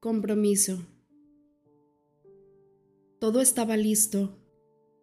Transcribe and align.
Compromiso. 0.00 0.86
Todo 3.18 3.40
estaba 3.40 3.76
listo. 3.76 4.38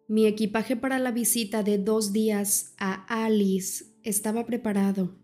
Mi 0.08 0.24
equipaje 0.24 0.74
para 0.74 0.98
la 0.98 1.10
visita 1.10 1.62
de 1.62 1.76
dos 1.76 2.14
días 2.14 2.72
a 2.78 3.04
Alice 3.26 3.84
estaba 4.04 4.46
preparado 4.46 5.14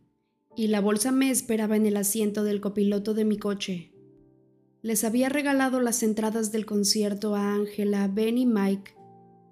y 0.54 0.66
la 0.66 0.82
bolsa 0.82 1.10
me 1.10 1.30
esperaba 1.30 1.76
en 1.76 1.86
el 1.86 1.96
asiento 1.96 2.44
del 2.44 2.60
copiloto 2.60 3.14
de 3.14 3.24
mi 3.24 3.38
coche. 3.38 3.94
Les 4.82 5.04
había 5.04 5.30
regalado 5.30 5.80
las 5.80 6.02
entradas 6.02 6.52
del 6.52 6.66
concierto 6.66 7.34
a 7.34 7.54
Angela, 7.54 8.10
Ben 8.12 8.36
y 8.36 8.44
Mike. 8.44 8.94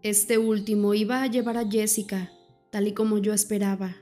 Este 0.03 0.37
último 0.37 0.93
iba 0.93 1.23
a 1.23 1.29
llevar 1.29 1.57
a 1.57 1.67
Jessica, 1.67 2.31
tal 2.71 2.89
y 2.89 2.93
como 2.93 3.17
yo 3.17 3.33
esperaba. 3.33 3.97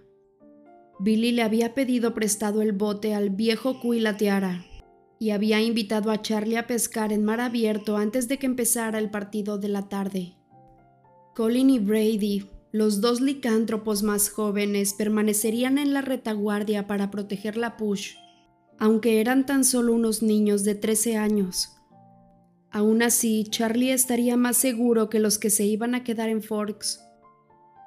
Billy 0.99 1.31
le 1.31 1.43
había 1.43 1.75
pedido 1.75 2.13
prestado 2.13 2.61
el 2.61 2.73
bote 2.73 3.15
al 3.15 3.31
viejo 3.31 3.79
Cui 3.79 4.01
la 4.01 4.17
tiara 4.17 4.65
y 5.19 5.31
había 5.31 5.61
invitado 5.61 6.11
a 6.11 6.23
Charlie 6.23 6.57
a 6.57 6.67
pescar 6.67 7.13
en 7.13 7.25
mar 7.25 7.41
abierto 7.41 7.97
antes 7.97 8.29
de 8.29 8.39
que 8.39 8.47
empezara 8.47 8.99
el 8.99 9.11
partido 9.11 9.59
de 9.59 9.69
la 9.69 9.89
tarde. 9.89 10.35
Colin 11.35 11.71
y 11.71 11.79
Brady, 11.79 12.51
los 12.73 13.01
dos 13.01 13.21
licántropos 13.21 14.03
más 14.03 14.29
jóvenes, 14.29 14.95
permanecerían 14.95 15.79
en 15.79 15.93
la 15.93 16.03
retaguardia 16.03 16.87
para 16.87 17.11
proteger 17.11 17.57
la 17.57 17.77
push, 17.77 18.15
aunque 18.79 19.21
eran 19.21 19.47
tan 19.47 19.65
solo 19.65 19.93
unos 19.93 20.23
niños 20.23 20.65
de 20.65 20.75
13 20.75 21.17
años. 21.17 21.71
Aún 22.71 23.03
así, 23.03 23.45
Charlie 23.49 23.93
estaría 23.93 24.37
más 24.37 24.57
seguro 24.57 25.09
que 25.09 25.21
los 25.21 25.39
que 25.39 25.51
se 25.51 25.65
iban 25.65 25.95
a 25.95 26.05
quedar 26.05 26.29
en 26.29 26.43
Forks. 26.43 27.01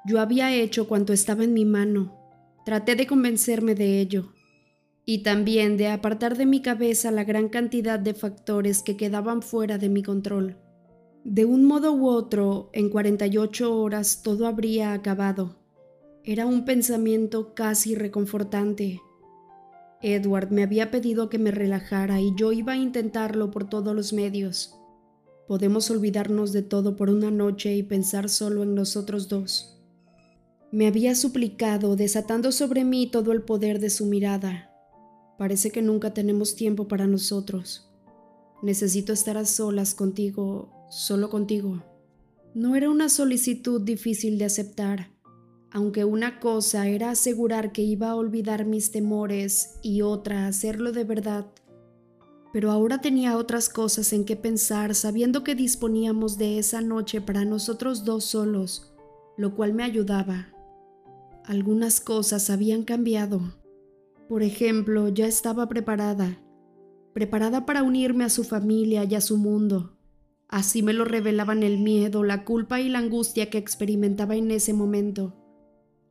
Yo 0.04 0.20
había 0.20 0.52
hecho 0.52 0.88
cuanto 0.88 1.12
estaba 1.12 1.44
en 1.44 1.54
mi 1.54 1.64
mano. 1.64 2.18
Traté 2.64 2.96
de 2.96 3.06
convencerme 3.06 3.74
de 3.74 4.00
ello 4.00 4.32
y 5.04 5.22
también 5.22 5.76
de 5.76 5.88
apartar 5.88 6.36
de 6.36 6.46
mi 6.46 6.62
cabeza 6.62 7.10
la 7.10 7.24
gran 7.24 7.48
cantidad 7.48 7.98
de 7.98 8.14
factores 8.14 8.82
que 8.82 8.96
quedaban 8.96 9.42
fuera 9.42 9.78
de 9.78 9.88
mi 9.88 10.02
control. 10.02 10.56
De 11.24 11.44
un 11.44 11.64
modo 11.64 11.92
u 11.92 12.08
otro, 12.08 12.70
en 12.72 12.88
48 12.88 13.76
horas 13.76 14.22
todo 14.22 14.46
habría 14.46 14.92
acabado. 14.92 15.56
Era 16.24 16.46
un 16.46 16.64
pensamiento 16.64 17.54
casi 17.54 17.94
reconfortante. 17.94 19.00
Edward 20.02 20.50
me 20.50 20.62
había 20.62 20.90
pedido 20.90 21.28
que 21.28 21.38
me 21.38 21.50
relajara 21.50 22.20
y 22.20 22.32
yo 22.36 22.52
iba 22.52 22.72
a 22.72 22.76
intentarlo 22.76 23.50
por 23.50 23.68
todos 23.68 23.94
los 23.94 24.12
medios. 24.12 24.76
Podemos 25.46 25.90
olvidarnos 25.90 26.52
de 26.52 26.62
todo 26.62 26.96
por 26.96 27.10
una 27.10 27.30
noche 27.30 27.74
y 27.74 27.82
pensar 27.82 28.28
solo 28.28 28.62
en 28.62 28.74
nosotros 28.74 29.28
dos. 29.28 29.80
Me 30.72 30.86
había 30.86 31.14
suplicado, 31.14 31.96
desatando 31.96 32.50
sobre 32.50 32.84
mí 32.84 33.08
todo 33.08 33.32
el 33.32 33.42
poder 33.42 33.78
de 33.78 33.90
su 33.90 34.06
mirada, 34.06 34.71
Parece 35.38 35.70
que 35.70 35.82
nunca 35.82 36.14
tenemos 36.14 36.54
tiempo 36.54 36.88
para 36.88 37.06
nosotros. 37.06 37.90
Necesito 38.62 39.12
estar 39.12 39.36
a 39.36 39.44
solas 39.44 39.94
contigo, 39.94 40.70
solo 40.88 41.30
contigo. 41.30 41.82
No 42.54 42.76
era 42.76 42.90
una 42.90 43.08
solicitud 43.08 43.80
difícil 43.80 44.38
de 44.38 44.44
aceptar, 44.44 45.10
aunque 45.70 46.04
una 46.04 46.38
cosa 46.38 46.86
era 46.86 47.10
asegurar 47.10 47.72
que 47.72 47.82
iba 47.82 48.10
a 48.10 48.14
olvidar 48.14 48.66
mis 48.66 48.92
temores 48.92 49.78
y 49.82 50.02
otra 50.02 50.46
hacerlo 50.46 50.92
de 50.92 51.04
verdad. 51.04 51.46
Pero 52.52 52.70
ahora 52.70 53.00
tenía 53.00 53.38
otras 53.38 53.70
cosas 53.70 54.12
en 54.12 54.26
que 54.26 54.36
pensar 54.36 54.94
sabiendo 54.94 55.42
que 55.42 55.54
disponíamos 55.54 56.36
de 56.36 56.58
esa 56.58 56.82
noche 56.82 57.22
para 57.22 57.46
nosotros 57.46 58.04
dos 58.04 58.24
solos, 58.24 58.92
lo 59.38 59.56
cual 59.56 59.72
me 59.72 59.82
ayudaba. 59.82 60.48
Algunas 61.46 62.00
cosas 62.00 62.50
habían 62.50 62.84
cambiado 62.84 63.61
por 64.28 64.42
ejemplo, 64.42 65.08
ya 65.08 65.26
estaba 65.26 65.68
preparada, 65.68 66.42
preparada 67.12 67.66
para 67.66 67.82
unirme 67.82 68.24
a 68.24 68.28
su 68.28 68.44
familia 68.44 69.04
y 69.04 69.14
a 69.14 69.20
su 69.20 69.36
mundo. 69.36 69.98
Así 70.48 70.82
me 70.82 70.92
lo 70.92 71.04
revelaban 71.04 71.62
el 71.62 71.78
miedo, 71.78 72.24
la 72.24 72.44
culpa 72.44 72.80
y 72.80 72.88
la 72.88 72.98
angustia 72.98 73.48
que 73.48 73.58
experimentaba 73.58 74.36
en 74.36 74.50
ese 74.50 74.74
momento. 74.74 75.34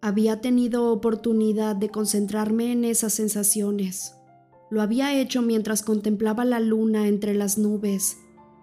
Había 0.01 0.41
tenido 0.41 0.91
oportunidad 0.91 1.75
de 1.75 1.89
concentrarme 1.89 2.71
en 2.71 2.85
esas 2.85 3.13
sensaciones. 3.13 4.15
Lo 4.71 4.81
había 4.81 5.19
hecho 5.19 5.43
mientras 5.43 5.83
contemplaba 5.83 6.43
la 6.43 6.59
luna 6.59 7.07
entre 7.07 7.35
las 7.35 7.59
nubes, 7.59 8.17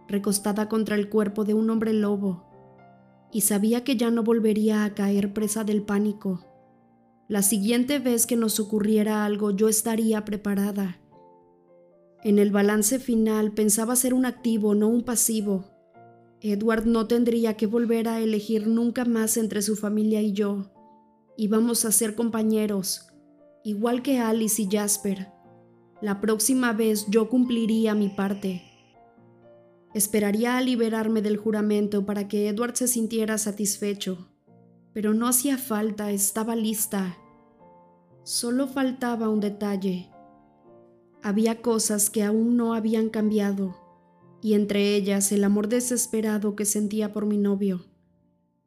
recostada 0.08 0.68
contra 0.68 0.96
el 0.96 1.08
cuerpo 1.08 1.44
de 1.44 1.54
un 1.54 1.70
hombre 1.70 1.92
lobo, 1.92 2.44
y 3.30 3.42
sabía 3.42 3.84
que 3.84 3.96
ya 3.96 4.10
no 4.10 4.24
volvería 4.24 4.84
a 4.84 4.94
caer 4.94 5.32
presa 5.32 5.62
del 5.62 5.82
pánico. 5.82 6.44
La 7.28 7.42
siguiente 7.42 7.98
vez 7.98 8.24
que 8.24 8.36
nos 8.36 8.58
ocurriera 8.58 9.26
algo 9.26 9.50
yo 9.50 9.68
estaría 9.68 10.24
preparada. 10.24 10.98
En 12.24 12.38
el 12.38 12.50
balance 12.50 12.98
final 12.98 13.52
pensaba 13.52 13.96
ser 13.96 14.14
un 14.14 14.24
activo, 14.24 14.74
no 14.74 14.88
un 14.88 15.04
pasivo. 15.04 15.66
Edward 16.40 16.86
no 16.86 17.06
tendría 17.06 17.54
que 17.54 17.66
volver 17.66 18.08
a 18.08 18.20
elegir 18.20 18.66
nunca 18.66 19.04
más 19.04 19.36
entre 19.36 19.60
su 19.60 19.76
familia 19.76 20.22
y 20.22 20.32
yo. 20.32 20.72
Íbamos 21.36 21.84
a 21.84 21.92
ser 21.92 22.14
compañeros, 22.14 23.08
igual 23.62 24.00
que 24.00 24.20
Alice 24.20 24.62
y 24.62 24.68
Jasper. 24.70 25.28
La 26.00 26.22
próxima 26.22 26.72
vez 26.72 27.04
yo 27.10 27.28
cumpliría 27.28 27.94
mi 27.94 28.08
parte. 28.08 28.62
Esperaría 29.92 30.56
a 30.56 30.62
liberarme 30.62 31.20
del 31.20 31.36
juramento 31.36 32.06
para 32.06 32.26
que 32.26 32.48
Edward 32.48 32.74
se 32.74 32.88
sintiera 32.88 33.36
satisfecho 33.36 34.30
pero 34.92 35.14
no 35.14 35.28
hacía 35.28 35.58
falta, 35.58 36.10
estaba 36.10 36.56
lista. 36.56 37.16
Solo 38.22 38.66
faltaba 38.66 39.28
un 39.28 39.40
detalle. 39.40 40.10
Había 41.22 41.62
cosas 41.62 42.10
que 42.10 42.22
aún 42.22 42.56
no 42.56 42.74
habían 42.74 43.08
cambiado, 43.08 43.76
y 44.42 44.54
entre 44.54 44.94
ellas 44.94 45.32
el 45.32 45.44
amor 45.44 45.68
desesperado 45.68 46.54
que 46.54 46.64
sentía 46.64 47.12
por 47.12 47.26
mi 47.26 47.38
novio. 47.38 47.86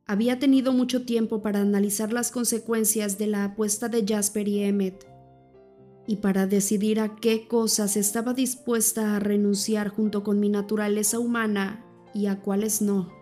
Había 0.05 0.39
tenido 0.39 0.73
mucho 0.73 1.05
tiempo 1.05 1.41
para 1.41 1.61
analizar 1.61 2.11
las 2.11 2.31
consecuencias 2.31 3.17
de 3.17 3.27
la 3.27 3.45
apuesta 3.45 3.87
de 3.87 4.05
Jasper 4.05 4.47
y 4.47 4.63
Emmet, 4.63 5.07
y 6.07 6.17
para 6.17 6.47
decidir 6.47 6.99
a 6.99 7.15
qué 7.15 7.47
cosas 7.47 7.95
estaba 7.95 8.33
dispuesta 8.33 9.15
a 9.15 9.19
renunciar 9.19 9.89
junto 9.89 10.23
con 10.23 10.39
mi 10.39 10.49
naturaleza 10.49 11.19
humana 11.19 11.85
y 12.13 12.25
a 12.25 12.41
cuáles 12.41 12.81
no. 12.81 13.20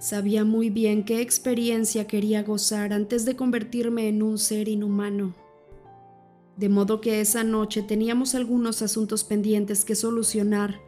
Sabía 0.00 0.46
muy 0.46 0.70
bien 0.70 1.04
qué 1.04 1.20
experiencia 1.20 2.06
quería 2.06 2.42
gozar 2.42 2.94
antes 2.94 3.26
de 3.26 3.36
convertirme 3.36 4.08
en 4.08 4.22
un 4.22 4.38
ser 4.38 4.68
inhumano. 4.68 5.34
De 6.56 6.70
modo 6.70 7.02
que 7.02 7.20
esa 7.20 7.44
noche 7.44 7.82
teníamos 7.82 8.34
algunos 8.34 8.80
asuntos 8.80 9.24
pendientes 9.24 9.84
que 9.84 9.94
solucionar. 9.94 10.80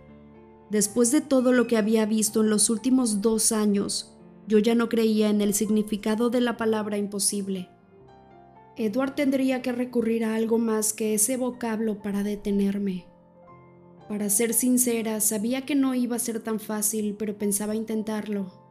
Después 0.71 1.13
de 1.13 1.21
todo 1.21 1.53
lo 1.53 1.67
que 1.67 1.77
había 1.77 2.07
visto 2.07 2.41
en 2.41 2.49
los 2.49 2.71
últimos 2.71 3.21
dos 3.21 3.53
años, 3.53 4.17
yo 4.49 4.59
ya 4.59 4.75
no 4.75 4.89
creía 4.89 5.29
en 5.29 5.43
el 5.43 5.53
significado 5.53 6.31
de 6.31 6.41
la 6.41 6.57
palabra 6.57 6.97
imposible. 6.97 7.69
Edward 8.79 9.15
tendría 9.15 9.61
que 9.61 9.73
recurrir 9.73 10.25
a 10.25 10.37
algo 10.37 10.57
más 10.57 10.95
que 10.95 11.13
ese 11.13 11.37
vocablo 11.37 12.01
para 12.01 12.23
detenerme. 12.23 13.05
Para 14.09 14.31
ser 14.31 14.55
sincera, 14.55 15.21
sabía 15.21 15.67
que 15.67 15.75
no 15.75 15.95
iba 15.95 16.17
a 16.17 16.19
ser 16.19 16.41
tan 16.41 16.59
fácil, 16.59 17.15
pero 17.19 17.37
pensaba 17.37 17.77
intentarlo. 17.77 18.62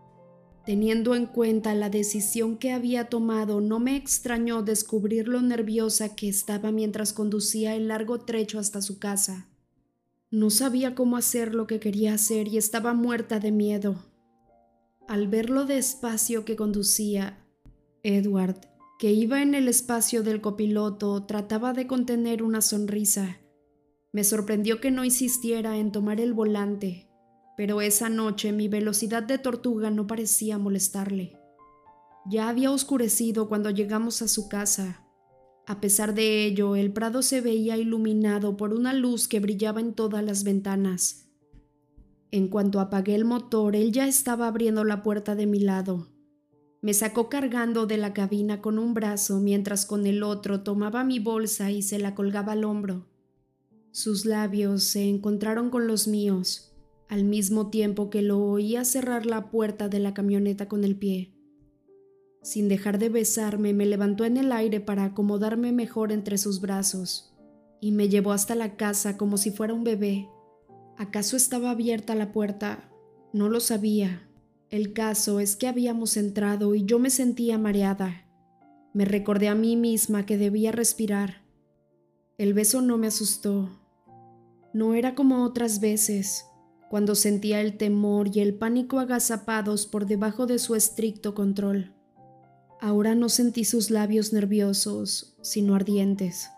Teniendo 0.71 1.15
en 1.15 1.25
cuenta 1.25 1.75
la 1.75 1.89
decisión 1.89 2.57
que 2.57 2.71
había 2.71 3.09
tomado, 3.09 3.59
no 3.59 3.81
me 3.81 3.97
extrañó 3.97 4.61
descubrir 4.63 5.27
lo 5.27 5.41
nerviosa 5.41 6.15
que 6.15 6.29
estaba 6.29 6.71
mientras 6.71 7.11
conducía 7.11 7.75
el 7.75 7.89
largo 7.89 8.21
trecho 8.21 8.57
hasta 8.57 8.81
su 8.81 8.97
casa. 8.97 9.49
No 10.29 10.49
sabía 10.49 10.95
cómo 10.95 11.17
hacer 11.17 11.55
lo 11.55 11.67
que 11.67 11.81
quería 11.81 12.13
hacer 12.13 12.47
y 12.47 12.55
estaba 12.57 12.93
muerta 12.93 13.41
de 13.41 13.51
miedo. 13.51 13.97
Al 15.09 15.27
ver 15.27 15.49
lo 15.49 15.65
despacio 15.65 16.45
que 16.45 16.55
conducía, 16.55 17.45
Edward, 18.01 18.61
que 18.97 19.11
iba 19.11 19.41
en 19.41 19.55
el 19.55 19.67
espacio 19.67 20.23
del 20.23 20.39
copiloto, 20.39 21.25
trataba 21.25 21.73
de 21.73 21.85
contener 21.85 22.43
una 22.43 22.61
sonrisa. 22.61 23.41
Me 24.13 24.23
sorprendió 24.23 24.79
que 24.79 24.89
no 24.89 25.03
insistiera 25.03 25.77
en 25.77 25.91
tomar 25.91 26.21
el 26.21 26.31
volante 26.31 27.10
pero 27.61 27.79
esa 27.79 28.09
noche 28.09 28.51
mi 28.51 28.67
velocidad 28.67 29.21
de 29.21 29.37
tortuga 29.37 29.91
no 29.91 30.07
parecía 30.07 30.57
molestarle. 30.57 31.37
Ya 32.25 32.49
había 32.49 32.71
oscurecido 32.71 33.47
cuando 33.47 33.69
llegamos 33.69 34.23
a 34.23 34.27
su 34.27 34.49
casa. 34.49 35.05
A 35.67 35.79
pesar 35.79 36.15
de 36.15 36.43
ello, 36.43 36.75
el 36.75 36.91
prado 36.91 37.21
se 37.21 37.39
veía 37.39 37.77
iluminado 37.77 38.57
por 38.57 38.73
una 38.73 38.93
luz 38.93 39.27
que 39.27 39.39
brillaba 39.39 39.79
en 39.79 39.93
todas 39.93 40.23
las 40.23 40.43
ventanas. 40.43 41.29
En 42.31 42.47
cuanto 42.47 42.79
apagué 42.79 43.13
el 43.13 43.25
motor, 43.25 43.75
él 43.75 43.91
ya 43.91 44.07
estaba 44.07 44.47
abriendo 44.47 44.83
la 44.83 45.03
puerta 45.03 45.35
de 45.35 45.45
mi 45.45 45.59
lado. 45.59 46.07
Me 46.81 46.95
sacó 46.95 47.29
cargando 47.29 47.85
de 47.85 47.97
la 47.97 48.11
cabina 48.11 48.59
con 48.59 48.79
un 48.79 48.95
brazo 48.95 49.39
mientras 49.39 49.85
con 49.85 50.07
el 50.07 50.23
otro 50.23 50.61
tomaba 50.61 51.03
mi 51.03 51.19
bolsa 51.19 51.69
y 51.69 51.83
se 51.83 51.99
la 51.99 52.15
colgaba 52.15 52.53
al 52.53 52.63
hombro. 52.63 53.05
Sus 53.91 54.25
labios 54.25 54.83
se 54.83 55.07
encontraron 55.07 55.69
con 55.69 55.85
los 55.85 56.07
míos 56.07 56.70
al 57.11 57.25
mismo 57.25 57.69
tiempo 57.69 58.09
que 58.09 58.21
lo 58.21 58.39
oía 58.39 58.85
cerrar 58.85 59.25
la 59.25 59.51
puerta 59.51 59.89
de 59.89 59.99
la 59.99 60.13
camioneta 60.13 60.69
con 60.69 60.85
el 60.85 60.95
pie. 60.95 61.33
Sin 62.41 62.69
dejar 62.69 62.99
de 62.99 63.09
besarme, 63.09 63.73
me 63.73 63.85
levantó 63.85 64.23
en 64.23 64.37
el 64.37 64.53
aire 64.53 64.79
para 64.79 65.03
acomodarme 65.03 65.73
mejor 65.73 66.13
entre 66.13 66.37
sus 66.37 66.61
brazos 66.61 67.35
y 67.81 67.91
me 67.91 68.07
llevó 68.07 68.31
hasta 68.31 68.55
la 68.55 68.77
casa 68.77 69.17
como 69.17 69.35
si 69.35 69.51
fuera 69.51 69.73
un 69.73 69.83
bebé. 69.83 70.29
¿Acaso 70.97 71.35
estaba 71.35 71.71
abierta 71.71 72.15
la 72.15 72.31
puerta? 72.31 72.89
No 73.33 73.49
lo 73.49 73.59
sabía. 73.59 74.29
El 74.69 74.93
caso 74.93 75.41
es 75.41 75.57
que 75.57 75.67
habíamos 75.67 76.15
entrado 76.15 76.75
y 76.75 76.85
yo 76.85 76.97
me 76.97 77.09
sentía 77.09 77.57
mareada. 77.57 78.25
Me 78.93 79.03
recordé 79.03 79.49
a 79.49 79.55
mí 79.55 79.75
misma 79.75 80.25
que 80.25 80.37
debía 80.37 80.71
respirar. 80.71 81.43
El 82.37 82.53
beso 82.53 82.81
no 82.81 82.97
me 82.97 83.07
asustó. 83.07 83.69
No 84.73 84.93
era 84.93 85.13
como 85.13 85.43
otras 85.43 85.81
veces, 85.81 86.45
cuando 86.91 87.15
sentía 87.15 87.61
el 87.61 87.77
temor 87.77 88.35
y 88.35 88.41
el 88.41 88.53
pánico 88.53 88.99
agazapados 88.99 89.85
por 89.85 90.07
debajo 90.07 90.45
de 90.45 90.59
su 90.59 90.75
estricto 90.75 91.33
control. 91.33 91.93
Ahora 92.81 93.15
no 93.15 93.29
sentí 93.29 93.63
sus 93.63 93.91
labios 93.91 94.33
nerviosos, 94.33 95.37
sino 95.41 95.75
ardientes. 95.75 96.49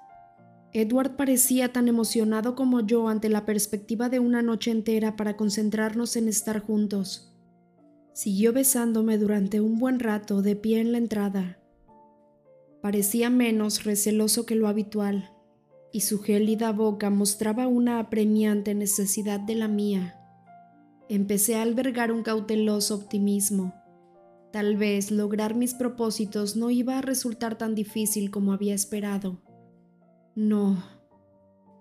Edward 0.71 1.17
parecía 1.17 1.71
tan 1.71 1.87
emocionado 1.87 2.55
como 2.55 2.81
yo 2.81 3.09
ante 3.09 3.29
la 3.29 3.45
perspectiva 3.45 4.09
de 4.09 4.17
una 4.17 4.41
noche 4.41 4.71
entera 4.71 5.15
para 5.15 5.37
concentrarnos 5.37 6.15
en 6.15 6.27
estar 6.27 6.61
juntos. 6.61 7.31
Siguió 8.13 8.53
besándome 8.53 9.19
durante 9.19 9.61
un 9.61 9.77
buen 9.77 9.99
rato 9.99 10.41
de 10.41 10.55
pie 10.55 10.79
en 10.79 10.93
la 10.93 10.97
entrada. 10.97 11.59
Parecía 12.81 13.29
menos 13.29 13.83
receloso 13.83 14.47
que 14.47 14.55
lo 14.55 14.67
habitual, 14.67 15.29
y 15.91 16.01
su 16.01 16.23
gélida 16.23 16.71
boca 16.71 17.11
mostraba 17.11 17.67
una 17.67 17.99
apremiante 17.99 18.73
necesidad 18.73 19.39
de 19.39 19.53
la 19.53 19.67
mía. 19.67 20.19
Empecé 21.09 21.55
a 21.55 21.61
albergar 21.61 22.11
un 22.11 22.23
cauteloso 22.23 22.95
optimismo. 22.95 23.73
Tal 24.51 24.77
vez 24.77 25.11
lograr 25.11 25.55
mis 25.55 25.73
propósitos 25.73 26.55
no 26.55 26.69
iba 26.69 26.97
a 26.97 27.01
resultar 27.01 27.57
tan 27.57 27.75
difícil 27.75 28.31
como 28.31 28.53
había 28.53 28.73
esperado. 28.73 29.41
No, 30.35 30.83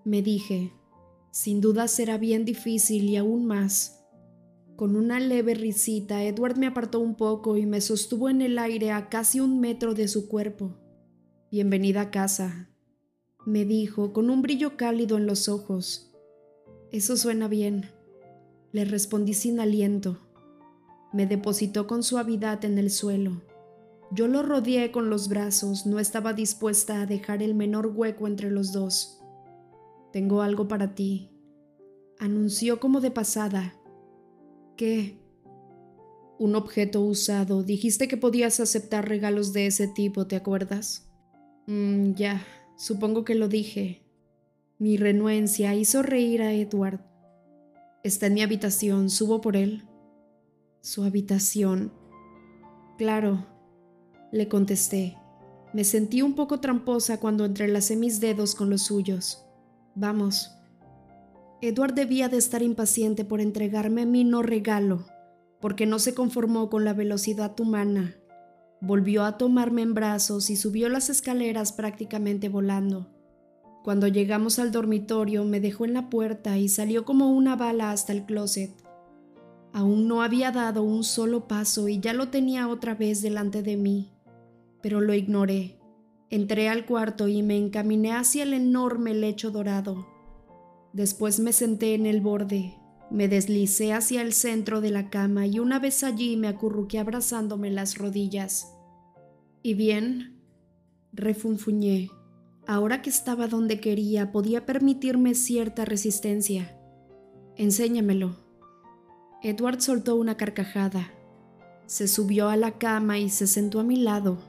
me 0.05 0.21
dije, 0.21 0.73
sin 1.31 1.61
duda 1.61 1.87
será 1.87 2.17
bien 2.17 2.45
difícil 2.45 3.05
y 3.05 3.15
aún 3.15 3.45
más. 3.45 4.03
Con 4.75 4.95
una 4.95 5.19
leve 5.19 5.53
risita, 5.53 6.23
Edward 6.23 6.57
me 6.57 6.67
apartó 6.67 6.99
un 6.99 7.15
poco 7.15 7.57
y 7.57 7.65
me 7.65 7.79
sostuvo 7.79 8.27
en 8.29 8.41
el 8.41 8.57
aire 8.59 8.91
a 8.91 9.07
casi 9.07 9.39
un 9.39 9.59
metro 9.59 9.93
de 9.93 10.07
su 10.07 10.27
cuerpo. 10.27 10.75
Bienvenida 11.51 12.01
a 12.01 12.11
casa, 12.11 12.71
me 13.45 13.65
dijo 13.65 14.13
con 14.13 14.29
un 14.29 14.41
brillo 14.41 14.75
cálido 14.75 15.17
en 15.17 15.27
los 15.27 15.47
ojos. 15.47 16.11
Eso 16.91 17.17
suena 17.17 17.47
bien, 17.47 17.85
le 18.73 18.83
respondí 18.83 19.33
sin 19.33 19.61
aliento. 19.61 20.17
Me 21.13 21.27
depositó 21.27 21.87
con 21.87 22.03
suavidad 22.03 22.65
en 22.65 22.77
el 22.79 22.89
suelo. 22.89 23.43
Yo 24.11 24.27
lo 24.27 24.43
rodeé 24.43 24.91
con 24.91 25.09
los 25.09 25.29
brazos, 25.29 25.85
no 25.85 25.99
estaba 25.99 26.33
dispuesta 26.33 27.01
a 27.01 27.05
dejar 27.05 27.41
el 27.41 27.55
menor 27.55 27.87
hueco 27.87 28.27
entre 28.27 28.51
los 28.51 28.73
dos. 28.73 29.19
Tengo 30.11 30.41
algo 30.41 30.67
para 30.67 30.95
ti, 30.95 31.29
anunció 32.19 32.79
como 32.79 32.99
de 32.99 33.11
pasada. 33.11 33.75
¿Qué? 34.75 35.19
Un 36.39 36.55
objeto 36.55 37.01
usado. 37.01 37.63
Dijiste 37.63 38.07
que 38.07 38.17
podías 38.17 38.59
aceptar 38.59 39.07
regalos 39.07 39.53
de 39.53 39.67
ese 39.67 39.87
tipo, 39.87 40.25
¿te 40.27 40.35
acuerdas? 40.35 41.11
Mm, 41.67 42.13
ya, 42.13 42.45
supongo 42.75 43.23
que 43.23 43.35
lo 43.35 43.47
dije. 43.47 44.01
Mi 44.79 44.97
renuencia 44.97 45.75
hizo 45.75 46.01
reír 46.01 46.41
a 46.41 46.53
Edward. 46.53 47.12
Está 48.03 48.27
en 48.27 48.33
mi 48.33 48.41
habitación, 48.41 49.09
subo 49.09 49.39
por 49.39 49.55
él. 49.55 49.87
Su 50.81 51.05
habitación. 51.05 51.93
Claro, 52.97 53.45
le 54.33 54.49
contesté. 54.49 55.17
Me 55.73 55.85
sentí 55.85 56.21
un 56.21 56.35
poco 56.35 56.59
tramposa 56.59 57.21
cuando 57.21 57.45
entrelacé 57.45 57.95
mis 57.95 58.19
dedos 58.19 58.55
con 58.55 58.69
los 58.69 58.81
suyos. 58.81 59.45
Vamos. 59.95 60.51
Edward 61.61 61.93
debía 61.93 62.27
de 62.27 62.35
estar 62.35 62.61
impaciente 62.61 63.23
por 63.23 63.39
entregarme 63.39 64.05
mi 64.05 64.25
no 64.25 64.41
regalo, 64.41 65.05
porque 65.61 65.85
no 65.85 65.97
se 65.97 66.13
conformó 66.13 66.69
con 66.69 66.83
la 66.83 66.91
velocidad 66.91 67.57
humana. 67.57 68.17
Volvió 68.81 69.23
a 69.23 69.37
tomarme 69.37 69.81
en 69.81 69.93
brazos 69.93 70.49
y 70.49 70.57
subió 70.57 70.89
las 70.89 71.09
escaleras 71.09 71.71
prácticamente 71.71 72.49
volando. 72.49 73.12
Cuando 73.83 74.07
llegamos 74.07 74.59
al 74.59 74.71
dormitorio 74.71 75.43
me 75.45 75.59
dejó 75.59 75.85
en 75.85 75.93
la 75.93 76.09
puerta 76.09 76.57
y 76.57 76.69
salió 76.69 77.05
como 77.05 77.29
una 77.29 77.55
bala 77.55 77.91
hasta 77.91 78.13
el 78.13 78.25
closet. 78.25 78.71
Aún 79.73 80.07
no 80.07 80.21
había 80.21 80.51
dado 80.51 80.83
un 80.83 81.03
solo 81.03 81.47
paso 81.47 81.87
y 81.87 81.99
ya 81.99 82.13
lo 82.13 82.29
tenía 82.29 82.67
otra 82.67 82.95
vez 82.95 83.21
delante 83.21 83.61
de 83.61 83.77
mí 83.77 84.13
pero 84.83 84.99
lo 84.99 85.15
ignoré. 85.15 85.79
Entré 86.29 86.67
al 86.67 86.85
cuarto 86.85 87.29
y 87.29 87.41
me 87.41 87.57
encaminé 87.57 88.11
hacia 88.11 88.43
el 88.43 88.53
enorme 88.53 89.13
lecho 89.13 89.49
dorado. 89.49 90.05
Después 90.91 91.39
me 91.39 91.53
senté 91.53 91.95
en 91.95 92.05
el 92.05 92.19
borde, 92.19 92.75
me 93.09 93.29
deslicé 93.29 93.93
hacia 93.93 94.21
el 94.21 94.33
centro 94.33 94.81
de 94.81 94.91
la 94.91 95.09
cama 95.09 95.47
y 95.47 95.59
una 95.59 95.79
vez 95.79 96.03
allí 96.03 96.35
me 96.35 96.49
acurruqué 96.49 96.99
abrazándome 96.99 97.71
las 97.71 97.97
rodillas. 97.97 98.75
¿Y 99.63 99.73
bien? 99.73 100.41
refunfuñé. 101.13 102.09
Ahora 102.73 103.03
que 103.03 103.11
estaba 103.11 103.47
donde 103.47 103.79
quería, 103.79 104.31
podía 104.31 104.65
permitirme 104.65 105.35
cierta 105.35 105.85
resistencia. 105.85 106.75
Enséñamelo. 107.55 108.35
Edward 109.43 109.79
soltó 109.79 110.15
una 110.15 110.37
carcajada. 110.37 111.11
Se 111.85 112.07
subió 112.07 112.49
a 112.49 112.57
la 112.57 112.79
cama 112.79 113.19
y 113.19 113.29
se 113.29 113.45
sentó 113.45 113.79
a 113.79 113.83
mi 113.83 113.97
lado. 113.97 114.39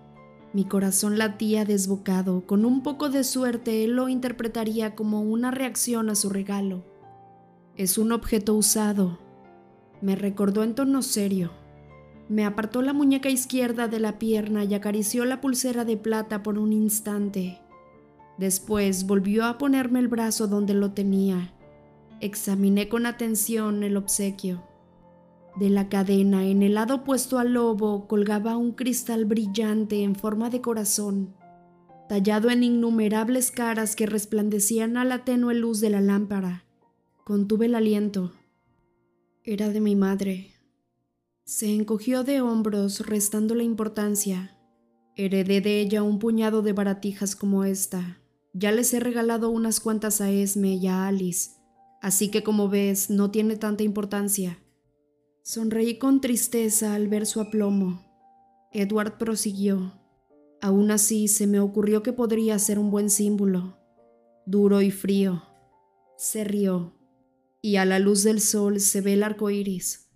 Mi 0.54 0.64
corazón 0.64 1.18
latía 1.18 1.66
desbocado. 1.66 2.46
Con 2.46 2.64
un 2.64 2.82
poco 2.82 3.10
de 3.10 3.24
suerte, 3.24 3.84
él 3.84 3.90
lo 3.90 4.08
interpretaría 4.08 4.94
como 4.94 5.20
una 5.20 5.50
reacción 5.50 6.08
a 6.08 6.14
su 6.14 6.30
regalo. 6.30 6.82
Es 7.76 7.98
un 7.98 8.10
objeto 8.10 8.54
usado. 8.54 9.18
Me 10.00 10.16
recordó 10.16 10.62
en 10.62 10.74
tono 10.74 11.02
serio. 11.02 11.50
Me 12.30 12.46
apartó 12.46 12.80
la 12.80 12.94
muñeca 12.94 13.28
izquierda 13.28 13.86
de 13.86 14.00
la 14.00 14.18
pierna 14.18 14.64
y 14.64 14.72
acarició 14.72 15.26
la 15.26 15.42
pulsera 15.42 15.84
de 15.84 15.98
plata 15.98 16.42
por 16.42 16.58
un 16.58 16.72
instante. 16.72 17.60
Después 18.38 19.06
volvió 19.06 19.44
a 19.44 19.58
ponerme 19.58 20.00
el 20.00 20.08
brazo 20.08 20.48
donde 20.48 20.74
lo 20.74 20.92
tenía. 20.92 21.52
Examiné 22.20 22.88
con 22.88 23.06
atención 23.06 23.82
el 23.82 23.96
obsequio. 23.96 24.64
De 25.56 25.70
la 25.70 25.88
cadena, 25.88 26.46
en 26.46 26.62
el 26.64 26.74
lado 26.74 26.96
opuesto 26.96 27.38
al 27.38 27.52
lobo, 27.52 28.08
colgaba 28.08 28.56
un 28.56 28.72
cristal 28.72 29.24
brillante 29.24 30.02
en 30.02 30.16
forma 30.16 30.50
de 30.50 30.60
corazón, 30.60 31.34
tallado 32.08 32.50
en 32.50 32.64
innumerables 32.64 33.52
caras 33.52 33.94
que 33.94 34.06
resplandecían 34.06 34.96
a 34.96 35.04
la 35.04 35.24
tenue 35.24 35.54
luz 35.54 35.80
de 35.80 35.90
la 35.90 36.00
lámpara. 36.00 36.64
Contuve 37.22 37.66
el 37.66 37.76
aliento. 37.76 38.32
Era 39.44 39.68
de 39.68 39.80
mi 39.80 39.94
madre. 39.94 40.50
Se 41.44 41.72
encogió 41.72 42.24
de 42.24 42.40
hombros, 42.40 43.06
restando 43.06 43.54
la 43.54 43.62
importancia. 43.62 44.58
Heredé 45.14 45.60
de 45.60 45.80
ella 45.80 46.02
un 46.02 46.18
puñado 46.18 46.62
de 46.62 46.72
baratijas 46.72 47.36
como 47.36 47.64
esta. 47.64 48.18
Ya 48.56 48.70
les 48.70 48.94
he 48.94 49.00
regalado 49.00 49.50
unas 49.50 49.80
cuantas 49.80 50.20
a 50.20 50.30
Esme 50.30 50.74
y 50.74 50.86
a 50.86 51.08
Alice, 51.08 51.50
así 52.00 52.30
que 52.30 52.44
como 52.44 52.68
ves, 52.68 53.10
no 53.10 53.32
tiene 53.32 53.56
tanta 53.56 53.82
importancia. 53.82 54.60
Sonreí 55.42 55.98
con 55.98 56.20
tristeza 56.20 56.94
al 56.94 57.08
ver 57.08 57.26
su 57.26 57.40
aplomo. 57.40 58.00
Edward 58.70 59.18
prosiguió. 59.18 59.92
Aún 60.62 60.92
así 60.92 61.26
se 61.26 61.48
me 61.48 61.58
ocurrió 61.58 62.04
que 62.04 62.12
podría 62.12 62.56
ser 62.60 62.78
un 62.78 62.92
buen 62.92 63.10
símbolo. 63.10 63.76
Duro 64.46 64.82
y 64.82 64.92
frío. 64.92 65.42
Se 66.16 66.44
rió. 66.44 66.94
Y 67.60 67.76
a 67.76 67.84
la 67.84 67.98
luz 67.98 68.22
del 68.22 68.40
sol 68.40 68.78
se 68.78 69.00
ve 69.00 69.14
el 69.14 69.24
arco 69.24 69.50
iris. 69.50 70.12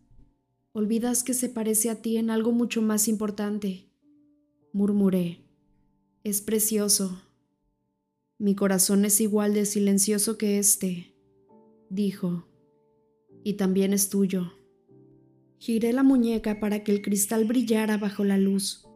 Olvidas 0.72 1.24
que 1.24 1.34
se 1.34 1.48
parece 1.48 1.90
a 1.90 1.96
ti 1.96 2.18
en 2.18 2.30
algo 2.30 2.52
mucho 2.52 2.82
más 2.82 3.08
importante. 3.08 3.90
Murmuré. 4.72 5.44
Es 6.22 6.40
precioso. 6.40 7.20
Mi 8.40 8.54
corazón 8.54 9.04
es 9.04 9.20
igual 9.20 9.52
de 9.52 9.66
silencioso 9.66 10.38
que 10.38 10.58
este, 10.58 11.12
dijo. 11.90 12.46
Y 13.42 13.54
también 13.54 13.92
es 13.92 14.10
tuyo. 14.10 14.52
Giré 15.58 15.92
la 15.92 16.04
muñeca 16.04 16.60
para 16.60 16.84
que 16.84 16.92
el 16.92 17.02
cristal 17.02 17.46
brillara 17.46 17.96
bajo 17.96 18.22
la 18.22 18.38
luz. 18.38 18.86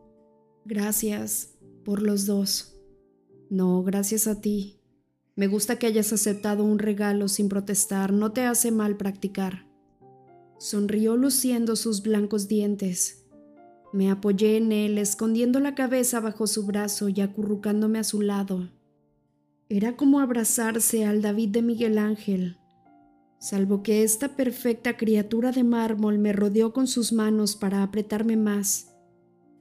Gracias 0.64 1.58
por 1.84 2.02
los 2.02 2.24
dos. 2.24 2.76
No, 3.50 3.82
gracias 3.82 4.28
a 4.28 4.40
ti. 4.40 4.78
Me 5.34 5.48
gusta 5.48 5.76
que 5.76 5.88
hayas 5.88 6.12
aceptado 6.12 6.62
un 6.62 6.78
regalo 6.78 7.26
sin 7.26 7.48
protestar, 7.48 8.12
no 8.12 8.32
te 8.32 8.42
hace 8.42 8.70
mal 8.70 8.96
practicar. 8.96 9.66
Sonrió 10.58 11.16
luciendo 11.16 11.74
sus 11.74 12.02
blancos 12.02 12.46
dientes. 12.46 13.26
Me 13.92 14.08
apoyé 14.08 14.56
en 14.56 14.70
él, 14.70 14.98
escondiendo 14.98 15.58
la 15.58 15.74
cabeza 15.74 16.20
bajo 16.20 16.46
su 16.46 16.64
brazo 16.64 17.08
y 17.08 17.20
acurrucándome 17.20 17.98
a 17.98 18.04
su 18.04 18.22
lado. 18.22 18.70
Era 19.74 19.96
como 19.96 20.20
abrazarse 20.20 21.06
al 21.06 21.22
David 21.22 21.48
de 21.48 21.62
Miguel 21.62 21.96
Ángel, 21.96 22.58
salvo 23.38 23.82
que 23.82 24.02
esta 24.02 24.36
perfecta 24.36 24.98
criatura 24.98 25.50
de 25.50 25.64
mármol 25.64 26.18
me 26.18 26.34
rodeó 26.34 26.74
con 26.74 26.86
sus 26.86 27.10
manos 27.10 27.56
para 27.56 27.82
apretarme 27.82 28.36
más. 28.36 28.94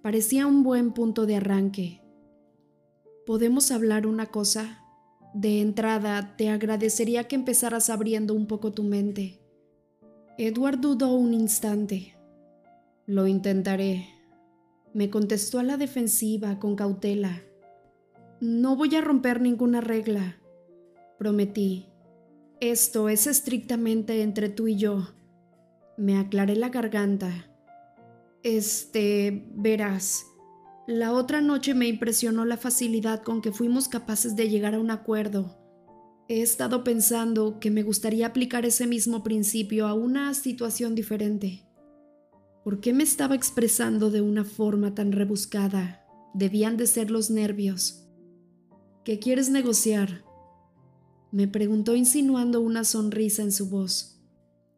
Parecía 0.01 0.47
un 0.47 0.63
buen 0.63 0.91
punto 0.91 1.25
de 1.25 1.37
arranque. 1.37 2.01
¿Podemos 3.25 3.71
hablar 3.71 4.05
una 4.05 4.25
cosa? 4.25 4.83
De 5.33 5.61
entrada, 5.61 6.35
te 6.35 6.49
agradecería 6.49 7.29
que 7.29 7.37
empezaras 7.37 7.89
abriendo 7.89 8.33
un 8.33 8.47
poco 8.47 8.73
tu 8.73 8.83
mente. 8.83 9.39
Edward 10.37 10.81
dudó 10.81 11.13
un 11.13 11.33
instante. 11.33 12.17
Lo 13.05 13.27
intentaré. 13.27 14.09
Me 14.93 15.09
contestó 15.09 15.59
a 15.59 15.63
la 15.63 15.77
defensiva 15.77 16.59
con 16.59 16.75
cautela. 16.75 17.43
No 18.41 18.75
voy 18.75 18.95
a 18.95 19.01
romper 19.01 19.39
ninguna 19.39 19.81
regla, 19.81 20.41
prometí. 21.19 21.85
Esto 22.59 23.07
es 23.07 23.27
estrictamente 23.27 24.23
entre 24.23 24.49
tú 24.49 24.67
y 24.67 24.77
yo. 24.77 25.09
Me 25.95 26.17
aclaré 26.17 26.55
la 26.55 26.69
garganta. 26.69 27.51
Este, 28.41 29.47
verás, 29.53 30.25
la 30.87 31.11
otra 31.11 31.39
noche 31.41 31.75
me 31.75 31.87
impresionó 31.87 32.43
la 32.43 32.57
facilidad 32.57 33.21
con 33.21 33.43
que 33.43 33.51
fuimos 33.51 33.87
capaces 33.87 34.35
de 34.35 34.49
llegar 34.49 34.73
a 34.73 34.79
un 34.79 34.89
acuerdo. 34.89 35.59
He 36.27 36.41
estado 36.41 36.83
pensando 36.83 37.59
que 37.59 37.69
me 37.69 37.83
gustaría 37.83 38.25
aplicar 38.25 38.65
ese 38.65 38.87
mismo 38.87 39.21
principio 39.21 39.85
a 39.85 39.93
una 39.93 40.33
situación 40.33 40.95
diferente. 40.95 41.67
¿Por 42.63 42.79
qué 42.79 42.91
me 42.91 43.03
estaba 43.03 43.35
expresando 43.35 44.09
de 44.09 44.21
una 44.21 44.45
forma 44.45 44.95
tan 44.95 45.11
rebuscada? 45.11 46.03
Debían 46.33 46.75
de 46.75 46.87
ser 46.87 47.11
los 47.11 47.29
nervios. 47.29 48.00
¿Qué 49.03 49.17
quieres 49.17 49.49
negociar? 49.49 50.23
Me 51.31 51.47
preguntó 51.47 51.95
insinuando 51.95 52.61
una 52.61 52.83
sonrisa 52.83 53.41
en 53.41 53.51
su 53.51 53.67
voz. 53.67 54.21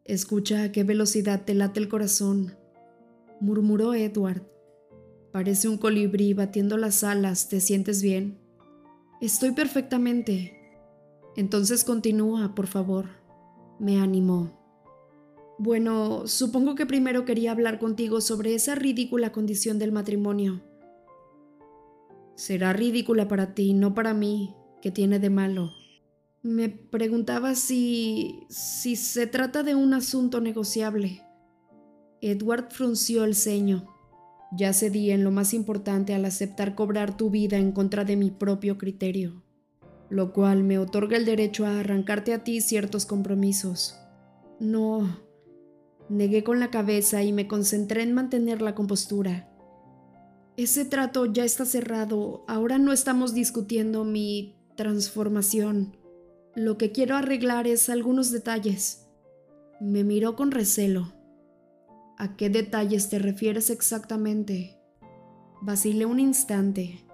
Escucha 0.04 0.62
a 0.62 0.72
qué 0.72 0.82
velocidad 0.82 1.44
te 1.44 1.52
late 1.52 1.80
el 1.80 1.88
corazón, 1.88 2.56
murmuró 3.40 3.92
Edward. 3.92 4.42
Parece 5.30 5.68
un 5.68 5.76
colibrí 5.76 6.32
batiendo 6.32 6.78
las 6.78 7.04
alas. 7.04 7.50
¿Te 7.50 7.60
sientes 7.60 8.00
bien? 8.00 8.38
Estoy 9.20 9.52
perfectamente. 9.52 10.56
Entonces 11.36 11.84
continúa, 11.84 12.54
por 12.54 12.66
favor. 12.66 13.06
Me 13.78 14.00
animó. 14.00 14.58
Bueno, 15.58 16.26
supongo 16.26 16.74
que 16.76 16.86
primero 16.86 17.26
quería 17.26 17.52
hablar 17.52 17.78
contigo 17.78 18.22
sobre 18.22 18.54
esa 18.54 18.74
ridícula 18.74 19.32
condición 19.32 19.78
del 19.78 19.92
matrimonio. 19.92 20.62
Será 22.34 22.72
ridícula 22.72 23.28
para 23.28 23.54
ti, 23.54 23.74
no 23.74 23.94
para 23.94 24.14
mí. 24.14 24.54
¿Qué 24.82 24.90
tiene 24.90 25.18
de 25.18 25.30
malo? 25.30 25.72
Me 26.42 26.68
preguntaba 26.68 27.54
si... 27.54 28.40
si 28.48 28.96
se 28.96 29.26
trata 29.26 29.62
de 29.62 29.74
un 29.74 29.94
asunto 29.94 30.40
negociable. 30.40 31.22
Edward 32.20 32.70
frunció 32.70 33.24
el 33.24 33.34
ceño. 33.34 33.88
Ya 34.56 34.72
cedí 34.72 35.10
en 35.10 35.24
lo 35.24 35.30
más 35.30 35.52
importante 35.52 36.14
al 36.14 36.24
aceptar 36.24 36.74
cobrar 36.74 37.16
tu 37.16 37.30
vida 37.30 37.56
en 37.56 37.72
contra 37.72 38.04
de 38.04 38.16
mi 38.16 38.30
propio 38.30 38.78
criterio, 38.78 39.42
lo 40.10 40.32
cual 40.32 40.62
me 40.62 40.78
otorga 40.78 41.16
el 41.16 41.24
derecho 41.24 41.66
a 41.66 41.80
arrancarte 41.80 42.32
a 42.32 42.44
ti 42.44 42.60
ciertos 42.60 43.04
compromisos. 43.04 43.98
No, 44.60 45.18
negué 46.08 46.44
con 46.44 46.60
la 46.60 46.70
cabeza 46.70 47.22
y 47.24 47.32
me 47.32 47.48
concentré 47.48 48.02
en 48.02 48.12
mantener 48.12 48.62
la 48.62 48.74
compostura. 48.74 49.53
Ese 50.56 50.84
trato 50.84 51.26
ya 51.26 51.44
está 51.44 51.64
cerrado, 51.64 52.44
ahora 52.46 52.78
no 52.78 52.92
estamos 52.92 53.34
discutiendo 53.34 54.04
mi 54.04 54.54
transformación. 54.76 55.96
Lo 56.54 56.78
que 56.78 56.92
quiero 56.92 57.16
arreglar 57.16 57.66
es 57.66 57.88
algunos 57.88 58.30
detalles. 58.30 59.08
Me 59.80 60.04
miró 60.04 60.36
con 60.36 60.52
recelo. 60.52 61.12
¿A 62.16 62.36
qué 62.36 62.50
detalles 62.50 63.08
te 63.08 63.18
refieres 63.18 63.70
exactamente? 63.70 64.78
Vacilé 65.60 66.06
un 66.06 66.20
instante. 66.20 67.04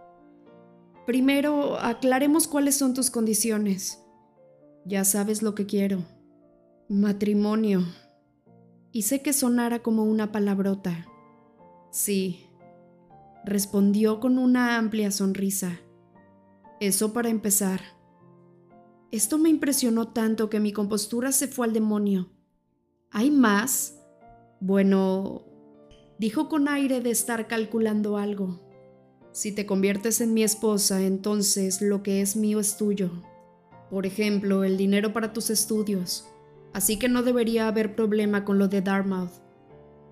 Primero, 1.06 1.78
aclaremos 1.78 2.46
cuáles 2.46 2.76
son 2.76 2.92
tus 2.92 3.10
condiciones. 3.10 4.04
Ya 4.84 5.06
sabes 5.06 5.40
lo 5.40 5.54
que 5.54 5.64
quiero. 5.64 6.04
Matrimonio. 6.90 7.84
Hice 8.92 9.22
que 9.22 9.32
sonara 9.32 9.82
como 9.82 10.04
una 10.04 10.30
palabrota. 10.30 11.06
Sí, 11.90 12.49
respondió 13.44 14.20
con 14.20 14.38
una 14.38 14.76
amplia 14.76 15.10
sonrisa. 15.10 15.80
Eso 16.80 17.12
para 17.12 17.28
empezar. 17.28 17.80
Esto 19.10 19.38
me 19.38 19.48
impresionó 19.48 20.08
tanto 20.08 20.48
que 20.50 20.60
mi 20.60 20.72
compostura 20.72 21.32
se 21.32 21.48
fue 21.48 21.66
al 21.66 21.72
demonio. 21.72 22.30
¿Hay 23.10 23.30
más? 23.30 23.98
Bueno, 24.60 25.44
dijo 26.18 26.48
con 26.48 26.68
aire 26.68 27.00
de 27.00 27.10
estar 27.10 27.48
calculando 27.48 28.16
algo. 28.16 28.60
Si 29.32 29.52
te 29.52 29.66
conviertes 29.66 30.20
en 30.20 30.34
mi 30.34 30.42
esposa, 30.42 31.02
entonces 31.02 31.82
lo 31.82 32.02
que 32.02 32.20
es 32.20 32.36
mío 32.36 32.60
es 32.60 32.76
tuyo. 32.76 33.10
Por 33.90 34.06
ejemplo, 34.06 34.64
el 34.64 34.76
dinero 34.76 35.12
para 35.12 35.32
tus 35.32 35.50
estudios. 35.50 36.28
Así 36.72 36.98
que 36.98 37.08
no 37.08 37.22
debería 37.22 37.66
haber 37.66 37.96
problema 37.96 38.44
con 38.44 38.58
lo 38.58 38.68
de 38.68 38.80
Dartmouth. 38.80 39.32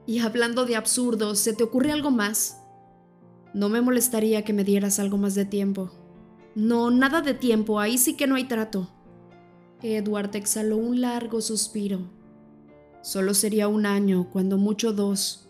Y 0.06 0.20
hablando 0.20 0.64
de 0.64 0.74
absurdos, 0.74 1.38
¿se 1.38 1.52
te 1.52 1.62
ocurre 1.62 1.92
algo 1.92 2.10
más? 2.10 2.57
No 3.54 3.68
me 3.68 3.80
molestaría 3.80 4.44
que 4.44 4.52
me 4.52 4.64
dieras 4.64 4.98
algo 4.98 5.16
más 5.16 5.34
de 5.34 5.44
tiempo. 5.44 5.90
No, 6.54 6.90
nada 6.90 7.22
de 7.22 7.34
tiempo, 7.34 7.80
ahí 7.80 7.98
sí 7.98 8.16
que 8.16 8.26
no 8.26 8.34
hay 8.34 8.44
trato. 8.44 8.90
Edward 9.82 10.34
exhaló 10.34 10.76
un 10.76 11.00
largo 11.00 11.40
suspiro. 11.40 12.10
Solo 13.00 13.32
sería 13.32 13.68
un 13.68 13.86
año, 13.86 14.28
cuando 14.30 14.58
mucho 14.58 14.92
dos. 14.92 15.48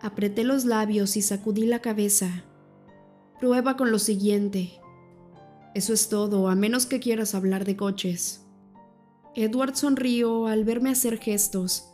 Apreté 0.00 0.44
los 0.44 0.64
labios 0.64 1.16
y 1.16 1.22
sacudí 1.22 1.66
la 1.66 1.80
cabeza. 1.80 2.44
Prueba 3.38 3.76
con 3.76 3.90
lo 3.90 3.98
siguiente. 3.98 4.80
Eso 5.74 5.92
es 5.92 6.08
todo, 6.08 6.48
a 6.48 6.54
menos 6.54 6.86
que 6.86 7.00
quieras 7.00 7.34
hablar 7.34 7.64
de 7.64 7.76
coches. 7.76 8.46
Edward 9.34 9.76
sonrió 9.76 10.46
al 10.46 10.64
verme 10.64 10.90
hacer 10.90 11.18
gestos. 11.18 11.84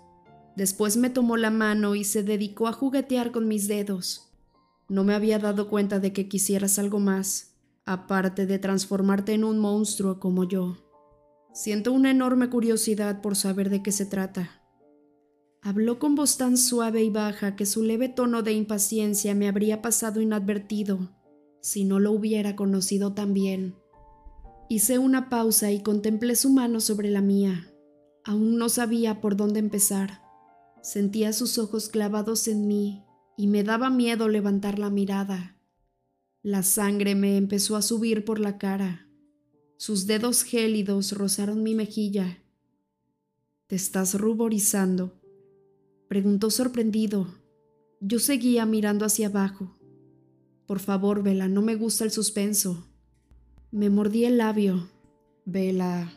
Después 0.56 0.96
me 0.96 1.10
tomó 1.10 1.36
la 1.36 1.50
mano 1.50 1.94
y 1.94 2.04
se 2.04 2.22
dedicó 2.22 2.68
a 2.68 2.72
juguetear 2.72 3.32
con 3.32 3.46
mis 3.46 3.68
dedos. 3.68 4.25
No 4.88 5.02
me 5.02 5.14
había 5.14 5.38
dado 5.38 5.68
cuenta 5.68 5.98
de 5.98 6.12
que 6.12 6.28
quisieras 6.28 6.78
algo 6.78 7.00
más, 7.00 7.56
aparte 7.84 8.46
de 8.46 8.58
transformarte 8.60 9.32
en 9.32 9.42
un 9.42 9.58
monstruo 9.58 10.20
como 10.20 10.44
yo. 10.44 10.76
Siento 11.52 11.92
una 11.92 12.10
enorme 12.10 12.50
curiosidad 12.50 13.20
por 13.20 13.34
saber 13.34 13.68
de 13.68 13.82
qué 13.82 13.90
se 13.90 14.06
trata. 14.06 14.62
Habló 15.60 15.98
con 15.98 16.14
voz 16.14 16.36
tan 16.36 16.56
suave 16.56 17.02
y 17.02 17.10
baja 17.10 17.56
que 17.56 17.66
su 17.66 17.82
leve 17.82 18.08
tono 18.08 18.42
de 18.42 18.52
impaciencia 18.52 19.34
me 19.34 19.48
habría 19.48 19.82
pasado 19.82 20.20
inadvertido 20.20 21.10
si 21.60 21.84
no 21.84 21.98
lo 21.98 22.12
hubiera 22.12 22.54
conocido 22.54 23.12
tan 23.12 23.34
bien. 23.34 23.74
Hice 24.68 24.98
una 24.98 25.28
pausa 25.28 25.72
y 25.72 25.82
contemplé 25.82 26.36
su 26.36 26.50
mano 26.50 26.80
sobre 26.80 27.10
la 27.10 27.22
mía. 27.22 27.72
Aún 28.24 28.56
no 28.56 28.68
sabía 28.68 29.20
por 29.20 29.36
dónde 29.36 29.58
empezar. 29.58 30.20
Sentía 30.80 31.32
sus 31.32 31.58
ojos 31.58 31.88
clavados 31.88 32.46
en 32.46 32.68
mí 32.68 33.05
y 33.36 33.46
me 33.46 33.64
daba 33.64 33.90
miedo 33.90 34.28
levantar 34.28 34.78
la 34.78 34.90
mirada. 34.90 35.58
La 36.42 36.62
sangre 36.62 37.14
me 37.14 37.36
empezó 37.36 37.76
a 37.76 37.82
subir 37.82 38.24
por 38.24 38.38
la 38.38 38.58
cara. 38.58 39.08
Sus 39.76 40.06
dedos 40.06 40.42
gélidos 40.42 41.12
rozaron 41.12 41.62
mi 41.62 41.74
mejilla. 41.74 42.42
Te 43.66 43.76
estás 43.76 44.14
ruborizando, 44.14 45.20
Preguntó 46.08 46.50
sorprendido. 46.50 47.26
Yo 48.00 48.20
seguía 48.20 48.64
mirando 48.64 49.04
hacia 49.04 49.26
abajo. 49.26 49.76
Por 50.64 50.78
favor, 50.78 51.24
Vela, 51.24 51.48
no 51.48 51.62
me 51.62 51.74
gusta 51.74 52.04
el 52.04 52.12
suspenso. 52.12 52.86
Me 53.72 53.90
mordí 53.90 54.24
el 54.24 54.38
labio. 54.38 54.88
Vela. 55.46 56.12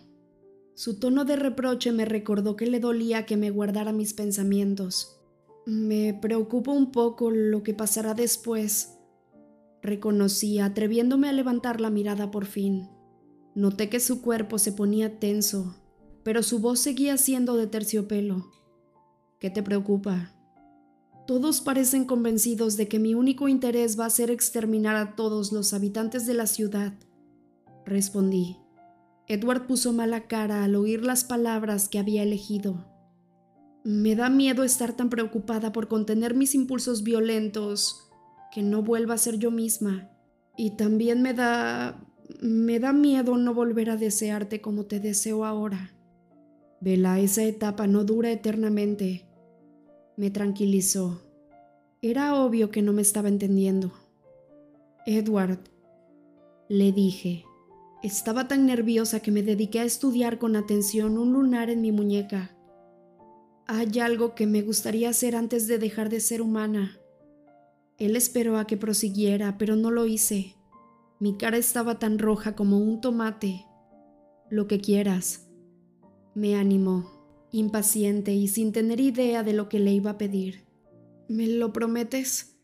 Su 0.75 0.99
tono 0.99 1.25
de 1.25 1.37
reproche 1.37 1.91
me 1.91 2.05
recordó 2.05 2.55
que 2.55 2.67
le 2.67 2.79
dolía 2.79 3.25
que 3.25 3.35
me 3.35 3.49
guardara 3.49 3.91
mis 3.91 4.13
pensamientos. 4.13 5.18
Me 5.65 6.13
preocupa 6.13 6.71
un 6.71 6.91
poco 6.91 7.31
lo 7.31 7.63
que 7.63 7.73
pasará 7.73 8.13
después. 8.13 8.97
Reconocí, 9.81 10.59
atreviéndome 10.59 11.29
a 11.29 11.33
levantar 11.33 11.79
la 11.79 11.89
mirada 11.89 12.31
por 12.31 12.45
fin. 12.45 12.89
Noté 13.55 13.89
que 13.89 13.99
su 13.99 14.21
cuerpo 14.21 14.57
se 14.57 14.71
ponía 14.71 15.19
tenso, 15.19 15.75
pero 16.23 16.43
su 16.43 16.59
voz 16.59 16.79
seguía 16.79 17.17
siendo 17.17 17.55
de 17.55 17.67
terciopelo. 17.67 18.47
¿Qué 19.39 19.49
te 19.49 19.63
preocupa? 19.63 20.35
Todos 21.27 21.61
parecen 21.61 22.05
convencidos 22.05 22.75
de 22.75 22.87
que 22.87 22.99
mi 22.99 23.13
único 23.13 23.47
interés 23.47 23.99
va 23.99 24.05
a 24.05 24.09
ser 24.09 24.31
exterminar 24.31 24.95
a 24.95 25.15
todos 25.15 25.51
los 25.51 25.73
habitantes 25.73 26.25
de 26.25 26.33
la 26.33 26.47
ciudad. 26.47 26.93
Respondí. 27.85 28.57
Edward 29.27 29.67
puso 29.67 29.93
mala 29.93 30.27
cara 30.27 30.63
al 30.63 30.75
oír 30.75 31.05
las 31.05 31.23
palabras 31.23 31.87
que 31.87 31.99
había 31.99 32.23
elegido. 32.23 32.87
Me 33.83 34.15
da 34.15 34.29
miedo 34.29 34.63
estar 34.63 34.93
tan 34.93 35.09
preocupada 35.09 35.71
por 35.71 35.87
contener 35.87 36.35
mis 36.35 36.55
impulsos 36.55 37.03
violentos 37.03 38.09
que 38.51 38.61
no 38.61 38.83
vuelva 38.83 39.15
a 39.15 39.17
ser 39.17 39.37
yo 39.37 39.51
misma. 39.51 40.09
Y 40.57 40.71
también 40.71 41.21
me 41.21 41.33
da... 41.33 42.05
me 42.41 42.79
da 42.79 42.93
miedo 42.93 43.37
no 43.37 43.53
volver 43.53 43.89
a 43.89 43.97
desearte 43.97 44.61
como 44.61 44.85
te 44.85 44.99
deseo 44.99 45.45
ahora. 45.45 45.93
Vela, 46.81 47.19
esa 47.19 47.43
etapa 47.43 47.87
no 47.87 48.03
dura 48.03 48.31
eternamente 48.31 49.29
me 50.19 50.31
tranquilizó. 50.31 51.21
Era 52.01 52.35
obvio 52.35 52.71
que 52.71 52.81
no 52.81 52.91
me 52.91 53.01
estaba 53.01 53.29
entendiendo. 53.29 53.93
Edward, 55.05 55.59
le 56.67 56.91
dije, 56.91 57.45
Estaba 58.03 58.49
tan 58.49 58.65
nerviosa 58.65 59.21
que 59.21 59.31
me 59.31 59.43
dediqué 59.43 59.79
a 59.79 59.85
estudiar 59.85 60.37
con 60.37 60.57
atención 60.57 61.17
un 61.17 61.31
lunar 61.31 61.69
en 61.69 61.81
mi 61.81 61.93
muñeca. 61.93 62.51
Hay 63.71 63.99
algo 63.99 64.33
que 64.33 64.47
me 64.47 64.63
gustaría 64.63 65.09
hacer 65.09 65.35
antes 65.35 65.67
de 65.67 65.77
dejar 65.77 66.09
de 66.09 66.21
ser 66.21 66.41
humana. 66.41 66.97
Él 67.99 68.15
esperó 68.15 68.57
a 68.57 68.65
que 68.65 68.77
prosiguiera, 68.77 69.59
pero 69.59 69.75
no 69.75 69.91
lo 69.91 70.07
hice. 70.07 70.55
Mi 71.19 71.37
cara 71.37 71.57
estaba 71.57 71.99
tan 71.99 72.17
roja 72.17 72.55
como 72.55 72.79
un 72.79 72.99
tomate. 72.99 73.67
Lo 74.49 74.65
que 74.67 74.81
quieras. 74.81 75.51
Me 76.33 76.55
animó, 76.55 77.47
impaciente 77.51 78.33
y 78.33 78.47
sin 78.47 78.71
tener 78.71 78.99
idea 78.99 79.43
de 79.43 79.53
lo 79.53 79.69
que 79.69 79.77
le 79.77 79.93
iba 79.93 80.09
a 80.09 80.17
pedir. 80.17 80.65
¿Me 81.27 81.45
lo 81.45 81.71
prometes? 81.71 82.57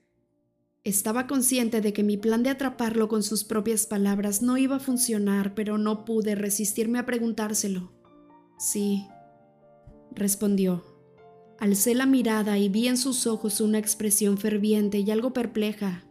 Estaba 0.84 1.28
consciente 1.28 1.82
de 1.82 1.94
que 1.94 2.02
mi 2.02 2.18
plan 2.18 2.42
de 2.42 2.50
atraparlo 2.50 3.10
con 3.10 3.22
sus 3.22 3.44
propias 3.44 3.86
palabras 3.86 4.42
no 4.42 4.58
iba 4.58 4.78
a 4.78 4.80
funcionar, 4.80 5.54
pero 5.54 5.78
no 5.78 6.04
pude 6.04 6.34
resistirme 6.34 6.98
a 6.98 7.06
preguntárselo. 7.06 7.92
Sí, 8.58 9.06
respondió. 10.16 10.95
Alcé 11.60 11.96
la 11.96 12.06
mirada 12.06 12.58
y 12.58 12.68
vi 12.68 12.88
en 12.88 12.98
sus 12.98 13.28
ojos 13.28 13.62
una 13.62 13.78
expresión 13.78 14.38
ferviente 14.38 15.00
y 15.00 15.10
algo 15.10 15.32
perpleja. 15.32 16.04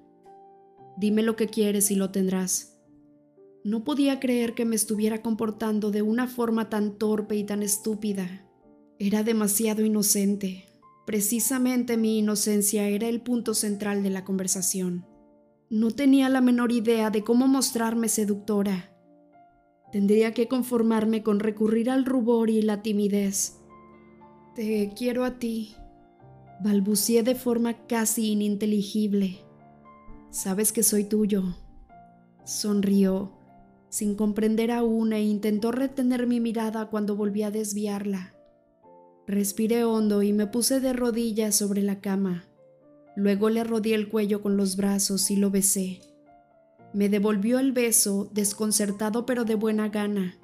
Dime 0.96 1.22
lo 1.22 1.36
que 1.36 1.48
quieres 1.48 1.90
y 1.90 1.96
lo 1.96 2.10
tendrás. 2.10 2.78
No 3.62 3.84
podía 3.84 4.20
creer 4.20 4.54
que 4.54 4.64
me 4.64 4.76
estuviera 4.76 5.20
comportando 5.20 5.90
de 5.90 6.02
una 6.02 6.28
forma 6.28 6.70
tan 6.70 6.98
torpe 6.98 7.36
y 7.36 7.44
tan 7.44 7.62
estúpida. 7.62 8.46
Era 8.98 9.22
demasiado 9.22 9.84
inocente. 9.84 10.66
Precisamente 11.06 11.98
mi 11.98 12.18
inocencia 12.18 12.88
era 12.88 13.08
el 13.08 13.20
punto 13.20 13.52
central 13.52 14.02
de 14.02 14.10
la 14.10 14.24
conversación. 14.24 15.06
No 15.68 15.90
tenía 15.90 16.30
la 16.30 16.40
menor 16.40 16.72
idea 16.72 17.10
de 17.10 17.22
cómo 17.22 17.48
mostrarme 17.48 18.08
seductora. 18.08 18.96
Tendría 19.92 20.32
que 20.32 20.48
conformarme 20.48 21.22
con 21.22 21.38
recurrir 21.38 21.90
al 21.90 22.06
rubor 22.06 22.48
y 22.48 22.62
la 22.62 22.82
timidez 22.82 23.63
te 24.54 24.92
quiero 24.96 25.24
a 25.24 25.38
ti, 25.38 25.74
balbucié 26.60 27.22
de 27.22 27.34
forma 27.34 27.86
casi 27.86 28.30
ininteligible. 28.30 29.40
Sabes 30.30 30.72
que 30.72 30.82
soy 30.82 31.04
tuyo. 31.04 31.56
Sonrió, 32.44 33.32
sin 33.88 34.14
comprender 34.14 34.70
aún, 34.70 35.12
e 35.12 35.22
intentó 35.22 35.72
retener 35.72 36.26
mi 36.26 36.40
mirada 36.40 36.88
cuando 36.88 37.16
volví 37.16 37.42
a 37.42 37.50
desviarla. 37.50 38.34
Respiré 39.26 39.84
hondo 39.84 40.22
y 40.22 40.32
me 40.32 40.46
puse 40.46 40.80
de 40.80 40.92
rodillas 40.92 41.56
sobre 41.56 41.82
la 41.82 42.00
cama. 42.00 42.44
Luego 43.16 43.48
le 43.48 43.64
rodeé 43.64 43.94
el 43.94 44.08
cuello 44.08 44.42
con 44.42 44.56
los 44.56 44.76
brazos 44.76 45.30
y 45.30 45.36
lo 45.36 45.50
besé. 45.50 46.00
Me 46.92 47.08
devolvió 47.08 47.58
el 47.58 47.72
beso, 47.72 48.30
desconcertado 48.32 49.26
pero 49.26 49.44
de 49.44 49.54
buena 49.54 49.88
gana, 49.88 50.36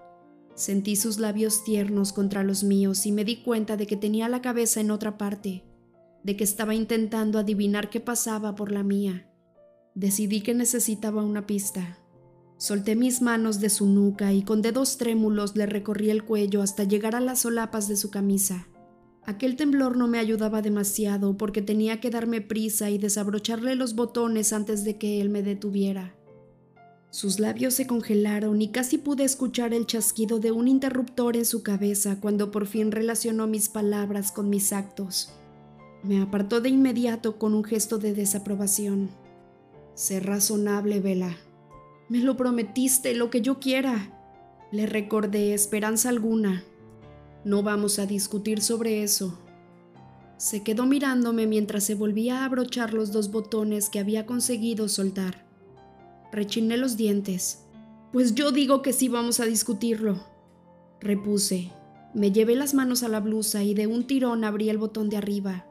Sentí 0.60 0.94
sus 0.94 1.18
labios 1.18 1.64
tiernos 1.64 2.12
contra 2.12 2.44
los 2.44 2.64
míos 2.64 3.06
y 3.06 3.12
me 3.12 3.24
di 3.24 3.36
cuenta 3.36 3.78
de 3.78 3.86
que 3.86 3.96
tenía 3.96 4.28
la 4.28 4.42
cabeza 4.42 4.82
en 4.82 4.90
otra 4.90 5.16
parte, 5.16 5.64
de 6.22 6.36
que 6.36 6.44
estaba 6.44 6.74
intentando 6.74 7.38
adivinar 7.38 7.88
qué 7.88 7.98
pasaba 7.98 8.54
por 8.56 8.70
la 8.70 8.82
mía. 8.82 9.26
Decidí 9.94 10.42
que 10.42 10.52
necesitaba 10.52 11.22
una 11.22 11.46
pista. 11.46 11.98
Solté 12.58 12.94
mis 12.94 13.22
manos 13.22 13.60
de 13.60 13.70
su 13.70 13.86
nuca 13.86 14.34
y 14.34 14.42
con 14.42 14.60
dedos 14.60 14.98
trémulos 14.98 15.56
le 15.56 15.64
recorrí 15.64 16.10
el 16.10 16.26
cuello 16.26 16.60
hasta 16.60 16.84
llegar 16.84 17.14
a 17.14 17.20
las 17.20 17.38
solapas 17.38 17.88
de 17.88 17.96
su 17.96 18.10
camisa. 18.10 18.68
Aquel 19.24 19.56
temblor 19.56 19.96
no 19.96 20.08
me 20.08 20.18
ayudaba 20.18 20.60
demasiado 20.60 21.38
porque 21.38 21.62
tenía 21.62 22.00
que 22.00 22.10
darme 22.10 22.42
prisa 22.42 22.90
y 22.90 22.98
desabrocharle 22.98 23.76
los 23.76 23.94
botones 23.94 24.52
antes 24.52 24.84
de 24.84 24.98
que 24.98 25.22
él 25.22 25.30
me 25.30 25.42
detuviera. 25.42 26.19
Sus 27.10 27.40
labios 27.40 27.74
se 27.74 27.88
congelaron 27.88 28.62
y 28.62 28.68
casi 28.68 28.96
pude 28.96 29.24
escuchar 29.24 29.74
el 29.74 29.84
chasquido 29.86 30.38
de 30.38 30.52
un 30.52 30.68
interruptor 30.68 31.36
en 31.36 31.44
su 31.44 31.64
cabeza 31.64 32.20
cuando 32.20 32.52
por 32.52 32.66
fin 32.66 32.92
relacionó 32.92 33.48
mis 33.48 33.68
palabras 33.68 34.30
con 34.30 34.48
mis 34.48 34.72
actos. 34.72 35.32
Me 36.04 36.22
apartó 36.22 36.60
de 36.60 36.68
inmediato 36.68 37.36
con 37.36 37.52
un 37.52 37.64
gesto 37.64 37.98
de 37.98 38.14
desaprobación. 38.14 39.10
Sé 39.94 40.20
razonable, 40.20 41.00
Vela. 41.00 41.36
Me 42.08 42.18
lo 42.18 42.36
prometiste, 42.36 43.14
lo 43.14 43.28
que 43.28 43.42
yo 43.42 43.58
quiera. 43.58 44.16
Le 44.70 44.86
recordé 44.86 45.52
esperanza 45.52 46.10
alguna. 46.10 46.62
No 47.44 47.64
vamos 47.64 47.98
a 47.98 48.06
discutir 48.06 48.62
sobre 48.62 49.02
eso. 49.02 49.36
Se 50.36 50.62
quedó 50.62 50.86
mirándome 50.86 51.48
mientras 51.48 51.84
se 51.84 51.96
volvía 51.96 52.38
a 52.38 52.44
abrochar 52.44 52.94
los 52.94 53.10
dos 53.10 53.32
botones 53.32 53.90
que 53.90 53.98
había 53.98 54.26
conseguido 54.26 54.88
soltar. 54.88 55.49
Rechiné 56.32 56.76
los 56.76 56.96
dientes. 56.96 57.64
Pues 58.12 58.34
yo 58.34 58.52
digo 58.52 58.82
que 58.82 58.92
sí 58.92 59.08
vamos 59.08 59.40
a 59.40 59.46
discutirlo. 59.46 60.20
Repuse. 61.00 61.72
Me 62.14 62.30
llevé 62.30 62.54
las 62.54 62.74
manos 62.74 63.02
a 63.02 63.08
la 63.08 63.20
blusa 63.20 63.64
y 63.64 63.74
de 63.74 63.86
un 63.86 64.06
tirón 64.06 64.44
abrí 64.44 64.68
el 64.68 64.78
botón 64.78 65.08
de 65.08 65.16
arriba. 65.16 65.66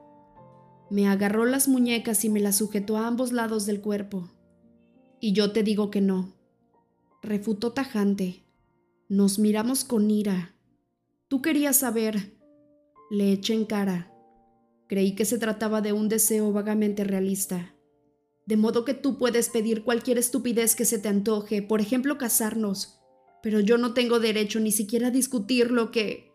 Me 0.89 1.08
agarró 1.08 1.45
las 1.45 1.67
muñecas 1.67 2.26
y 2.26 2.30
me 2.30 2.39
las 2.39 2.58
sujetó 2.58 2.98
a 2.98 3.08
ambos 3.08 3.32
lados 3.32 3.65
del 3.65 3.82
cuerpo. 3.82 4.32
Y 5.22 5.34
yo 5.34 5.52
te 5.52 5.63
digo 5.63 5.91
que 5.91 6.02
no. 6.02 6.34
Refutó 7.22 7.72
tajante. 7.72 8.43
Nos 9.08 9.39
miramos 9.39 9.84
con 9.84 10.10
ira. 10.10 10.56
Tú 11.28 11.41
querías 11.41 11.78
saber. 11.78 12.38
Le 13.12 13.32
eché 13.32 13.54
en 13.54 13.65
cara. 13.65 14.13
Creí 14.88 15.15
que 15.15 15.26
se 15.26 15.38
trataba 15.38 15.82
de 15.82 15.93
un 15.93 16.10
deseo 16.10 16.52
vagamente 16.52 17.04
realista 17.04 17.76
de 18.49 18.57
modo 18.57 18.83
que 18.83 18.95
tú 18.95 19.19
puedes 19.19 19.47
pedir 19.47 19.83
cualquier 19.83 20.17
estupidez 20.17 20.75
que 20.75 20.83
se 20.83 20.97
te 20.97 21.07
antoje, 21.07 21.62
por 21.62 21.81
ejemplo 21.81 22.17
casarnos, 22.17 22.99
pero 23.43 23.59
yo 23.59 23.77
no 23.77 23.93
tengo 23.93 24.19
derecho 24.19 24.59
ni 24.59 24.71
siquiera 24.71 25.09
a 25.09 25.12
discutir 25.12 25.69
lo 25.69 25.91
que... 25.91 26.31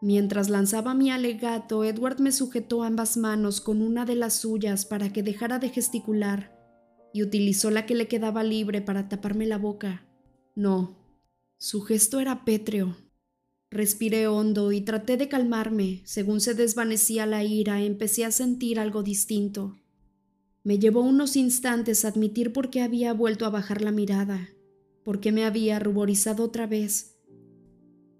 Mientras 0.00 0.50
lanzaba 0.50 0.94
mi 0.94 1.10
alegato, 1.10 1.82
Edward 1.82 2.20
me 2.20 2.30
sujetó 2.30 2.84
ambas 2.84 3.16
manos 3.16 3.60
con 3.60 3.82
una 3.82 4.04
de 4.04 4.14
las 4.14 4.34
suyas 4.34 4.86
para 4.86 5.12
que 5.12 5.24
dejara 5.24 5.58
de 5.58 5.70
gesticular 5.70 6.56
y 7.12 7.24
utilizó 7.24 7.72
la 7.72 7.86
que 7.86 7.96
le 7.96 8.06
quedaba 8.06 8.44
libre 8.44 8.80
para 8.80 9.08
taparme 9.08 9.44
la 9.44 9.58
boca. 9.58 10.06
No, 10.54 10.96
su 11.56 11.80
gesto 11.80 12.20
era 12.20 12.44
pétreo. 12.44 12.96
Respiré 13.68 14.28
hondo 14.28 14.70
y 14.70 14.82
traté 14.82 15.16
de 15.16 15.28
calmarme. 15.28 16.02
Según 16.04 16.40
se 16.40 16.54
desvanecía 16.54 17.26
la 17.26 17.42
ira, 17.42 17.82
empecé 17.82 18.24
a 18.24 18.30
sentir 18.30 18.78
algo 18.78 19.02
distinto. 19.02 19.74
Me 20.64 20.78
llevó 20.78 21.02
unos 21.02 21.36
instantes 21.36 22.04
admitir 22.04 22.52
por 22.52 22.70
qué 22.70 22.82
había 22.82 23.12
vuelto 23.12 23.46
a 23.46 23.50
bajar 23.50 23.82
la 23.82 23.92
mirada, 23.92 24.48
por 25.04 25.20
qué 25.20 25.32
me 25.32 25.44
había 25.44 25.78
ruborizado 25.78 26.44
otra 26.44 26.66
vez, 26.66 27.16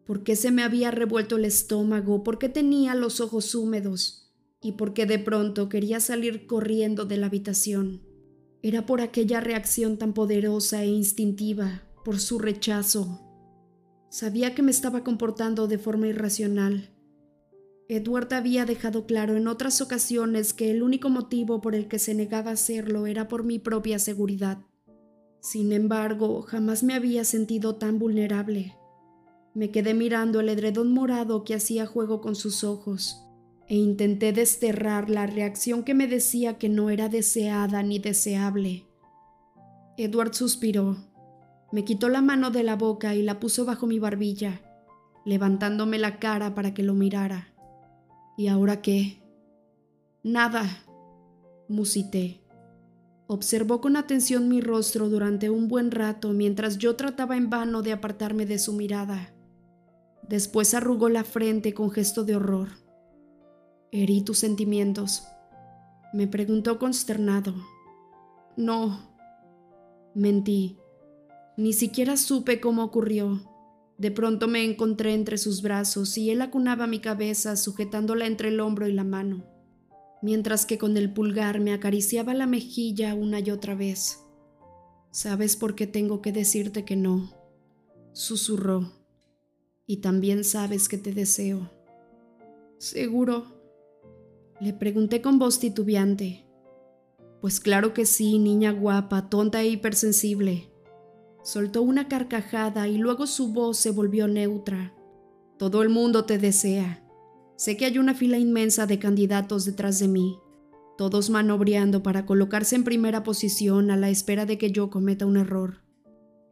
por 0.06 0.22
qué 0.22 0.36
se 0.36 0.50
me 0.50 0.62
había 0.62 0.90
revuelto 0.90 1.36
el 1.36 1.44
estómago, 1.44 2.22
por 2.22 2.38
qué 2.38 2.48
tenía 2.48 2.94
los 2.94 3.20
ojos 3.20 3.54
húmedos 3.54 4.32
y 4.62 4.72
por 4.72 4.94
qué 4.94 5.06
de 5.06 5.18
pronto 5.18 5.68
quería 5.68 6.00
salir 6.00 6.46
corriendo 6.46 7.04
de 7.04 7.16
la 7.16 7.26
habitación. 7.26 8.02
Era 8.62 8.86
por 8.86 9.00
aquella 9.00 9.40
reacción 9.40 9.98
tan 9.98 10.14
poderosa 10.14 10.82
e 10.82 10.86
instintiva, 10.86 11.82
por 12.04 12.18
su 12.18 12.38
rechazo. 12.38 13.20
Sabía 14.10 14.54
que 14.54 14.62
me 14.62 14.70
estaba 14.70 15.04
comportando 15.04 15.68
de 15.68 15.78
forma 15.78 16.08
irracional 16.08 16.97
Edward 17.90 18.34
había 18.34 18.66
dejado 18.66 19.06
claro 19.06 19.36
en 19.36 19.48
otras 19.48 19.80
ocasiones 19.80 20.52
que 20.52 20.70
el 20.70 20.82
único 20.82 21.08
motivo 21.08 21.62
por 21.62 21.74
el 21.74 21.88
que 21.88 21.98
se 21.98 22.14
negaba 22.14 22.50
a 22.50 22.54
hacerlo 22.54 23.06
era 23.06 23.28
por 23.28 23.44
mi 23.44 23.58
propia 23.58 23.98
seguridad. 23.98 24.58
Sin 25.40 25.72
embargo, 25.72 26.42
jamás 26.42 26.82
me 26.82 26.92
había 26.92 27.24
sentido 27.24 27.76
tan 27.76 27.98
vulnerable. 27.98 28.74
Me 29.54 29.70
quedé 29.70 29.94
mirando 29.94 30.40
el 30.40 30.50
edredón 30.50 30.92
morado 30.92 31.44
que 31.44 31.54
hacía 31.54 31.86
juego 31.86 32.20
con 32.20 32.34
sus 32.34 32.62
ojos 32.62 33.24
e 33.68 33.76
intenté 33.76 34.34
desterrar 34.34 35.08
la 35.08 35.26
reacción 35.26 35.82
que 35.82 35.94
me 35.94 36.06
decía 36.06 36.58
que 36.58 36.68
no 36.68 36.90
era 36.90 37.08
deseada 37.08 37.82
ni 37.82 37.98
deseable. 37.98 38.84
Edward 39.96 40.34
suspiró, 40.34 40.96
me 41.72 41.84
quitó 41.84 42.10
la 42.10 42.20
mano 42.20 42.50
de 42.50 42.64
la 42.64 42.76
boca 42.76 43.14
y 43.14 43.22
la 43.22 43.40
puso 43.40 43.64
bajo 43.64 43.86
mi 43.86 43.98
barbilla, 43.98 44.60
levantándome 45.24 45.98
la 45.98 46.18
cara 46.18 46.54
para 46.54 46.74
que 46.74 46.82
lo 46.82 46.92
mirara. 46.92 47.47
¿Y 48.38 48.46
ahora 48.46 48.80
qué? 48.82 49.20
Nada, 50.22 50.64
musité. 51.68 52.40
Observó 53.26 53.80
con 53.80 53.96
atención 53.96 54.48
mi 54.48 54.60
rostro 54.60 55.08
durante 55.08 55.50
un 55.50 55.66
buen 55.66 55.90
rato 55.90 56.32
mientras 56.32 56.78
yo 56.78 56.94
trataba 56.94 57.36
en 57.36 57.50
vano 57.50 57.82
de 57.82 57.90
apartarme 57.90 58.46
de 58.46 58.60
su 58.60 58.74
mirada. 58.74 59.34
Después 60.28 60.72
arrugó 60.74 61.08
la 61.08 61.24
frente 61.24 61.74
con 61.74 61.90
gesto 61.90 62.22
de 62.22 62.36
horror. 62.36 62.68
¿Herí 63.90 64.22
tus 64.22 64.38
sentimientos? 64.38 65.24
Me 66.12 66.28
preguntó 66.28 66.78
consternado. 66.78 67.54
No, 68.56 69.00
mentí. 70.14 70.78
Ni 71.56 71.72
siquiera 71.72 72.16
supe 72.16 72.60
cómo 72.60 72.84
ocurrió. 72.84 73.47
De 73.98 74.12
pronto 74.12 74.46
me 74.46 74.64
encontré 74.64 75.12
entre 75.12 75.38
sus 75.38 75.60
brazos 75.60 76.16
y 76.16 76.30
él 76.30 76.40
acunaba 76.40 76.86
mi 76.86 77.00
cabeza 77.00 77.56
sujetándola 77.56 78.26
entre 78.26 78.48
el 78.48 78.60
hombro 78.60 78.86
y 78.86 78.92
la 78.92 79.02
mano, 79.02 79.44
mientras 80.22 80.66
que 80.66 80.78
con 80.78 80.96
el 80.96 81.12
pulgar 81.12 81.58
me 81.58 81.72
acariciaba 81.72 82.32
la 82.32 82.46
mejilla 82.46 83.14
una 83.14 83.40
y 83.40 83.50
otra 83.50 83.74
vez. 83.74 84.20
¿Sabes 85.10 85.56
por 85.56 85.74
qué 85.74 85.88
tengo 85.88 86.22
que 86.22 86.30
decirte 86.30 86.84
que 86.84 86.94
no? 86.94 87.32
susurró. 88.12 88.92
Y 89.86 89.98
también 89.98 90.44
sabes 90.44 90.88
que 90.88 90.98
te 90.98 91.12
deseo. 91.12 91.70
¿Seguro? 92.78 93.46
Le 94.60 94.72
pregunté 94.72 95.22
con 95.22 95.38
voz 95.38 95.58
titubeante. 95.58 96.44
Pues 97.40 97.58
claro 97.58 97.94
que 97.94 98.06
sí, 98.06 98.38
niña 98.38 98.72
guapa, 98.72 99.28
tonta 99.28 99.62
e 99.62 99.68
hipersensible. 99.68 100.70
Soltó 101.48 101.80
una 101.80 102.08
carcajada 102.08 102.88
y 102.88 102.98
luego 102.98 103.26
su 103.26 103.54
voz 103.54 103.78
se 103.78 103.90
volvió 103.90 104.28
neutra. 104.28 104.92
Todo 105.56 105.80
el 105.80 105.88
mundo 105.88 106.26
te 106.26 106.36
desea. 106.36 107.02
Sé 107.56 107.78
que 107.78 107.86
hay 107.86 107.96
una 107.96 108.12
fila 108.12 108.36
inmensa 108.36 108.86
de 108.86 108.98
candidatos 108.98 109.64
detrás 109.64 109.98
de 109.98 110.08
mí, 110.08 110.36
todos 110.98 111.30
manobreando 111.30 112.02
para 112.02 112.26
colocarse 112.26 112.76
en 112.76 112.84
primera 112.84 113.22
posición 113.22 113.90
a 113.90 113.96
la 113.96 114.10
espera 114.10 114.44
de 114.44 114.58
que 114.58 114.72
yo 114.72 114.90
cometa 114.90 115.24
un 115.24 115.38
error. 115.38 115.80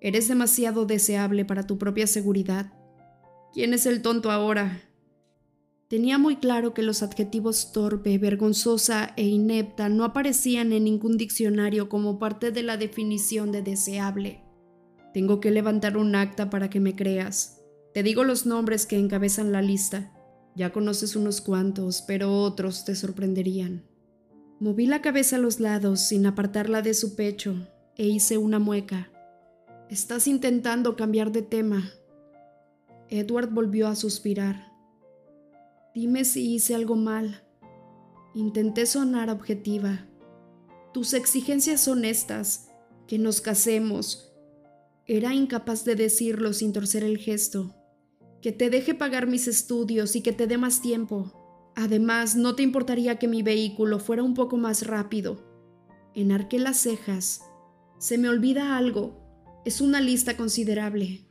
Eres 0.00 0.28
demasiado 0.28 0.86
deseable 0.86 1.44
para 1.44 1.66
tu 1.66 1.76
propia 1.76 2.06
seguridad. 2.06 2.72
¿Quién 3.52 3.74
es 3.74 3.84
el 3.84 4.00
tonto 4.00 4.30
ahora? 4.30 4.80
Tenía 5.88 6.16
muy 6.16 6.36
claro 6.36 6.72
que 6.72 6.80
los 6.80 7.02
adjetivos 7.02 7.70
torpe, 7.70 8.16
vergonzosa 8.16 9.12
e 9.18 9.26
inepta 9.26 9.90
no 9.90 10.04
aparecían 10.04 10.72
en 10.72 10.84
ningún 10.84 11.18
diccionario 11.18 11.90
como 11.90 12.18
parte 12.18 12.50
de 12.50 12.62
la 12.62 12.78
definición 12.78 13.52
de 13.52 13.60
deseable. 13.60 14.45
Tengo 15.16 15.40
que 15.40 15.50
levantar 15.50 15.96
un 15.96 16.14
acta 16.14 16.50
para 16.50 16.68
que 16.68 16.78
me 16.78 16.94
creas. 16.94 17.62
Te 17.94 18.02
digo 18.02 18.22
los 18.22 18.44
nombres 18.44 18.84
que 18.84 18.98
encabezan 18.98 19.50
la 19.50 19.62
lista. 19.62 20.12
Ya 20.54 20.74
conoces 20.74 21.16
unos 21.16 21.40
cuantos, 21.40 22.02
pero 22.02 22.42
otros 22.42 22.84
te 22.84 22.94
sorprenderían. 22.94 23.86
Moví 24.60 24.84
la 24.84 25.00
cabeza 25.00 25.36
a 25.36 25.38
los 25.38 25.58
lados 25.58 26.00
sin 26.00 26.26
apartarla 26.26 26.82
de 26.82 26.92
su 26.92 27.16
pecho 27.16 27.66
e 27.96 28.04
hice 28.06 28.36
una 28.36 28.58
mueca. 28.58 29.10
Estás 29.88 30.28
intentando 30.28 30.96
cambiar 30.96 31.32
de 31.32 31.40
tema. 31.40 31.90
Edward 33.08 33.48
volvió 33.48 33.88
a 33.88 33.96
suspirar. 33.96 34.70
Dime 35.94 36.26
si 36.26 36.56
hice 36.56 36.74
algo 36.74 36.94
mal. 36.94 37.42
Intenté 38.34 38.84
sonar 38.84 39.30
objetiva. 39.30 40.06
Tus 40.92 41.14
exigencias 41.14 41.80
son 41.80 42.04
estas, 42.04 42.68
que 43.06 43.18
nos 43.18 43.40
casemos. 43.40 44.35
Era 45.06 45.34
incapaz 45.34 45.84
de 45.84 45.94
decirlo 45.94 46.52
sin 46.52 46.72
torcer 46.72 47.04
el 47.04 47.18
gesto 47.18 47.74
que 48.46 48.52
te 48.52 48.70
deje 48.70 48.94
pagar 48.94 49.26
mis 49.26 49.48
estudios 49.48 50.14
y 50.14 50.20
que 50.20 50.32
te 50.32 50.46
dé 50.46 50.56
más 50.56 50.80
tiempo. 50.80 51.72
Además, 51.74 52.36
no 52.36 52.54
te 52.54 52.62
importaría 52.62 53.18
que 53.18 53.26
mi 53.26 53.42
vehículo 53.42 53.98
fuera 53.98 54.22
un 54.22 54.34
poco 54.34 54.56
más 54.56 54.86
rápido. 54.86 55.42
Enarqué 56.14 56.60
las 56.60 56.76
cejas. 56.76 57.42
Se 57.98 58.18
me 58.18 58.28
olvida 58.28 58.76
algo. 58.76 59.62
Es 59.64 59.80
una 59.80 60.00
lista 60.00 60.36
considerable. 60.36 61.26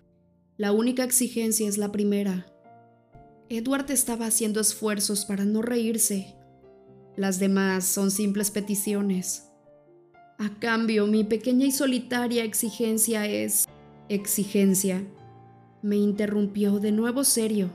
La 0.57 0.73
única 0.73 1.05
exigencia 1.05 1.69
es 1.69 1.77
la 1.77 1.93
primera. 1.93 2.47
Edward 3.47 3.89
estaba 3.91 4.25
haciendo 4.25 4.59
esfuerzos 4.59 5.23
para 5.23 5.45
no 5.45 5.61
reírse. 5.61 6.35
Las 7.15 7.39
demás 7.39 7.85
son 7.85 8.11
simples 8.11 8.51
peticiones. 8.51 9.51
A 10.37 10.49
cambio, 10.59 11.07
mi 11.07 11.23
pequeña 11.23 11.65
y 11.65 11.71
solitaria 11.71 12.43
exigencia 12.43 13.25
es 13.27 13.67
exigencia 14.09 15.03
me 15.85 15.97
interrumpió 15.97 16.79
de 16.79 16.91
nuevo 16.91 17.23
serio. 17.23 17.69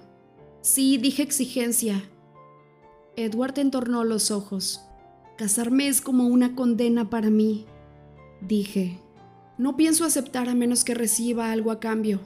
Sí, 0.62 0.98
dije 0.98 1.22
exigencia. 1.22 2.02
Edward 3.14 3.56
entornó 3.60 4.02
los 4.02 4.32
ojos. 4.32 4.80
Casarme 5.38 5.86
es 5.86 6.00
como 6.00 6.26
una 6.26 6.56
condena 6.56 7.08
para 7.08 7.30
mí. 7.30 7.66
Dije, 8.40 8.98
no 9.58 9.76
pienso 9.76 10.04
aceptar 10.04 10.48
a 10.48 10.56
menos 10.56 10.82
que 10.82 10.94
reciba 10.94 11.52
algo 11.52 11.70
a 11.70 11.78
cambio. 11.78 12.18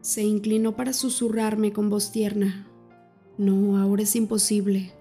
Se 0.00 0.22
inclinó 0.22 0.76
para 0.76 0.92
susurrarme 0.92 1.72
con 1.72 1.90
voz 1.90 2.12
tierna. 2.12 2.68
No, 3.36 3.78
ahora 3.78 4.04
es 4.04 4.14
imposible. 4.14 4.92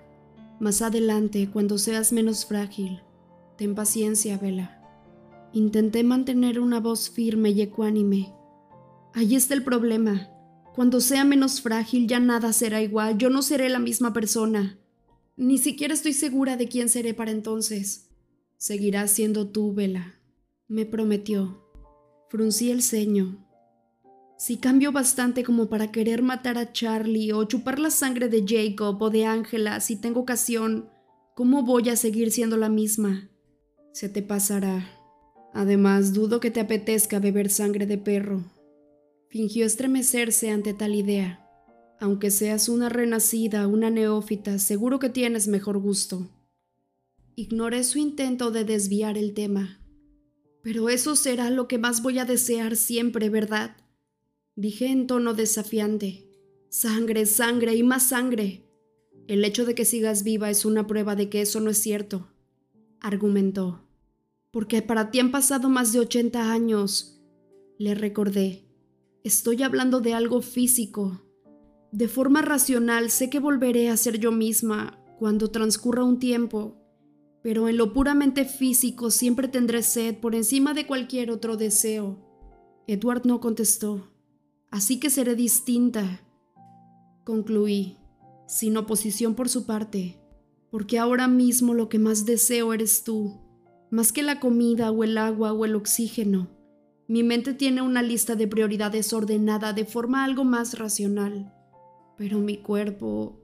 Más 0.59 0.81
adelante, 0.81 1.51
cuando 1.53 1.77
seas 1.77 2.11
menos 2.11 2.47
frágil. 2.47 2.99
Ten 3.59 3.75
paciencia, 3.75 4.37
Vela. 4.37 4.81
Intenté 5.51 6.01
mantener 6.05 6.61
una 6.61 6.79
voz 6.79 7.09
firme 7.09 7.49
y 7.49 7.61
ecuánime, 7.61 8.33
Ahí 9.13 9.35
está 9.35 9.53
el 9.53 9.65
problema. 9.65 10.29
Cuando 10.75 11.01
sea 11.01 11.25
menos 11.25 11.59
frágil 11.59 12.07
ya 12.07 12.21
nada 12.21 12.53
será 12.53 12.81
igual, 12.81 13.17
yo 13.17 13.29
no 13.29 13.41
seré 13.41 13.67
la 13.67 13.79
misma 13.79 14.13
persona. 14.13 14.79
Ni 15.35 15.57
siquiera 15.57 15.93
estoy 15.93 16.13
segura 16.13 16.55
de 16.55 16.69
quién 16.69 16.87
seré 16.87 17.13
para 17.13 17.31
entonces. 17.31 18.09
Seguirás 18.55 19.11
siendo 19.11 19.49
tú, 19.49 19.73
Vela, 19.73 20.21
me 20.69 20.85
prometió. 20.85 21.61
Fruncí 22.29 22.71
el 22.71 22.81
ceño. 22.81 23.45
Si 24.37 24.55
cambio 24.55 24.93
bastante 24.93 25.43
como 25.43 25.67
para 25.67 25.91
querer 25.91 26.21
matar 26.21 26.57
a 26.57 26.71
Charlie 26.71 27.33
o 27.33 27.43
chupar 27.43 27.77
la 27.77 27.91
sangre 27.91 28.29
de 28.29 28.45
Jacob 28.47 29.01
o 29.01 29.09
de 29.09 29.25
Ángela 29.25 29.81
si 29.81 29.97
tengo 29.97 30.21
ocasión, 30.21 30.89
¿cómo 31.35 31.63
voy 31.63 31.89
a 31.89 31.97
seguir 31.97 32.31
siendo 32.31 32.55
la 32.55 32.69
misma? 32.69 33.29
Se 33.99 34.07
te 34.07 34.21
pasará. 34.21 34.89
Además, 35.53 36.13
dudo 36.13 36.39
que 36.39 36.51
te 36.51 36.61
apetezca 36.61 37.19
beber 37.19 37.49
sangre 37.49 37.85
de 37.85 37.97
perro. 37.97 38.45
Fingió 39.27 39.65
estremecerse 39.65 40.51
ante 40.51 40.73
tal 40.73 40.95
idea. 40.95 41.45
Aunque 41.99 42.31
seas 42.31 42.69
una 42.69 42.87
renacida, 42.87 43.67
una 43.67 43.89
neófita, 43.89 44.57
seguro 44.57 44.99
que 44.99 45.09
tienes 45.09 45.49
mejor 45.49 45.79
gusto. 45.79 46.29
Ignoré 47.35 47.83
su 47.83 47.99
intento 47.99 48.51
de 48.51 48.63
desviar 48.63 49.17
el 49.17 49.33
tema. 49.33 49.81
Pero 50.63 50.87
eso 50.87 51.17
será 51.17 51.49
lo 51.49 51.67
que 51.67 51.77
más 51.77 52.01
voy 52.01 52.19
a 52.19 52.25
desear 52.25 52.77
siempre, 52.77 53.29
¿verdad? 53.29 53.75
Dije 54.55 54.87
en 54.87 55.07
tono 55.07 55.33
desafiante. 55.33 56.25
Sangre, 56.69 57.25
sangre 57.25 57.75
y 57.75 57.83
más 57.83 58.07
sangre. 58.07 58.63
El 59.27 59.43
hecho 59.43 59.65
de 59.65 59.75
que 59.75 59.83
sigas 59.83 60.23
viva 60.23 60.49
es 60.49 60.63
una 60.63 60.87
prueba 60.87 61.17
de 61.17 61.27
que 61.27 61.41
eso 61.41 61.59
no 61.59 61.69
es 61.69 61.79
cierto, 61.79 62.29
argumentó. 63.01 63.88
Porque 64.51 64.81
para 64.81 65.11
ti 65.11 65.19
han 65.19 65.31
pasado 65.31 65.69
más 65.69 65.93
de 65.93 65.99
80 65.99 66.51
años, 66.51 67.21
le 67.77 67.95
recordé. 67.95 68.65
Estoy 69.23 69.63
hablando 69.63 70.01
de 70.01 70.13
algo 70.13 70.41
físico. 70.41 71.21
De 71.91 72.07
forma 72.07 72.41
racional 72.41 73.11
sé 73.11 73.29
que 73.29 73.39
volveré 73.39 73.89
a 73.89 73.97
ser 73.97 74.19
yo 74.19 74.31
misma 74.31 75.03
cuando 75.17 75.51
transcurra 75.51 76.03
un 76.03 76.19
tiempo, 76.19 76.77
pero 77.41 77.67
en 77.67 77.77
lo 77.77 77.93
puramente 77.93 78.45
físico 78.45 79.11
siempre 79.11 79.47
tendré 79.47 79.83
sed 79.83 80.17
por 80.17 80.35
encima 80.35 80.73
de 80.73 80.87
cualquier 80.87 81.31
otro 81.31 81.57
deseo. 81.57 82.17
Edward 82.87 83.25
no 83.25 83.39
contestó. 83.39 84.11
Así 84.71 84.99
que 84.99 85.09
seré 85.09 85.35
distinta. 85.35 86.21
Concluí, 87.23 87.97
sin 88.47 88.77
oposición 88.77 89.35
por 89.35 89.49
su 89.49 89.65
parte, 89.65 90.19
porque 90.71 90.99
ahora 90.99 91.27
mismo 91.27 91.73
lo 91.73 91.89
que 91.89 91.99
más 91.99 92.25
deseo 92.25 92.73
eres 92.73 93.03
tú, 93.03 93.39
más 93.91 94.11
que 94.11 94.23
la 94.23 94.39
comida 94.39 94.91
o 94.91 95.03
el 95.03 95.17
agua 95.17 95.53
o 95.53 95.65
el 95.65 95.75
oxígeno. 95.75 96.49
Mi 97.07 97.23
mente 97.23 97.53
tiene 97.53 97.81
una 97.81 98.03
lista 98.03 98.35
de 98.35 98.47
prioridades 98.47 99.13
ordenada 99.13 99.73
de 99.73 99.85
forma 99.85 100.23
algo 100.23 100.43
más 100.43 100.77
racional, 100.77 101.53
pero 102.17 102.39
mi 102.39 102.57
cuerpo... 102.57 103.39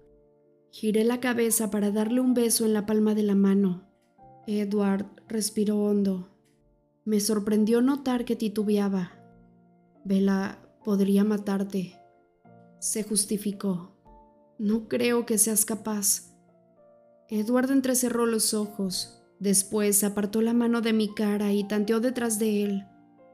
Giré 0.71 1.05
la 1.05 1.21
cabeza 1.21 1.71
para 1.71 1.89
darle 1.89 2.19
un 2.19 2.33
beso 2.33 2.65
en 2.65 2.73
la 2.73 2.85
palma 2.85 3.15
de 3.15 3.23
la 3.23 3.33
mano. 3.33 3.87
Edward 4.45 5.05
respiró 5.29 5.79
hondo. 5.79 6.35
Me 7.05 7.21
sorprendió 7.21 7.81
notar 7.81 8.25
que 8.25 8.35
titubeaba. 8.35 9.13
Vela 10.03 10.59
podría 10.83 11.23
matarte. 11.23 11.97
Se 12.79 13.03
justificó. 13.03 13.95
No 14.59 14.89
creo 14.89 15.25
que 15.25 15.37
seas 15.37 15.63
capaz. 15.63 16.35
Edward 17.29 17.71
entrecerró 17.71 18.25
los 18.25 18.53
ojos. 18.53 19.24
Después 19.39 20.03
apartó 20.03 20.41
la 20.41 20.53
mano 20.53 20.81
de 20.81 20.93
mi 20.93 21.13
cara 21.13 21.53
y 21.53 21.63
tanteó 21.65 21.99
detrás 21.99 22.39
de 22.39 22.63
él 22.63 22.85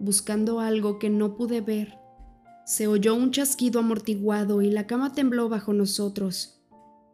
buscando 0.01 0.59
algo 0.59 0.97
que 0.97 1.09
no 1.09 1.37
pude 1.37 1.61
ver. 1.61 1.99
Se 2.65 2.87
oyó 2.87 3.13
un 3.15 3.31
chasquido 3.31 3.79
amortiguado 3.79 4.61
y 4.61 4.71
la 4.71 4.87
cama 4.87 5.13
tembló 5.13 5.47
bajo 5.47 5.73
nosotros. 5.73 6.59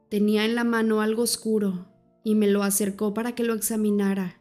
Tenía 0.10 0.45
en 0.45 0.56
la 0.56 0.63
mano 0.63 1.02
algo 1.02 1.23
oscuro 1.23 1.88
y 2.23 2.36
me 2.36 2.47
lo 2.47 2.63
acercó 2.63 3.13
para 3.13 3.36
que 3.36 3.43
lo 3.43 3.54
examinara. 3.54 4.38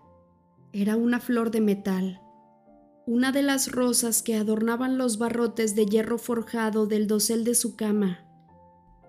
Era 0.72 0.96
una 0.96 1.18
flor 1.18 1.50
de 1.50 1.60
metal, 1.60 2.20
una 3.04 3.32
de 3.32 3.42
las 3.42 3.72
rosas 3.72 4.22
que 4.22 4.36
adornaban 4.36 4.96
los 4.96 5.18
barrotes 5.18 5.74
de 5.74 5.86
hierro 5.86 6.18
forjado 6.18 6.86
del 6.86 7.06
dosel 7.06 7.44
de 7.44 7.54
su 7.54 7.74
cama. 7.74 8.24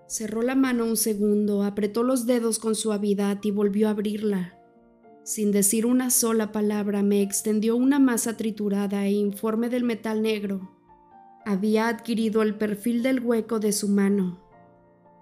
Cerró 0.08 0.42
la 0.42 0.54
mano 0.54 0.84
un 0.84 0.96
segundo, 0.96 1.62
apretó 1.62 2.02
los 2.02 2.26
dedos 2.26 2.58
con 2.58 2.74
suavidad 2.74 3.38
y 3.42 3.50
volvió 3.50 3.88
a 3.88 3.90
abrirla. 3.90 4.57
Sin 5.28 5.52
decir 5.52 5.84
una 5.84 6.08
sola 6.08 6.52
palabra, 6.52 7.02
me 7.02 7.20
extendió 7.20 7.76
una 7.76 7.98
masa 7.98 8.38
triturada 8.38 9.04
e 9.04 9.10
informe 9.10 9.68
del 9.68 9.84
metal 9.84 10.22
negro. 10.22 10.70
Había 11.44 11.88
adquirido 11.88 12.40
el 12.40 12.54
perfil 12.54 13.02
del 13.02 13.20
hueco 13.20 13.60
de 13.60 13.72
su 13.72 13.88
mano, 13.88 14.42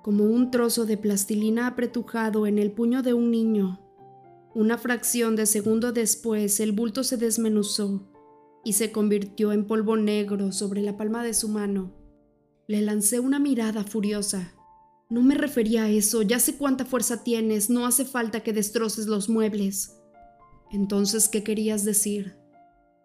como 0.05 0.23
un 0.23 0.53
trozo 0.53 0.87
de 0.87 0.97
plastilina 0.97 1.67
apretujado 1.67 2.47
en 2.47 2.61
el 2.61 2.71
puño 2.71 3.03
de 3.03 3.15
un 3.15 3.33
niño. 3.33 3.81
Una 4.55 4.79
fracción 4.79 5.35
de 5.35 5.45
segundo 5.45 5.91
después, 5.91 6.61
el 6.61 6.71
bulto 6.71 7.03
se 7.03 7.17
desmenuzó 7.17 8.09
y 8.63 8.75
se 8.75 8.93
convirtió 8.93 9.51
en 9.51 9.67
polvo 9.67 9.97
negro 9.97 10.53
sobre 10.53 10.83
la 10.83 10.97
palma 10.97 11.25
de 11.25 11.35
su 11.35 11.49
mano. 11.49 11.93
Le 12.69 12.81
lancé 12.81 13.19
una 13.19 13.41
mirada 13.41 13.83
furiosa. 13.83 14.56
No 15.09 15.23
me 15.23 15.37
refería 15.37 15.85
a 15.85 15.91
eso, 15.91 16.23
ya 16.23 16.41
sé 16.41 16.57
cuánta 16.57 16.85
fuerza 16.85 17.23
tienes, 17.23 17.71
no 17.71 17.87
hace 17.87 18.05
falta 18.05 18.41
que 18.41 18.53
destroces 18.53 19.07
los 19.07 19.29
muebles. 19.29 19.97
Entonces, 20.73 21.29
¿qué 21.29 21.45
querías 21.45 21.85
decir? 21.85 22.37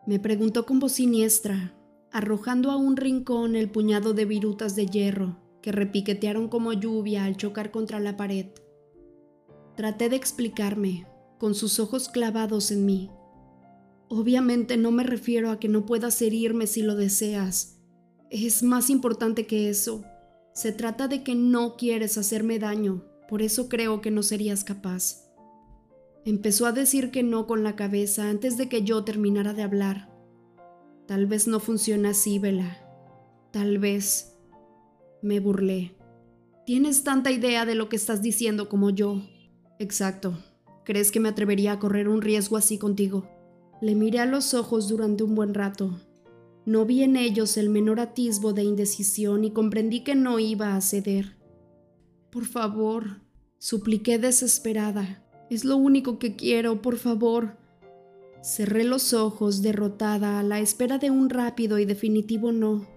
Me 0.08 0.20
preguntó 0.20 0.66
con 0.66 0.80
voz 0.80 0.94
siniestra, 0.94 1.76
arrojando 2.12 2.72
a 2.72 2.76
un 2.76 2.98
rincón 2.98 3.56
el 3.56 3.70
puñado 3.70 4.14
de 4.14 4.26
virutas 4.26 4.76
de 4.76 4.88
hierro 4.88 5.38
que 5.62 5.72
repiquetearon 5.72 6.48
como 6.48 6.74
lluvia 6.74 7.26
al 7.26 7.38
chocar 7.38 7.70
contra 7.70 8.00
la 8.00 8.18
pared. 8.18 8.48
Traté 9.76 10.10
de 10.10 10.16
explicarme, 10.16 11.06
con 11.38 11.54
sus 11.54 11.80
ojos 11.80 12.10
clavados 12.10 12.72
en 12.72 12.86
mí. 12.86 13.12
Obviamente 14.10 14.76
no 14.76 14.92
me 14.92 15.04
refiero 15.04 15.52
a 15.52 15.60
que 15.60 15.70
no 15.70 15.86
puedas 15.86 16.22
herirme 16.22 16.68
si 16.68 16.82
lo 16.82 16.96
deseas. 16.96 17.80
Es 18.30 18.64
más 18.64 18.90
importante 18.90 19.46
que 19.46 19.70
eso. 19.70 20.04
Se 20.54 20.72
trata 20.72 21.08
de 21.08 21.24
que 21.24 21.36
no 21.36 21.78
quieres 21.78 22.18
hacerme 22.18 22.60
daño, 22.60 23.06
por 23.30 23.42
eso 23.42 23.70
creo 23.70 24.02
que 24.02 24.12
no 24.12 24.24
serías 24.24 24.64
capaz. 24.64 25.30
Empezó 26.26 26.66
a 26.66 26.72
decir 26.72 27.10
que 27.10 27.24
no 27.24 27.48
con 27.48 27.64
la 27.64 27.76
cabeza 27.76 28.30
antes 28.30 28.58
de 28.58 28.70
que 28.70 28.84
yo 28.84 29.04
terminara 29.04 29.54
de 29.54 29.64
hablar. 29.64 30.10
Tal 31.08 31.26
vez 31.26 31.48
no 31.48 31.60
funciona 31.60 32.10
así, 32.10 32.38
Vela. 32.38 32.78
Tal 33.52 33.80
vez. 33.80 34.38
Me 35.22 35.40
burlé. 35.40 35.96
Tienes 36.66 37.04
tanta 37.04 37.32
idea 37.32 37.66
de 37.66 37.76
lo 37.76 37.90
que 37.90 37.96
estás 37.96 38.22
diciendo 38.22 38.70
como 38.70 38.92
yo. 38.92 39.22
Exacto. 39.80 40.38
¿Crees 40.86 41.12
que 41.12 41.20
me 41.20 41.30
atrevería 41.30 41.74
a 41.74 41.80
correr 41.80 42.08
un 42.08 42.22
riesgo 42.22 42.58
así 42.58 42.78
contigo? 42.78 43.28
Le 43.82 43.96
miré 43.96 44.20
a 44.20 44.26
los 44.26 44.54
ojos 44.54 44.88
durante 44.90 45.24
un 45.24 45.34
buen 45.36 45.54
rato. 45.54 46.00
No 46.66 46.86
vi 46.86 47.02
en 47.02 47.18
ellos 47.18 47.58
el 47.58 47.70
menor 47.70 48.00
atisbo 48.00 48.54
de 48.54 48.64
indecisión 48.64 49.44
y 49.44 49.52
comprendí 49.52 50.04
que 50.04 50.16
no 50.16 50.38
iba 50.38 50.76
a 50.76 50.82
ceder. 50.82 51.38
Por 52.30 52.46
favor, 52.46 53.22
supliqué 53.58 54.20
desesperada. 54.20 55.24
Es 55.50 55.66
lo 55.66 55.76
único 55.76 56.20
que 56.20 56.36
quiero, 56.36 56.82
por 56.82 56.98
favor. 56.98 57.58
Cerré 58.44 58.84
los 58.84 59.14
ojos, 59.14 59.62
derrotada, 59.62 60.40
a 60.40 60.44
la 60.44 60.60
espera 60.60 60.98
de 60.98 61.10
un 61.10 61.30
rápido 61.30 61.80
y 61.80 61.86
definitivo 61.86 62.52
no. 62.52 62.88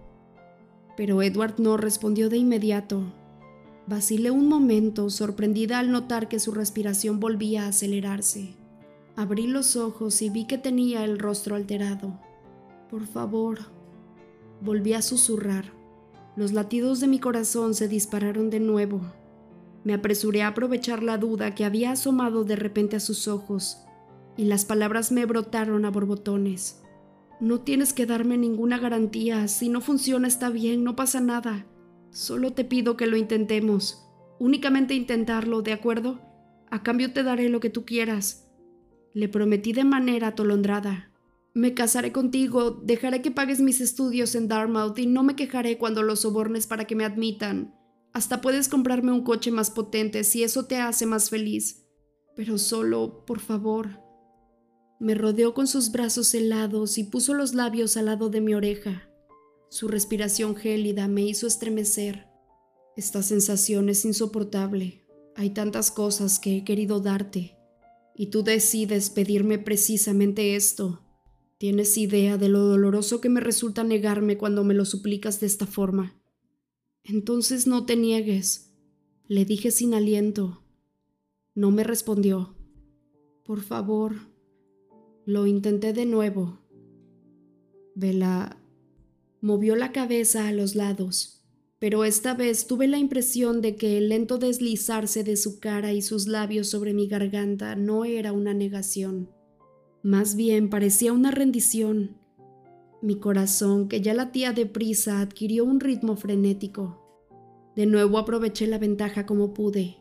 Pero 0.97 1.23
Edward 1.23 1.55
no 1.59 1.77
respondió 1.77 2.29
de 2.29 2.37
inmediato. 2.37 3.03
Vacilé 3.87 4.31
un 4.31 4.49
momento, 4.49 5.11
sorprendida 5.11 5.79
al 5.79 5.91
notar 5.91 6.29
que 6.29 6.39
su 6.39 6.53
respiración 6.53 7.19
volvía 7.19 7.65
a 7.65 7.69
acelerarse. 7.69 8.55
Abrí 9.17 9.47
los 9.47 9.77
ojos 9.77 10.23
y 10.23 10.31
vi 10.31 10.47
que 10.47 10.59
tenía 10.59 11.05
el 11.05 11.19
rostro 11.19 11.57
alterado. 11.57 12.21
Por 12.95 13.09
favor. 13.09 13.59
Volví 14.61 14.93
a 14.93 15.03
susurrar. 15.03 15.73
Los 16.37 16.53
latidos 16.53 17.01
de 17.01 17.09
mi 17.09 17.19
corazón 17.19 17.75
se 17.75 17.89
dispararon 17.89 18.51
de 18.51 18.61
nuevo. 18.61 19.01
Me 19.83 19.95
apresuré 19.95 20.43
a 20.43 20.47
aprovechar 20.47 21.03
la 21.03 21.19
duda 21.19 21.57
que 21.57 21.65
había 21.65 21.91
asomado 21.91 22.45
de 22.45 22.55
repente 22.55 22.95
a 22.95 23.01
sus 23.01 23.27
ojos, 23.27 23.79
y 24.37 24.45
las 24.45 24.65
palabras 24.65 25.11
me 25.11 25.27
brotaron 25.27 25.85
a 25.85 25.91
borbotones. 25.91 26.85
No 27.41 27.63
tienes 27.63 27.93
que 27.93 28.07
darme 28.07 28.39
ninguna 28.39 28.79
garantía. 28.79 29.49
Si 29.49 29.69
no 29.69 29.81
funciona 29.81 30.29
está 30.29 30.49
bien, 30.49 30.85
no 30.85 30.95
pasa 30.95 31.21
nada. 31.21 31.67
Solo 32.11 32.53
te 32.53 32.65
pido 32.65 32.97
que 32.97 33.09
lo 33.09 33.17
intentemos. 33.17 34.07
Únicamente 34.39 34.95
intentarlo, 34.95 35.63
¿de 35.63 35.73
acuerdo? 35.73 36.21
A 36.71 36.85
cambio 36.85 37.13
te 37.13 37.25
daré 37.25 37.49
lo 37.49 37.59
que 37.59 37.71
tú 37.71 37.85
quieras. 37.85 38.53
Le 39.15 39.29
prometí 39.29 39.73
de 39.73 39.83
manera 39.83 40.29
atolondrada. 40.29 41.11
Me 41.55 41.73
casaré 41.73 42.11
contigo, 42.11 42.73
dejaré 42.73 43.23
que 43.23 43.31
pagues 43.31 43.61
mis 43.61 43.81
estudios 43.81 44.35
en 44.35 44.49
Dartmouth 44.49 44.99
y 44.99 45.07
no 45.07 45.23
me 45.23 45.37
quejaré 45.37 45.79
cuando 45.79 46.03
los 46.03 46.21
sobornes 46.21 46.67
para 46.67 46.85
que 46.85 46.97
me 46.97 47.05
admitan. 47.05 47.73
Hasta 48.13 48.41
puedes 48.41 48.69
comprarme 48.69 49.13
un 49.13 49.23
coche 49.23 49.53
más 49.53 49.71
potente 49.71 50.25
si 50.25 50.43
eso 50.43 50.67
te 50.67 50.79
hace 50.79 51.07
más 51.07 51.31
feliz. 51.31 51.87
Pero 52.35 52.59
solo, 52.59 53.25
por 53.25 53.39
favor. 53.39 54.01
Me 54.99 55.15
rodeó 55.15 55.55
con 55.55 55.69
sus 55.69 55.93
brazos 55.93 56.35
helados 56.35 56.99
y 56.99 57.05
puso 57.05 57.35
los 57.35 57.55
labios 57.55 57.97
al 57.97 58.07
lado 58.07 58.31
de 58.31 58.41
mi 58.41 58.55
oreja. 58.55 59.09
Su 59.71 59.87
respiración 59.87 60.57
gélida 60.57 61.07
me 61.07 61.23
hizo 61.23 61.47
estremecer. 61.47 62.27
Esta 62.97 63.23
sensación 63.23 63.89
es 63.89 64.05
insoportable. 64.05 65.05
Hay 65.37 65.51
tantas 65.51 65.93
cosas 65.93 66.41
que 66.41 66.57
he 66.57 66.65
querido 66.65 66.99
darte. 66.99 67.57
Y 68.17 68.29
tú 68.29 68.43
decides 68.43 69.11
pedirme 69.11 69.59
precisamente 69.59 70.57
esto. 70.57 71.04
¿Tienes 71.65 71.97
idea 71.97 72.37
de 72.37 72.51
lo 72.51 72.59
doloroso 72.59 73.23
que 73.23 73.31
me 73.31 73.41
resulta 73.41 73.85
negarme 73.85 74.37
cuando 74.37 74.65
me 74.65 74.75
lo 74.75 74.85
suplicas 74.85 75.41
de 75.41 75.47
esta 75.47 75.67
forma? 75.67 76.15
Entonces 77.05 77.67
no 77.67 77.87
te 77.87 77.97
niegues. 77.97 78.75
Le 79.29 79.47
dije 79.47 79.71
sin 79.71 79.95
aliento. 79.95 80.63
No 81.55 81.71
me 81.71 81.83
respondió. 81.83 82.55
Por 83.47 83.63
favor. 83.63 84.15
Lo 85.25 85.47
intenté 85.47 85.95
de 85.95 86.05
nuevo. 86.05 86.59
Vela 87.95 88.59
Movió 89.41 89.75
la 89.75 89.91
cabeza 89.91 90.49
a 90.49 90.53
los 90.53 90.75
lados, 90.75 91.47
pero 91.79 92.05
esta 92.05 92.35
vez 92.35 92.67
tuve 92.67 92.89
la 92.89 92.99
impresión 92.99 93.63
de 93.63 93.77
que 93.77 93.97
el 93.97 94.11
lento 94.11 94.37
deslizarse 94.37 95.25
de 95.25 95.39
su 95.39 95.61
cara 95.61 95.95
y 95.95 96.03
sus 96.03 96.27
labios 96.27 96.69
sobre 96.69 96.93
mi 96.93 97.09
garganta 97.09 97.75
no 97.75 98.05
era 98.05 98.35
una 98.35 98.53
negación. 98.53 99.31
Más 100.05 100.37
bien 100.37 100.69
parecía 100.69 101.15
una 101.15 101.31
rendición. 101.31 102.19
Mi 103.01 103.17
corazón, 103.19 103.89
que 103.89 104.03
ya 104.03 104.13
latía 104.13 104.53
deprisa, 104.53 105.23
adquirió 105.23 105.65
un 105.65 105.81
ritmo 105.81 106.15
frenético. 106.15 107.01
De 107.75 107.87
nuevo 107.87 108.19
aproveché 108.19 108.67
la 108.67 108.77
ventaja 108.77 109.25
como 109.25 109.55
pude. 109.55 109.97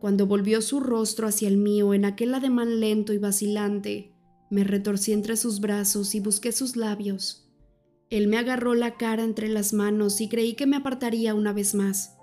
Cuando 0.00 0.26
volvió 0.26 0.62
su 0.62 0.80
rostro 0.80 1.28
hacia 1.28 1.48
el 1.48 1.58
mío 1.58 1.92
en 1.92 2.06
aquel 2.06 2.34
ademán 2.34 2.80
lento 2.80 3.12
y 3.12 3.18
vacilante, 3.18 4.14
me 4.48 4.64
retorcí 4.64 5.12
entre 5.12 5.36
sus 5.36 5.60
brazos 5.60 6.14
y 6.14 6.20
busqué 6.20 6.50
sus 6.50 6.74
labios. 6.74 7.46
Él 8.08 8.28
me 8.28 8.38
agarró 8.38 8.74
la 8.74 8.96
cara 8.96 9.22
entre 9.22 9.50
las 9.50 9.74
manos 9.74 10.22
y 10.22 10.30
creí 10.30 10.54
que 10.54 10.64
me 10.64 10.76
apartaría 10.76 11.34
una 11.34 11.52
vez 11.52 11.74
más, 11.74 12.16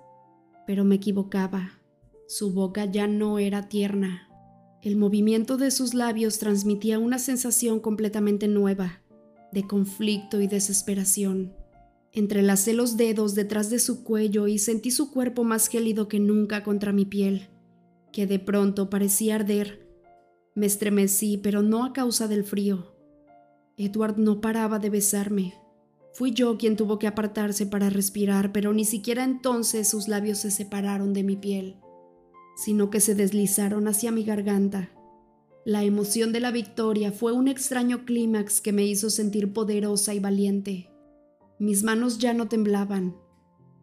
pero 0.66 0.82
me 0.82 0.96
equivocaba. 0.96 1.78
Su 2.26 2.52
boca 2.52 2.86
ya 2.86 3.06
no 3.06 3.38
era 3.38 3.68
tierna. 3.68 4.33
El 4.84 4.96
movimiento 4.96 5.56
de 5.56 5.70
sus 5.70 5.94
labios 5.94 6.38
transmitía 6.38 6.98
una 6.98 7.18
sensación 7.18 7.80
completamente 7.80 8.48
nueva, 8.48 9.00
de 9.50 9.66
conflicto 9.66 10.42
y 10.42 10.46
desesperación. 10.46 11.54
Entrelacé 12.12 12.74
los 12.74 12.98
dedos 12.98 13.34
detrás 13.34 13.70
de 13.70 13.78
su 13.78 14.04
cuello 14.04 14.46
y 14.46 14.58
sentí 14.58 14.90
su 14.90 15.10
cuerpo 15.10 15.42
más 15.42 15.68
gélido 15.68 16.06
que 16.06 16.20
nunca 16.20 16.62
contra 16.62 16.92
mi 16.92 17.06
piel, 17.06 17.48
que 18.12 18.26
de 18.26 18.38
pronto 18.38 18.90
parecía 18.90 19.36
arder. 19.36 19.88
Me 20.54 20.66
estremecí, 20.66 21.38
pero 21.38 21.62
no 21.62 21.86
a 21.86 21.94
causa 21.94 22.28
del 22.28 22.44
frío. 22.44 22.94
Edward 23.78 24.18
no 24.18 24.42
paraba 24.42 24.78
de 24.78 24.90
besarme, 24.90 25.54
Fui 26.14 26.30
yo 26.30 26.58
quien 26.58 26.76
tuvo 26.76 27.00
que 27.00 27.08
apartarse 27.08 27.66
para 27.66 27.90
respirar, 27.90 28.52
pero 28.52 28.72
ni 28.72 28.84
siquiera 28.84 29.24
entonces 29.24 29.88
sus 29.88 30.06
labios 30.06 30.38
se 30.38 30.52
separaron 30.52 31.12
de 31.12 31.24
mi 31.24 31.34
piel, 31.34 31.74
sino 32.56 32.90
que 32.90 33.00
se 33.00 33.14
deslizaron 33.14 33.88
hacia 33.88 34.10
mi 34.10 34.24
garganta. 34.24 34.90
La 35.64 35.82
emoción 35.84 36.32
de 36.32 36.40
la 36.40 36.50
victoria 36.50 37.10
fue 37.12 37.32
un 37.32 37.48
extraño 37.48 38.04
clímax 38.04 38.60
que 38.60 38.72
me 38.72 38.84
hizo 38.84 39.10
sentir 39.10 39.52
poderosa 39.52 40.14
y 40.14 40.20
valiente. 40.20 40.90
Mis 41.58 41.82
manos 41.82 42.18
ya 42.18 42.34
no 42.34 42.48
temblaban. 42.48 43.16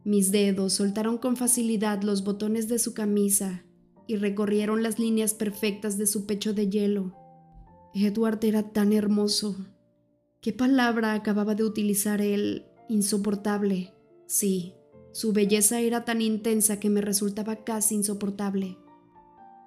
Mis 0.04 0.32
dedos 0.32 0.74
soltaron 0.74 1.18
con 1.18 1.38
facilidad 1.38 2.04
los 2.04 2.24
botones 2.24 2.68
de 2.68 2.80
su 2.80 2.94
camisa 2.94 3.64
y 4.08 4.18
recorrieron 4.18 4.84
las 4.84 5.00
líneas 5.00 5.34
perfectas 5.34 5.98
de 5.98 6.08
su 6.08 6.26
pecho 6.26 6.54
de 6.54 6.70
hielo. 6.70 7.16
Edward 7.94 8.44
era 8.44 8.64
tan 8.72 8.94
hermoso, 8.94 9.58
¿Qué 10.42 10.54
palabra 10.54 11.14
acababa 11.14 11.54
de 11.54 11.64
utilizar 11.64 12.20
él? 12.20 12.66
Insoportable. 12.90 13.94
Sí, 14.26 14.74
su 15.14 15.34
belleza 15.34 15.80
era 15.80 16.06
tan 16.06 16.22
intensa 16.22 16.80
que 16.80 16.90
me 16.90 17.02
resultaba 17.02 17.58
casi 17.58 17.96
insoportable. 17.96 18.78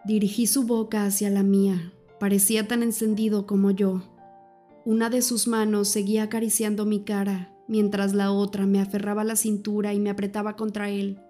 Dirigí 0.06 0.46
su 0.46 0.64
boca 0.64 1.04
hacia 1.04 1.30
la 1.30 1.42
mía. 1.42 1.92
Parecía 2.18 2.66
tan 2.68 2.82
encendido 2.82 3.46
como 3.46 3.70
yo. 3.70 4.02
Una 4.84 5.10
de 5.10 5.22
sus 5.22 5.46
manos 5.46 5.88
seguía 5.88 6.24
acariciando 6.24 6.84
mi 6.86 7.04
cara, 7.04 7.54
mientras 7.68 8.14
la 8.14 8.32
otra 8.32 8.66
me 8.66 8.80
aferraba 8.80 9.24
la 9.24 9.36
cintura 9.36 9.94
y 9.94 10.00
me 10.00 10.10
apretaba 10.10 10.56
contra 10.56 10.90
él. 10.90 11.20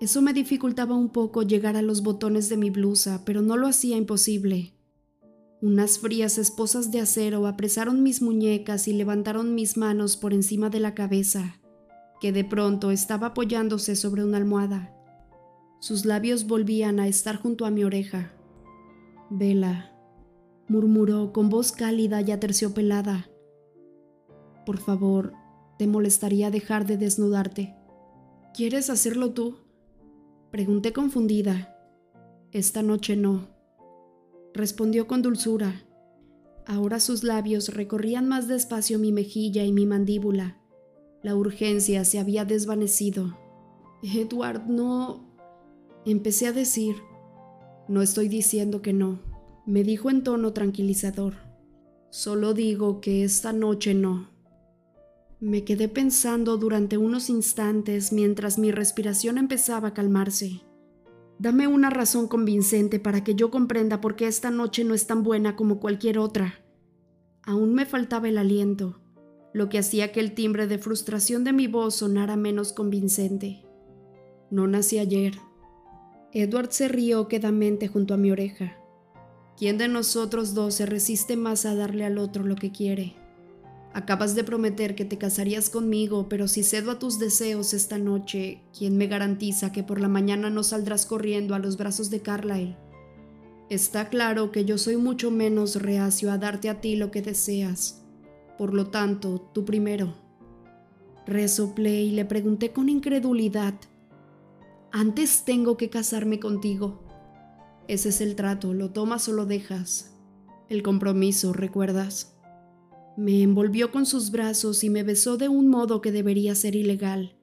Eso 0.00 0.22
me 0.22 0.32
dificultaba 0.32 0.94
un 0.94 1.08
poco 1.08 1.42
llegar 1.42 1.76
a 1.76 1.82
los 1.82 2.02
botones 2.02 2.48
de 2.48 2.56
mi 2.56 2.70
blusa, 2.70 3.22
pero 3.24 3.42
no 3.42 3.56
lo 3.56 3.66
hacía 3.66 3.96
imposible. 3.96 4.74
Unas 5.60 5.98
frías 5.98 6.38
esposas 6.38 6.92
de 6.92 7.00
acero 7.00 7.48
apresaron 7.48 8.04
mis 8.04 8.22
muñecas 8.22 8.86
y 8.86 8.92
levantaron 8.92 9.56
mis 9.56 9.76
manos 9.76 10.16
por 10.16 10.32
encima 10.32 10.70
de 10.70 10.78
la 10.78 10.94
cabeza, 10.94 11.57
que 12.20 12.32
de 12.32 12.44
pronto 12.44 12.90
estaba 12.90 13.28
apoyándose 13.28 13.96
sobre 13.96 14.24
una 14.24 14.38
almohada. 14.38 14.94
Sus 15.80 16.04
labios 16.04 16.46
volvían 16.46 16.98
a 16.98 17.06
estar 17.06 17.36
junto 17.36 17.64
a 17.64 17.70
mi 17.70 17.84
oreja. 17.84 18.32
Vela, 19.30 19.92
murmuró 20.68 21.32
con 21.32 21.48
voz 21.48 21.72
cálida 21.72 22.20
y 22.20 22.30
aterciopelada. 22.30 23.28
Por 24.66 24.78
favor, 24.78 25.32
¿te 25.78 25.86
molestaría 25.86 26.50
dejar 26.50 26.86
de 26.86 26.96
desnudarte? 26.96 27.74
¿Quieres 28.54 28.90
hacerlo 28.90 29.32
tú? 29.32 29.58
Pregunté 30.50 30.92
confundida. 30.92 31.76
Esta 32.50 32.82
noche 32.82 33.16
no. 33.16 33.48
Respondió 34.54 35.06
con 35.06 35.22
dulzura. 35.22 35.84
Ahora 36.66 37.00
sus 37.00 37.22
labios 37.22 37.72
recorrían 37.72 38.26
más 38.26 38.48
despacio 38.48 38.98
mi 38.98 39.12
mejilla 39.12 39.64
y 39.64 39.72
mi 39.72 39.86
mandíbula. 39.86 40.57
La 41.22 41.34
urgencia 41.34 42.04
se 42.04 42.18
había 42.18 42.44
desvanecido. 42.44 43.36
Edward, 44.02 44.66
no... 44.68 45.26
Empecé 46.04 46.46
a 46.46 46.52
decir. 46.52 46.96
No 47.88 48.02
estoy 48.02 48.28
diciendo 48.28 48.82
que 48.82 48.92
no, 48.92 49.20
me 49.66 49.82
dijo 49.82 50.10
en 50.10 50.22
tono 50.22 50.52
tranquilizador. 50.52 51.34
Solo 52.10 52.54
digo 52.54 53.00
que 53.00 53.24
esta 53.24 53.52
noche 53.52 53.94
no. 53.94 54.30
Me 55.40 55.64
quedé 55.64 55.88
pensando 55.88 56.56
durante 56.56 56.98
unos 56.98 57.30
instantes 57.30 58.12
mientras 58.12 58.58
mi 58.58 58.70
respiración 58.70 59.38
empezaba 59.38 59.88
a 59.88 59.94
calmarse. 59.94 60.62
Dame 61.38 61.68
una 61.68 61.90
razón 61.90 62.26
convincente 62.26 62.98
para 62.98 63.22
que 63.22 63.34
yo 63.34 63.50
comprenda 63.50 64.00
por 64.00 64.16
qué 64.16 64.26
esta 64.26 64.50
noche 64.50 64.84
no 64.84 64.94
es 64.94 65.06
tan 65.06 65.22
buena 65.22 65.54
como 65.54 65.78
cualquier 65.78 66.18
otra. 66.18 66.54
Aún 67.42 67.74
me 67.74 67.86
faltaba 67.86 68.28
el 68.28 68.38
aliento, 68.38 69.00
lo 69.52 69.68
que 69.68 69.78
hacía 69.78 70.12
que 70.12 70.20
el 70.20 70.32
timbre 70.34 70.66
de 70.66 70.78
frustración 70.78 71.44
de 71.44 71.52
mi 71.52 71.66
voz 71.66 71.96
sonara 71.96 72.36
menos 72.36 72.72
convincente. 72.72 73.64
No 74.50 74.66
nací 74.66 74.98
ayer. 74.98 75.34
Edward 76.32 76.70
se 76.70 76.88
rió 76.88 77.28
quedamente 77.28 77.88
junto 77.88 78.14
a 78.14 78.18
mi 78.18 78.30
oreja. 78.30 78.76
¿Quién 79.56 79.78
de 79.78 79.88
nosotros 79.88 80.54
dos 80.54 80.74
se 80.74 80.86
resiste 80.86 81.36
más 81.36 81.66
a 81.66 81.74
darle 81.74 82.04
al 82.04 82.18
otro 82.18 82.44
lo 82.44 82.54
que 82.54 82.70
quiere? 82.70 83.16
Acabas 83.94 84.34
de 84.34 84.44
prometer 84.44 84.94
que 84.94 85.04
te 85.04 85.18
casarías 85.18 85.70
conmigo, 85.70 86.28
pero 86.28 86.46
si 86.46 86.62
cedo 86.62 86.90
a 86.90 86.98
tus 86.98 87.18
deseos 87.18 87.72
esta 87.74 87.98
noche, 87.98 88.60
¿quién 88.76 88.96
me 88.96 89.06
garantiza 89.06 89.72
que 89.72 89.82
por 89.82 90.00
la 90.00 90.08
mañana 90.08 90.50
no 90.50 90.62
saldrás 90.62 91.06
corriendo 91.06 91.54
a 91.54 91.58
los 91.58 91.76
brazos 91.76 92.10
de 92.10 92.20
Carlyle? 92.20 92.76
Está 93.70 94.08
claro 94.08 94.52
que 94.52 94.64
yo 94.64 94.78
soy 94.78 94.96
mucho 94.96 95.30
menos 95.30 95.76
reacio 95.76 96.30
a 96.30 96.38
darte 96.38 96.68
a 96.68 96.80
ti 96.80 96.96
lo 96.96 97.10
que 97.10 97.22
deseas. 97.22 98.04
Por 98.58 98.74
lo 98.74 98.88
tanto, 98.88 99.40
tú 99.54 99.64
primero. 99.64 100.14
Resoplé 101.26 102.02
y 102.02 102.10
le 102.10 102.24
pregunté 102.24 102.72
con 102.72 102.88
incredulidad. 102.88 103.74
Antes 104.90 105.44
tengo 105.44 105.76
que 105.76 105.90
casarme 105.90 106.40
contigo. 106.40 107.04
Ese 107.86 108.08
es 108.08 108.20
el 108.20 108.34
trato, 108.34 108.74
lo 108.74 108.90
tomas 108.90 109.28
o 109.28 109.32
lo 109.32 109.46
dejas. 109.46 110.14
El 110.68 110.82
compromiso, 110.82 111.52
¿recuerdas? 111.52 112.34
Me 113.16 113.42
envolvió 113.42 113.90
con 113.90 114.06
sus 114.06 114.30
brazos 114.30 114.84
y 114.84 114.90
me 114.90 115.02
besó 115.02 115.36
de 115.36 115.48
un 115.48 115.68
modo 115.68 116.00
que 116.00 116.12
debería 116.12 116.54
ser 116.54 116.76
ilegal. 116.76 117.36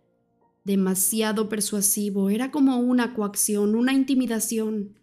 Demasiado 0.63 1.47
persuasivo, 1.47 2.29
era 2.29 2.49
como 2.49 2.77
una 2.77 3.13
coacción, 3.13 3.75
una 3.75 3.93
intimidación. 3.93 4.99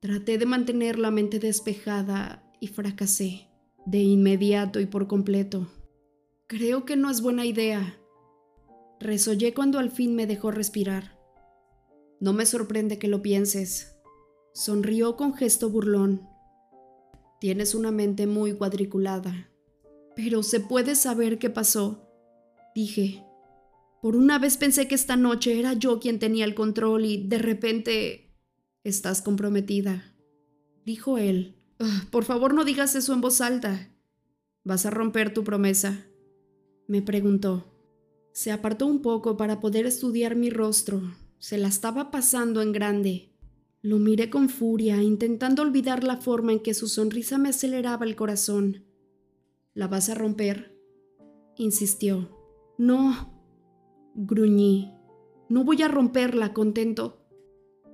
Traté 0.00 0.38
de 0.38 0.46
mantener 0.46 0.98
la 0.98 1.10
mente 1.10 1.38
despejada 1.38 2.50
y 2.60 2.68
fracasé, 2.68 3.48
de 3.86 3.98
inmediato 3.98 4.80
y 4.80 4.86
por 4.86 5.06
completo. 5.06 5.68
Creo 6.46 6.84
que 6.84 6.96
no 6.96 7.10
es 7.10 7.22
buena 7.22 7.46
idea. 7.46 7.98
Resollé 9.00 9.54
cuando 9.54 9.78
al 9.78 9.90
fin 9.90 10.14
me 10.14 10.26
dejó 10.26 10.50
respirar. 10.50 11.18
No 12.20 12.32
me 12.32 12.46
sorprende 12.46 12.98
que 12.98 13.08
lo 13.08 13.22
pienses, 13.22 13.96
Sonrió 14.56 15.16
con 15.16 15.34
gesto 15.34 15.68
burlón. 15.68 16.26
Tienes 17.40 17.74
una 17.74 17.90
mente 17.90 18.26
muy 18.26 18.54
cuadriculada. 18.54 19.50
Pero 20.14 20.42
se 20.42 20.60
puede 20.60 20.94
saber 20.94 21.38
qué 21.38 21.50
pasó, 21.50 22.08
dije. 22.74 23.22
Por 24.00 24.16
una 24.16 24.38
vez 24.38 24.56
pensé 24.56 24.88
que 24.88 24.94
esta 24.94 25.14
noche 25.14 25.58
era 25.58 25.74
yo 25.74 26.00
quien 26.00 26.18
tenía 26.18 26.46
el 26.46 26.54
control 26.54 27.04
y 27.04 27.28
de 27.28 27.36
repente... 27.36 28.34
Estás 28.82 29.20
comprometida, 29.20 30.14
dijo 30.86 31.18
él. 31.18 31.60
Ah, 31.78 32.04
por 32.10 32.24
favor 32.24 32.54
no 32.54 32.64
digas 32.64 32.94
eso 32.94 33.12
en 33.12 33.20
voz 33.20 33.40
alta. 33.40 33.90
¿Vas 34.64 34.86
a 34.86 34.90
romper 34.90 35.32
tu 35.32 35.44
promesa? 35.44 36.06
me 36.88 37.02
preguntó. 37.02 37.72
Se 38.32 38.52
apartó 38.52 38.86
un 38.86 39.02
poco 39.02 39.36
para 39.36 39.60
poder 39.60 39.86
estudiar 39.86 40.36
mi 40.36 40.50
rostro. 40.50 41.02
Se 41.38 41.58
la 41.58 41.68
estaba 41.68 42.10
pasando 42.10 42.62
en 42.62 42.72
grande. 42.72 43.32
Lo 43.82 43.98
miré 43.98 44.30
con 44.30 44.48
furia, 44.48 45.02
intentando 45.02 45.62
olvidar 45.62 46.04
la 46.04 46.16
forma 46.16 46.52
en 46.52 46.60
que 46.60 46.74
su 46.74 46.88
sonrisa 46.88 47.38
me 47.38 47.50
aceleraba 47.50 48.04
el 48.04 48.16
corazón. 48.16 48.84
¿La 49.74 49.88
vas 49.88 50.08
a 50.08 50.14
romper? 50.14 50.76
insistió. 51.56 52.28
No, 52.78 53.32
gruñí. 54.14 54.92
No 55.48 55.64
voy 55.64 55.82
a 55.82 55.88
romperla, 55.88 56.52
contento. 56.52 57.24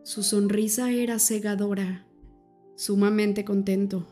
Su 0.02 0.22
sonrisa 0.22 0.90
era 0.90 1.18
cegadora, 1.18 2.08
sumamente 2.74 3.44
contento. 3.44 4.06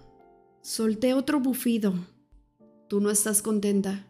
Solté 0.62 1.14
otro 1.14 1.40
bufido. 1.40 1.94
¿Tú 2.88 3.00
no 3.00 3.10
estás 3.10 3.42
contenta? 3.42 4.06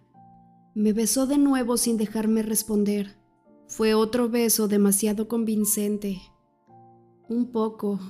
Me 0.75 0.93
besó 0.93 1.27
de 1.27 1.39
nuevo 1.39 1.77
sin 1.77 1.97
dejarme 1.97 2.43
responder. 2.43 3.17
Fue 3.67 3.95
otro 3.95 4.29
beso 4.29 4.69
demasiado 4.69 5.29
convincente. 5.29 6.21
Un 7.29 7.53
poco. 7.53 8.01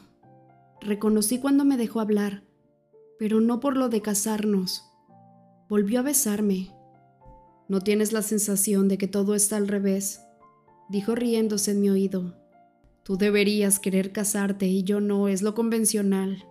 Reconocí 0.81 1.39
cuando 1.39 1.65
me 1.65 1.77
dejó 1.77 2.01
hablar, 2.01 2.45
pero 3.19 3.41
no 3.41 3.61
por 3.61 3.77
lo 3.77 3.89
de 3.89 4.01
casarnos. 4.01 4.91
Volvió 5.69 6.01
a 6.01 6.03
besarme. 6.03 6.75
¿No 7.69 7.81
tienes 7.81 8.13
la 8.13 8.23
sensación 8.23 8.89
de 8.89 8.97
que 8.97 9.07
todo 9.07 9.35
está 9.35 9.57
al 9.57 9.69
revés? 9.69 10.23
Dijo 10.89 11.15
riéndose 11.15 11.73
en 11.73 11.81
mi 11.83 11.91
oído. 11.91 12.40
Tú 13.05 13.17
deberías 13.17 13.79
querer 13.79 14.13
casarte 14.13 14.67
y 14.67 14.83
yo 14.83 15.01
no, 15.01 15.29
es 15.29 15.43
lo 15.43 15.55
convencional. 15.55 16.45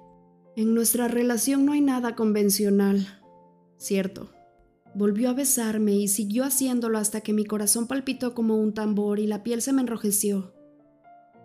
En 0.55 0.73
nuestra 0.73 1.07
relación 1.07 1.65
no 1.65 1.73
hay 1.73 1.81
nada 1.81 2.15
convencional. 2.15 3.07
Cierto. 3.77 4.31
Volvió 4.95 5.29
a 5.29 5.33
besarme 5.33 5.93
y 5.93 6.07
siguió 6.07 6.43
haciéndolo 6.43 6.97
hasta 6.97 7.21
que 7.21 7.31
mi 7.31 7.45
corazón 7.45 7.87
palpitó 7.87 8.33
como 8.33 8.57
un 8.57 8.73
tambor 8.73 9.19
y 9.19 9.27
la 9.27 9.43
piel 9.43 9.61
se 9.61 9.71
me 9.71 9.81
enrojeció. 9.81 10.53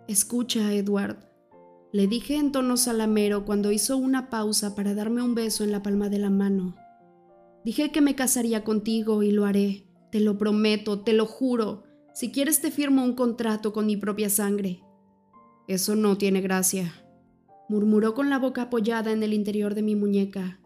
Escucha, 0.07 0.73
Edward, 0.73 1.29
le 1.95 2.07
dije 2.07 2.35
en 2.35 2.51
tono 2.51 2.75
salamero 2.75 3.45
cuando 3.45 3.71
hizo 3.71 3.95
una 3.95 4.29
pausa 4.29 4.75
para 4.75 4.93
darme 4.93 5.21
un 5.21 5.33
beso 5.33 5.63
en 5.63 5.71
la 5.71 5.81
palma 5.81 6.09
de 6.09 6.19
la 6.19 6.29
mano. 6.29 6.75
Dije 7.63 7.91
que 7.91 8.01
me 8.01 8.15
casaría 8.15 8.63
contigo 8.63 9.23
y 9.23 9.31
lo 9.31 9.45
haré. 9.45 9.87
Te 10.11 10.19
lo 10.19 10.37
prometo, 10.37 11.01
te 11.01 11.13
lo 11.13 11.25
juro. 11.25 11.83
Si 12.13 12.31
quieres 12.31 12.61
te 12.61 12.69
firmo 12.69 13.03
un 13.03 13.15
contrato 13.15 13.73
con 13.73 13.85
mi 13.85 13.97
propia 13.97 14.29
sangre. 14.29 14.81
Eso 15.67 15.95
no 15.95 16.17
tiene 16.17 16.41
gracia, 16.41 16.93
murmuró 17.69 18.13
con 18.13 18.29
la 18.29 18.37
boca 18.37 18.63
apoyada 18.63 19.11
en 19.11 19.23
el 19.23 19.33
interior 19.33 19.73
de 19.73 19.81
mi 19.81 19.95
muñeca. 19.95 20.59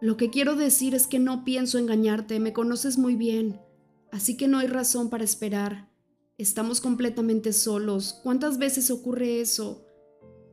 Lo 0.00 0.16
que 0.16 0.30
quiero 0.30 0.56
decir 0.56 0.94
es 0.94 1.06
que 1.06 1.18
no 1.18 1.44
pienso 1.44 1.78
engañarte, 1.78 2.40
me 2.40 2.52
conoces 2.52 2.98
muy 2.98 3.14
bien, 3.16 3.60
así 4.10 4.36
que 4.36 4.48
no 4.48 4.58
hay 4.58 4.66
razón 4.66 5.10
para 5.10 5.24
esperar. 5.24 5.88
Estamos 6.38 6.82
completamente 6.82 7.52
solos. 7.54 8.20
¿Cuántas 8.22 8.58
veces 8.58 8.90
ocurre 8.90 9.40
eso? 9.40 9.86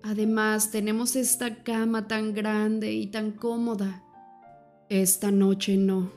Además, 0.01 0.71
tenemos 0.71 1.15
esta 1.15 1.63
cama 1.63 2.07
tan 2.07 2.33
grande 2.33 2.93
y 2.93 3.07
tan 3.07 3.31
cómoda. 3.31 4.03
Esta 4.89 5.31
noche 5.31 5.75
no, 5.75 6.11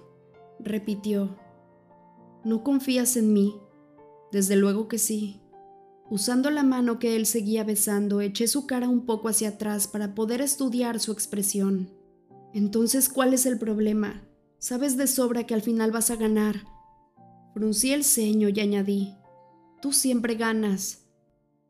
repitió. 0.61 1.37
¿No 2.45 2.63
confías 2.63 3.17
en 3.17 3.33
mí? 3.33 3.57
Desde 4.31 4.55
luego 4.55 4.87
que 4.87 4.99
sí. 4.99 5.41
Usando 6.09 6.51
la 6.51 6.63
mano 6.63 6.99
que 6.99 7.17
él 7.17 7.27
seguía 7.27 7.65
besando, 7.65 8.21
eché 8.21 8.47
su 8.47 8.67
cara 8.67 8.89
un 8.89 9.07
poco 9.07 9.29
hacia 9.29 9.51
atrás 9.51 9.89
para 9.89 10.15
poder 10.15 10.41
estudiar 10.41 11.01
su 11.01 11.13
expresión. 11.13 11.91
Entonces, 12.55 13.09
¿cuál 13.09 13.35
es 13.35 13.45
el 13.45 13.59
problema? 13.59 14.23
Sabes 14.59 14.97
de 14.97 15.07
sobra 15.07 15.45
que 15.45 15.55
al 15.55 15.63
final 15.63 15.91
vas 15.91 16.11
a 16.11 16.17
ganar. 16.17 16.65
Fruncí 17.55 17.93
el 17.93 18.05
ceño 18.05 18.49
y 18.49 18.61
añadí, 18.61 19.17
Tú 19.81 19.93
siempre 19.93 20.35
ganas. 20.35 21.07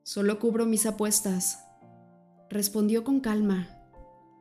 Solo 0.03 0.39
cubro 0.39 0.65
mis 0.65 0.87
apuestas. 0.87 1.65
Respondió 2.49 3.03
con 3.03 3.21
calma. 3.21 3.69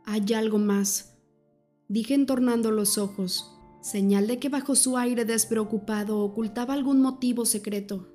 Hay 0.06 0.34
algo 0.34 0.60
más. 0.60 1.18
Dije 1.88 2.14
entornando 2.14 2.72
los 2.72 2.98
ojos, 2.98 3.52
señal 3.82 4.28
de 4.28 4.40
que 4.40 4.50
bajo 4.50 4.76
su 4.76 4.98
aire 4.98 5.26
despreocupado 5.26 6.20
ocultaba 6.20 6.74
algún 6.74 7.02
motivo 7.02 7.46
secreto. 7.46 8.15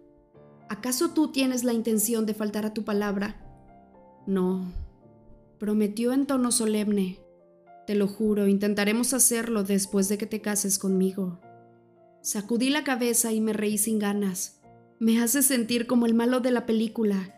¿Acaso 0.70 1.10
tú 1.10 1.32
tienes 1.32 1.64
la 1.64 1.72
intención 1.72 2.26
de 2.26 2.32
faltar 2.32 2.64
a 2.64 2.72
tu 2.72 2.84
palabra? 2.84 3.44
No, 4.28 4.72
prometió 5.58 6.12
en 6.12 6.26
tono 6.26 6.52
solemne. 6.52 7.18
Te 7.88 7.96
lo 7.96 8.06
juro, 8.06 8.46
intentaremos 8.46 9.12
hacerlo 9.12 9.64
después 9.64 10.08
de 10.08 10.16
que 10.16 10.26
te 10.26 10.40
cases 10.40 10.78
conmigo. 10.78 11.40
Sacudí 12.22 12.70
la 12.70 12.84
cabeza 12.84 13.32
y 13.32 13.40
me 13.40 13.52
reí 13.52 13.78
sin 13.78 13.98
ganas. 13.98 14.60
Me 15.00 15.20
hace 15.20 15.42
sentir 15.42 15.88
como 15.88 16.06
el 16.06 16.14
malo 16.14 16.38
de 16.38 16.52
la 16.52 16.66
película, 16.66 17.34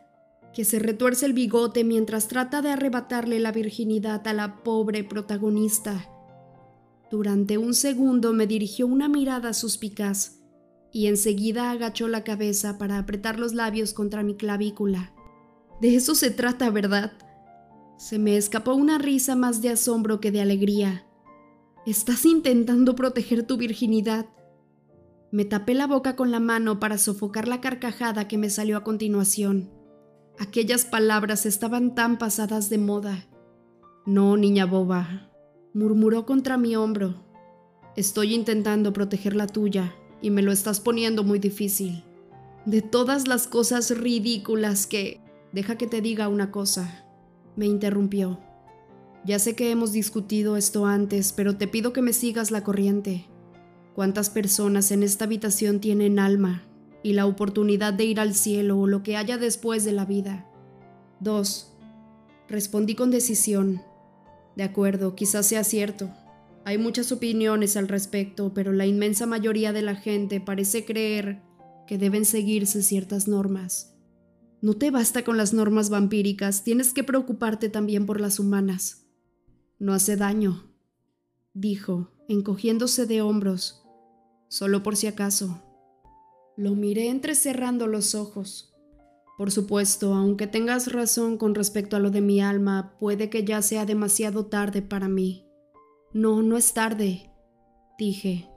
que 0.53 0.67
se 0.67 0.79
retuerce 0.79 1.25
el 1.25 1.33
bigote 1.33 1.85
mientras 1.85 2.29
trata 2.29 2.61
de 2.61 2.69
arrebatarle 2.69 3.41
la 3.41 3.51
virginidad 3.51 4.29
a 4.29 4.35
la 4.35 4.63
pobre 4.63 5.05
protagonista. 5.05 6.07
Durante 7.11 7.57
un 7.57 7.73
segundo 7.73 8.35
me 8.35 8.47
dirigió 8.47 8.87
una 8.87 9.09
mirada 9.09 9.55
suspicaz 9.55 10.42
y 10.93 11.07
enseguida 11.07 11.71
agachó 11.71 12.07
la 12.07 12.23
cabeza 12.23 12.77
para 12.77 12.99
apretar 12.99 13.41
los 13.41 13.55
labios 13.55 13.95
contra 13.95 14.23
mi 14.23 14.37
clavícula. 14.37 15.13
De 15.81 15.97
eso 15.97 16.15
se 16.15 16.31
trata, 16.31 16.71
¿verdad? 16.71 17.13
Se 17.97 18.19
me 18.19 18.37
escapó 18.37 18.75
una 18.75 18.99
risa 18.99 19.35
más 19.35 19.63
de 19.63 19.71
asombro 19.71 20.21
que 20.21 20.31
de 20.31 20.43
alegría. 20.43 21.07
Estás 21.87 22.27
intentando 22.27 22.95
proteger 22.95 23.45
tu 23.47 23.57
virginidad. 23.57 24.27
Me 25.33 25.47
tapé 25.47 25.75
la 25.75 25.87
boca 25.87 26.15
con 26.15 26.31
la 26.31 26.41
mano 26.41 26.79
para 26.79 26.99
sofocar 26.99 27.49
la 27.49 27.61
carcajada 27.61 28.29
que 28.29 28.37
me 28.37 28.51
salió 28.51 28.77
a 28.77 28.85
continuación. 28.85 29.71
Aquellas 30.39 30.85
palabras 30.85 31.47
estaban 31.47 31.95
tan 31.95 32.19
pasadas 32.19 32.69
de 32.69 32.79
moda. 32.79 33.27
No, 34.05 34.37
niña 34.37 34.67
boba, 34.67 35.31
murmuró 35.73 36.27
contra 36.27 36.59
mi 36.59 36.77
hombro. 36.77 37.25
Estoy 37.97 38.35
intentando 38.35 38.93
proteger 38.93 39.35
la 39.35 39.47
tuya 39.47 39.95
y 40.23 40.31
me 40.31 40.41
lo 40.41 40.53
estás 40.53 40.81
poniendo 40.81 41.25
muy 41.25 41.39
difícil. 41.39 42.05
De 42.65 42.81
todas 42.81 43.29
las 43.29 43.47
cosas 43.47 43.91
ridículas 43.91 44.87
que... 44.87 45.21
Deja 45.53 45.77
que 45.77 45.87
te 45.87 46.01
diga 46.01 46.29
una 46.29 46.51
cosa, 46.51 47.05
me 47.57 47.67
interrumpió. 47.67 48.41
Ya 49.27 49.39
sé 49.39 49.55
que 49.55 49.71
hemos 49.71 49.93
discutido 49.93 50.57
esto 50.57 50.87
antes, 50.87 51.35
pero 51.35 51.59
te 51.59 51.69
pido 51.69 51.93
que 51.93 52.01
me 52.01 52.15
sigas 52.15 52.51
la 52.51 52.65
corriente. 52.65 53.27
¿Cuántas 53.95 54.31
personas 54.31 54.91
en 54.91 55.03
esta 55.03 55.27
habitación 55.27 55.79
tienen 55.79 56.19
alma 56.19 56.63
y 57.03 57.13
la 57.13 57.27
oportunidad 57.27 57.93
de 57.93 58.07
ir 58.07 58.19
al 58.19 58.35
cielo 58.35 58.79
o 58.79 58.87
lo 58.87 59.03
que 59.03 59.19
haya 59.19 59.37
después 59.37 59.85
de 59.85 59.93
la 59.93 60.07
vida? 60.07 60.47
Dos. 61.21 61.75
Respondí 62.49 62.95
con 62.95 63.11
decisión. 63.11 63.83
De 64.57 64.63
acuerdo, 64.63 65.15
quizás 65.15 65.47
sea 65.47 65.65
cierto. 65.65 66.11
Hay 66.65 66.79
muchas 66.79 67.11
opiniones 67.11 67.77
al 67.77 67.89
respecto, 67.89 68.55
pero 68.55 68.73
la 68.73 68.87
inmensa 68.87 69.27
mayoría 69.27 69.73
de 69.73 69.83
la 69.83 69.97
gente 69.97 70.41
parece 70.41 70.85
creer 70.85 71.43
que 71.87 71.99
deben 71.99 72.25
seguirse 72.25 72.83
ciertas 72.83 73.27
normas. 73.27 73.97
No 74.61 74.75
te 74.75 74.93
basta 74.93 75.25
con 75.25 75.37
las 75.37 75.53
normas 75.53 75.91
vampíricas, 75.91 76.63
tienes 76.63 76.93
que 76.93 77.03
preocuparte 77.03 77.69
también 77.69 78.07
por 78.07 78.21
las 78.21 78.39
humanas. 78.39 79.09
No 79.81 79.93
hace 79.93 80.17
daño, 80.17 80.73
dijo, 81.53 82.13
encogiéndose 82.29 83.07
de 83.07 83.23
hombros, 83.23 83.83
solo 84.49 84.85
por 84.85 84.95
si 84.95 85.09
acaso. 85.09 85.61
Lo 86.57 86.77
miré 86.77 87.09
entrecerrando 87.09 87.89
los 87.89 88.15
ojos. 88.15 88.73
Por 89.37 89.51
supuesto, 89.51 90.15
aunque 90.15 90.47
tengas 90.47 90.93
razón 90.93 91.39
con 91.39 91.57
respecto 91.57 91.97
a 91.97 91.99
lo 91.99 92.11
de 92.11 92.21
mi 92.21 92.41
alma, 92.41 92.97
puede 93.01 93.31
que 93.31 93.45
ya 93.45 93.63
sea 93.63 93.85
demasiado 93.85 94.47
tarde 94.47 94.81
para 94.81 95.09
mí. 95.09 95.49
No, 96.15 96.43
no 96.43 96.57
es 96.57 96.75
tarde, 96.75 97.31
dije. 97.99 98.49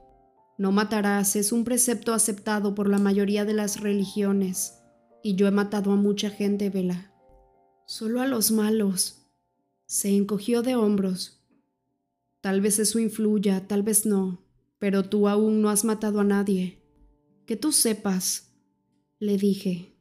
No 0.58 0.72
matarás 0.72 1.36
es 1.36 1.52
un 1.52 1.64
precepto 1.64 2.14
aceptado 2.14 2.76
por 2.76 2.90
la 2.90 2.98
mayoría 2.98 3.46
de 3.46 3.54
las 3.54 3.80
religiones, 3.80 4.82
y 5.24 5.36
yo 5.36 5.48
he 5.48 5.52
matado 5.52 5.92
a 5.92 5.96
mucha 5.96 6.30
gente, 6.30 6.70
Vela. 6.70 7.14
Solo 7.88 8.22
a 8.22 8.28
los 8.28 8.52
malos. 8.52 9.28
Se 9.86 10.10
encogió 10.10 10.62
de 10.64 10.76
hombros. 10.76 11.44
Tal 12.42 12.62
vez 12.62 12.80
eso 12.80 13.00
influya, 13.00 13.68
tal 13.68 13.84
vez 13.84 14.06
no, 14.06 14.44
pero 14.80 15.08
tú 15.08 15.28
aún 15.28 15.62
no 15.62 15.70
has 15.70 15.86
matado 15.86 16.20
a 16.20 16.24
nadie. 16.24 16.82
Que 17.46 17.56
tú 17.56 17.72
sepas, 17.72 18.54
le 19.20 19.38
dije. 19.38 19.96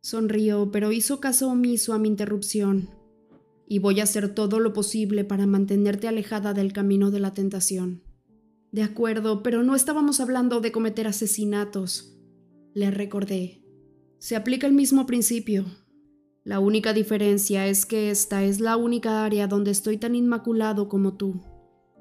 Sonrió, 0.00 0.70
pero 0.72 0.90
hizo 0.90 1.20
caso 1.20 1.48
omiso 1.48 1.92
a 1.92 1.98
mi 1.98 2.08
interrupción. 2.08 2.88
Y 3.72 3.78
voy 3.78 4.00
a 4.00 4.02
hacer 4.02 4.34
todo 4.34 4.60
lo 4.60 4.74
posible 4.74 5.24
para 5.24 5.46
mantenerte 5.46 6.06
alejada 6.06 6.52
del 6.52 6.74
camino 6.74 7.10
de 7.10 7.20
la 7.20 7.32
tentación. 7.32 8.02
De 8.70 8.82
acuerdo, 8.82 9.42
pero 9.42 9.62
no 9.62 9.74
estábamos 9.74 10.20
hablando 10.20 10.60
de 10.60 10.72
cometer 10.72 11.06
asesinatos. 11.06 12.14
Le 12.74 12.90
recordé. 12.90 13.64
Se 14.18 14.36
aplica 14.36 14.66
el 14.66 14.74
mismo 14.74 15.06
principio. 15.06 15.64
La 16.44 16.60
única 16.60 16.92
diferencia 16.92 17.66
es 17.66 17.86
que 17.86 18.10
esta 18.10 18.44
es 18.44 18.60
la 18.60 18.76
única 18.76 19.24
área 19.24 19.46
donde 19.46 19.70
estoy 19.70 19.96
tan 19.96 20.16
inmaculado 20.16 20.90
como 20.90 21.16
tú. 21.16 21.40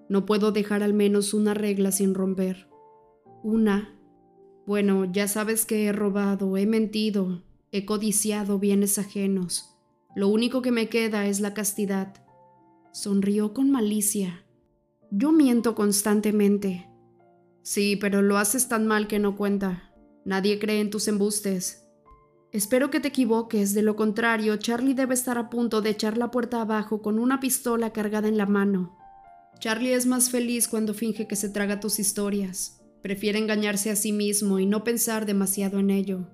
No 0.09 0.25
puedo 0.25 0.51
dejar 0.51 0.83
al 0.83 0.93
menos 0.93 1.33
una 1.33 1.53
regla 1.53 1.93
sin 1.93 2.13
romper. 2.13 2.67
Una. 3.43 3.97
Bueno, 4.67 5.09
ya 5.09 5.29
sabes 5.29 5.65
que 5.65 5.85
he 5.85 5.93
robado, 5.93 6.57
he 6.57 6.65
mentido, 6.65 7.45
He 7.71 7.85
codiciado 7.85 8.59
bienes 8.59 8.99
ajenos. 8.99 9.70
Lo 10.15 10.27
único 10.27 10.61
que 10.61 10.71
me 10.71 10.89
queda 10.89 11.25
es 11.25 11.39
la 11.39 11.53
castidad. 11.53 12.13
Sonrió 12.91 13.53
con 13.53 13.71
malicia. 13.71 14.45
Yo 15.09 15.31
miento 15.31 15.75
constantemente. 15.75 16.89
Sí, 17.63 17.95
pero 17.95 18.21
lo 18.21 18.37
haces 18.37 18.67
tan 18.67 18.87
mal 18.87 19.07
que 19.07 19.19
no 19.19 19.37
cuenta. 19.37 19.93
Nadie 20.25 20.59
cree 20.59 20.81
en 20.81 20.89
tus 20.89 21.07
embustes. 21.07 21.87
Espero 22.51 22.91
que 22.91 22.99
te 22.99 23.09
equivoques, 23.09 23.73
de 23.73 23.81
lo 23.81 23.95
contrario, 23.95 24.57
Charlie 24.57 24.93
debe 24.93 25.13
estar 25.13 25.37
a 25.37 25.49
punto 25.49 25.81
de 25.81 25.91
echar 25.91 26.17
la 26.17 26.31
puerta 26.31 26.61
abajo 26.61 27.01
con 27.01 27.17
una 27.17 27.39
pistola 27.39 27.93
cargada 27.93 28.27
en 28.27 28.37
la 28.37 28.45
mano. 28.45 28.97
Charlie 29.59 29.93
es 29.93 30.05
más 30.05 30.29
feliz 30.29 30.67
cuando 30.67 30.93
finge 30.93 31.27
que 31.27 31.35
se 31.35 31.49
traga 31.49 31.79
tus 31.79 31.99
historias. 31.99 32.81
Prefiere 33.01 33.39
engañarse 33.39 33.89
a 33.89 33.95
sí 33.95 34.11
mismo 34.11 34.59
y 34.59 34.65
no 34.65 34.83
pensar 34.83 35.25
demasiado 35.25 35.79
en 35.79 35.91
ello 35.91 36.27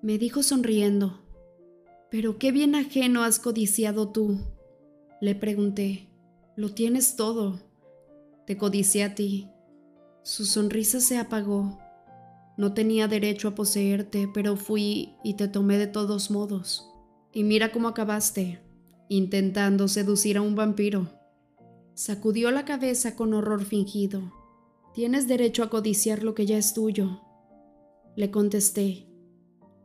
me 0.00 0.18
dijo 0.18 0.42
sonriendo. 0.42 1.24
Pero 2.10 2.38
qué 2.38 2.52
bien 2.52 2.74
ajeno 2.74 3.22
has 3.22 3.38
codiciado 3.38 4.08
tú. 4.08 4.38
Le 5.20 5.34
pregunté. 5.34 6.08
Lo 6.56 6.70
tienes 6.70 7.16
todo. 7.16 7.60
Te 8.46 8.56
codicié 8.56 9.04
a 9.04 9.14
ti. 9.14 9.48
Su 10.22 10.44
sonrisa 10.44 11.00
se 11.00 11.18
apagó. 11.18 11.78
No 12.56 12.74
tenía 12.74 13.08
derecho 13.08 13.48
a 13.48 13.54
poseerte, 13.54 14.28
pero 14.32 14.56
fui 14.56 15.14
y 15.22 15.34
te 15.34 15.48
tomé 15.48 15.78
de 15.78 15.86
todos 15.86 16.30
modos. 16.30 16.88
Y 17.32 17.44
mira 17.44 17.70
cómo 17.72 17.88
acabaste, 17.88 18.60
intentando 19.08 19.86
seducir 19.86 20.38
a 20.38 20.42
un 20.42 20.54
vampiro. 20.54 21.08
Sacudió 21.94 22.50
la 22.50 22.64
cabeza 22.64 23.16
con 23.16 23.34
horror 23.34 23.64
fingido. 23.64 24.32
Tienes 24.94 25.28
derecho 25.28 25.62
a 25.62 25.70
codiciar 25.70 26.22
lo 26.22 26.34
que 26.34 26.46
ya 26.46 26.58
es 26.58 26.74
tuyo. 26.74 27.20
Le 28.16 28.30
contesté, 28.30 29.07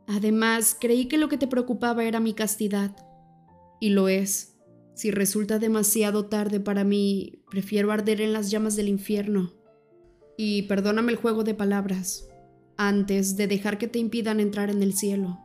Además, 0.06 0.76
creí 0.78 1.06
que 1.06 1.18
lo 1.18 1.28
que 1.28 1.38
te 1.38 1.46
preocupaba 1.46 2.04
era 2.04 2.20
mi 2.20 2.34
castidad. 2.34 2.94
Y 3.80 3.90
lo 3.90 4.08
es. 4.08 4.56
Si 4.94 5.10
resulta 5.10 5.58
demasiado 5.58 6.26
tarde 6.26 6.60
para 6.60 6.84
mí, 6.84 7.42
prefiero 7.50 7.90
arder 7.90 8.20
en 8.20 8.32
las 8.32 8.50
llamas 8.50 8.76
del 8.76 8.88
infierno. 8.88 9.52
Y 10.36 10.62
perdóname 10.62 11.12
el 11.12 11.18
juego 11.18 11.42
de 11.42 11.54
palabras, 11.54 12.28
antes 12.76 13.36
de 13.36 13.46
dejar 13.46 13.78
que 13.78 13.88
te 13.88 13.98
impidan 13.98 14.40
entrar 14.40 14.70
en 14.70 14.82
el 14.82 14.94
cielo. 14.94 15.40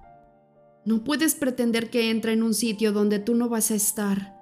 No 0.86 1.03
puedes 1.03 1.36
pretender 1.36 1.89
que 1.89 2.10
entre 2.10 2.34
en 2.34 2.43
un 2.43 2.53
sitio 2.53 2.91
donde 2.91 3.20
tú 3.20 3.36
no 3.36 3.49
vas 3.49 3.72
a 3.72 3.76
estar. 3.76 4.36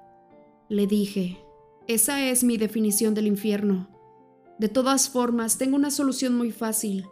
Le 0.69 0.87
dije, 0.87 1.37
esa 1.87 2.29
es 2.29 2.43
mi 2.43 2.57
definición 2.57 3.13
del 3.13 3.27
infierno. 3.27 3.89
De 4.59 4.67
todas 4.69 5.09
formas, 5.09 5.57
tengo 5.57 5.75
una 5.75 5.91
solución 5.91 6.35
muy 6.35 6.51
fácil. 6.51 7.05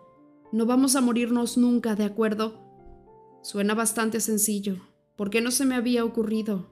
No 0.52 0.66
vamos 0.66 0.96
a 0.96 1.02
morirnos 1.02 1.58
nunca, 1.58 1.96
¿de 1.96 2.04
acuerdo? 2.04 2.65
Suena 3.46 3.76
bastante 3.76 4.22
sencillo. 4.22 4.78
¿Por 5.16 5.30
qué 5.30 5.40
no 5.40 5.52
se 5.52 5.66
me 5.66 5.76
había 5.76 6.04
ocurrido? 6.04 6.66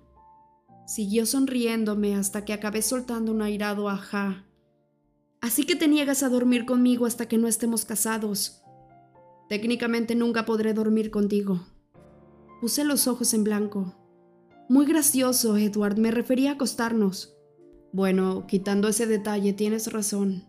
Siguió 0.87 1.27
sonriéndome 1.27 2.15
hasta 2.15 2.45
que 2.45 2.51
acabé 2.51 2.81
soltando 2.81 3.31
un 3.31 3.43
airado 3.43 3.89
ajá. 3.89 4.47
Así 5.39 5.67
que 5.67 5.75
te 5.75 5.87
niegas 5.87 6.23
a 6.23 6.29
dormir 6.29 6.65
conmigo 6.65 7.05
hasta 7.05 7.27
que 7.27 7.37
no 7.37 7.47
estemos 7.47 7.85
casados. 7.85 8.63
Técnicamente 9.49 10.15
nunca 10.15 10.45
podré 10.45 10.73
dormir 10.73 11.11
contigo. 11.11 11.63
Puse 12.59 12.83
los 12.83 13.07
ojos 13.07 13.35
en 13.35 13.43
blanco. 13.43 13.93
Muy 14.67 14.87
gracioso, 14.87 15.55
Edward, 15.57 15.99
me 15.99 16.09
refería 16.09 16.49
a 16.49 16.53
acostarnos. 16.53 17.37
Bueno, 17.91 18.47
quitando 18.47 18.87
ese 18.87 19.05
detalle, 19.05 19.53
tienes 19.53 19.93
razón. 19.93 20.45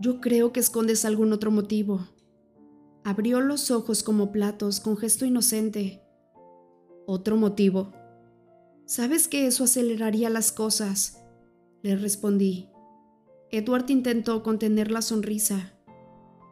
Yo 0.00 0.20
creo 0.20 0.52
que 0.52 0.58
escondes 0.58 1.04
algún 1.04 1.32
otro 1.32 1.52
motivo. 1.52 2.08
Abrió 3.06 3.40
los 3.40 3.70
ojos 3.70 4.02
como 4.02 4.32
platos 4.32 4.80
con 4.80 4.96
gesto 4.96 5.24
inocente. 5.24 6.02
¿Otro 7.06 7.36
motivo? 7.36 7.92
Sabes 8.84 9.28
que 9.28 9.46
eso 9.46 9.62
aceleraría 9.62 10.28
las 10.28 10.50
cosas, 10.50 11.22
le 11.84 11.94
respondí. 11.94 12.68
Edward 13.52 13.88
intentó 13.90 14.42
contener 14.42 14.90
la 14.90 15.02
sonrisa. 15.02 15.78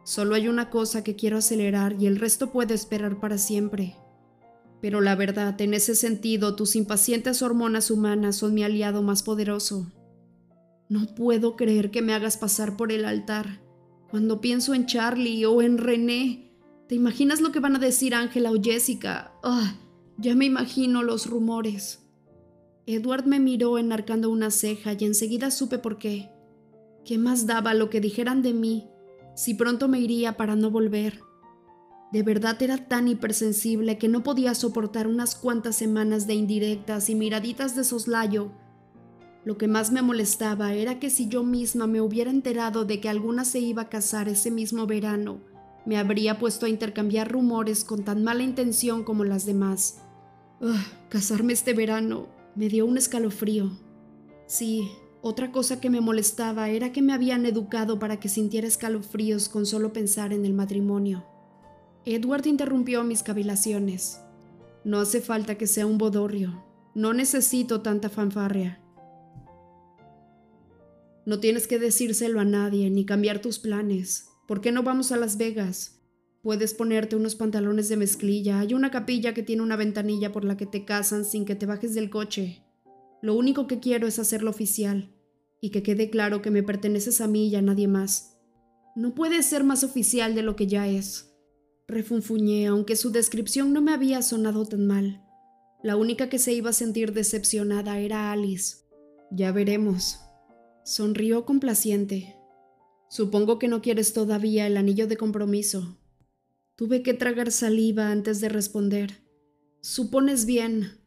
Solo 0.05 0.33
hay 0.33 0.47
una 0.47 0.69
cosa 0.69 1.03
que 1.03 1.17
quiero 1.17 1.39
acelerar 1.39 1.97
y 1.99 2.07
el 2.07 2.15
resto 2.15 2.53
puede 2.53 2.73
esperar 2.73 3.19
para 3.19 3.37
siempre. 3.37 3.97
Pero 4.81 5.01
la 5.01 5.15
verdad, 5.15 5.59
en 5.59 5.73
ese 5.73 5.93
sentido, 5.93 6.55
tus 6.55 6.77
impacientes 6.77 7.41
hormonas 7.41 7.91
humanas 7.91 8.37
son 8.37 8.53
mi 8.53 8.63
aliado 8.63 9.01
más 9.01 9.23
poderoso. 9.23 9.91
No 10.87 11.05
puedo 11.15 11.57
creer 11.57 11.91
que 11.91 12.01
me 12.01 12.13
hagas 12.13 12.37
pasar 12.37 12.77
por 12.77 12.93
el 12.93 13.03
altar. 13.03 13.59
Cuando 14.09 14.39
pienso 14.39 14.73
en 14.73 14.85
Charlie 14.85 15.43
o 15.43 15.61
en 15.61 15.77
René, 15.77 16.44
¿Te 16.87 16.93
imaginas 16.93 17.41
lo 17.41 17.51
que 17.51 17.59
van 17.59 17.75
a 17.75 17.79
decir 17.79 18.13
Ángela 18.13 18.51
o 18.51 18.61
Jessica? 18.61 19.31
Ah, 19.43 19.75
ya 20.19 20.35
me 20.35 20.45
imagino 20.45 21.01
los 21.01 21.25
rumores. 21.25 22.05
Edward 22.85 23.25
me 23.25 23.39
miró 23.39 23.79
enarcando 23.79 24.29
una 24.29 24.51
ceja 24.51 24.93
y 24.93 25.05
enseguida 25.05 25.49
supe 25.49 25.79
por 25.79 25.97
qué. 25.97 26.29
¿Qué 27.03 27.17
más 27.17 27.47
daba 27.47 27.73
lo 27.73 27.89
que 27.89 28.01
dijeran 28.01 28.43
de 28.43 28.53
mí 28.53 28.87
si 29.35 29.55
pronto 29.55 29.87
me 29.87 29.99
iría 29.99 30.37
para 30.37 30.55
no 30.55 30.69
volver? 30.69 31.21
De 32.11 32.21
verdad 32.21 32.61
era 32.61 32.77
tan 32.77 33.07
hipersensible 33.07 33.97
que 33.97 34.07
no 34.07 34.21
podía 34.21 34.53
soportar 34.53 35.07
unas 35.07 35.35
cuantas 35.35 35.75
semanas 35.75 36.27
de 36.27 36.35
indirectas 36.35 37.09
y 37.09 37.15
miraditas 37.15 37.75
de 37.75 37.83
soslayo. 37.83 38.51
Lo 39.43 39.57
que 39.57 39.67
más 39.67 39.91
me 39.91 40.03
molestaba 40.03 40.73
era 40.75 40.99
que 40.99 41.09
si 41.09 41.27
yo 41.27 41.43
misma 41.43 41.87
me 41.87 41.99
hubiera 41.99 42.29
enterado 42.29 42.85
de 42.85 43.01
que 43.01 43.09
alguna 43.09 43.43
se 43.43 43.59
iba 43.59 43.83
a 43.83 43.89
casar 43.89 44.29
ese 44.29 44.51
mismo 44.51 44.85
verano, 44.85 45.41
me 45.85 45.97
habría 45.97 46.39
puesto 46.39 46.65
a 46.65 46.69
intercambiar 46.69 47.31
rumores 47.31 47.83
con 47.83 48.03
tan 48.03 48.23
mala 48.23 48.43
intención 48.43 49.03
como 49.03 49.23
las 49.23 49.45
demás. 49.45 50.01
casarme 51.09 51.53
este 51.53 51.73
verano 51.73 52.27
me 52.55 52.69
dio 52.69 52.85
un 52.85 52.97
escalofrío. 52.97 53.71
Sí, 54.47 54.89
otra 55.21 55.51
cosa 55.51 55.81
que 55.81 55.89
me 55.89 56.01
molestaba 56.01 56.69
era 56.69 56.91
que 56.91 57.01
me 57.01 57.13
habían 57.13 57.45
educado 57.45 57.99
para 57.99 58.19
que 58.19 58.29
sintiera 58.29 58.67
escalofríos 58.67 59.49
con 59.49 59.65
solo 59.65 59.91
pensar 59.91 60.33
en 60.33 60.45
el 60.45 60.53
matrimonio. 60.53 61.25
Edward 62.05 62.45
interrumpió 62.45 63.03
mis 63.03 63.23
cavilaciones. 63.23 64.21
No 64.83 64.99
hace 64.99 65.21
falta 65.21 65.55
que 65.55 65.65
sea 65.65 65.87
un 65.87 65.97
bodorrio. 65.97 66.63
No 66.93 67.13
necesito 67.13 67.81
tanta 67.81 68.09
fanfarria. 68.09 68.79
No 71.25 71.39
tienes 71.39 71.65
que 71.65 71.79
decírselo 71.79 72.39
a 72.39 72.45
nadie 72.45 72.91
ni 72.91 73.03
cambiar 73.03 73.41
tus 73.41 73.57
planes. 73.57 74.29
¿Por 74.47 74.61
qué 74.61 74.71
no 74.71 74.83
vamos 74.83 75.11
a 75.11 75.17
Las 75.17 75.37
Vegas? 75.37 75.99
Puedes 76.41 76.75
ponerte 76.75 77.15
unos 77.15 77.35
pantalones 77.35 77.89
de 77.89 77.97
mezclilla. 77.97 78.59
Hay 78.59 78.75
una 78.75 78.91
capilla 78.91 79.33
que 79.33 79.41
tiene 79.41 79.63
una 79.63 79.75
ventanilla 79.75 80.31
por 80.31 80.45
la 80.45 80.57
que 80.57 80.67
te 80.67 80.85
casan 80.85 81.25
sin 81.25 81.45
que 81.45 81.55
te 81.55 81.65
bajes 81.65 81.95
del 81.95 82.11
coche. 82.11 82.63
Lo 83.23 83.33
único 83.33 83.65
que 83.65 83.79
quiero 83.79 84.05
es 84.05 84.19
hacerlo 84.19 84.51
oficial 84.51 85.11
y 85.59 85.71
que 85.71 85.81
quede 85.81 86.11
claro 86.11 86.43
que 86.43 86.51
me 86.51 86.61
perteneces 86.61 87.21
a 87.21 87.27
mí 87.27 87.47
y 87.47 87.55
a 87.55 87.61
nadie 87.63 87.87
más. 87.87 88.37
No 88.95 89.15
puede 89.15 89.41
ser 89.41 89.63
más 89.63 89.83
oficial 89.83 90.35
de 90.35 90.43
lo 90.43 90.55
que 90.55 90.67
ya 90.67 90.87
es. 90.87 91.33
Refunfuñé, 91.87 92.67
aunque 92.67 92.95
su 92.95 93.11
descripción 93.11 93.73
no 93.73 93.81
me 93.81 93.93
había 93.93 94.21
sonado 94.21 94.65
tan 94.65 94.85
mal. 94.85 95.23
La 95.81 95.95
única 95.95 96.29
que 96.29 96.37
se 96.37 96.53
iba 96.53 96.69
a 96.69 96.73
sentir 96.73 97.13
decepcionada 97.13 97.97
era 97.99 98.31
Alice. 98.31 98.77
Ya 99.31 99.51
veremos. 99.51 100.19
Sonrió 100.83 101.45
complaciente. 101.45 102.35
Supongo 103.15 103.59
que 103.59 103.69
no 103.69 103.81
quieres 103.81 104.11
todavía 104.11 104.67
el 104.67 104.75
anillo 104.75 105.07
de 105.07 105.15
compromiso. 105.15 105.97
Tuve 106.75 107.01
que 107.01 107.13
tragar 107.13 107.49
saliva 107.49 108.11
antes 108.11 108.41
de 108.41 108.49
responder. 108.49 109.23
Supones 109.79 110.45
bien. 110.45 110.99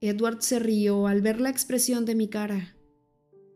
Edward 0.00 0.40
se 0.40 0.60
rió 0.60 1.06
al 1.06 1.20
ver 1.20 1.42
la 1.42 1.50
expresión 1.50 2.06
de 2.06 2.14
mi 2.14 2.28
cara. 2.28 2.74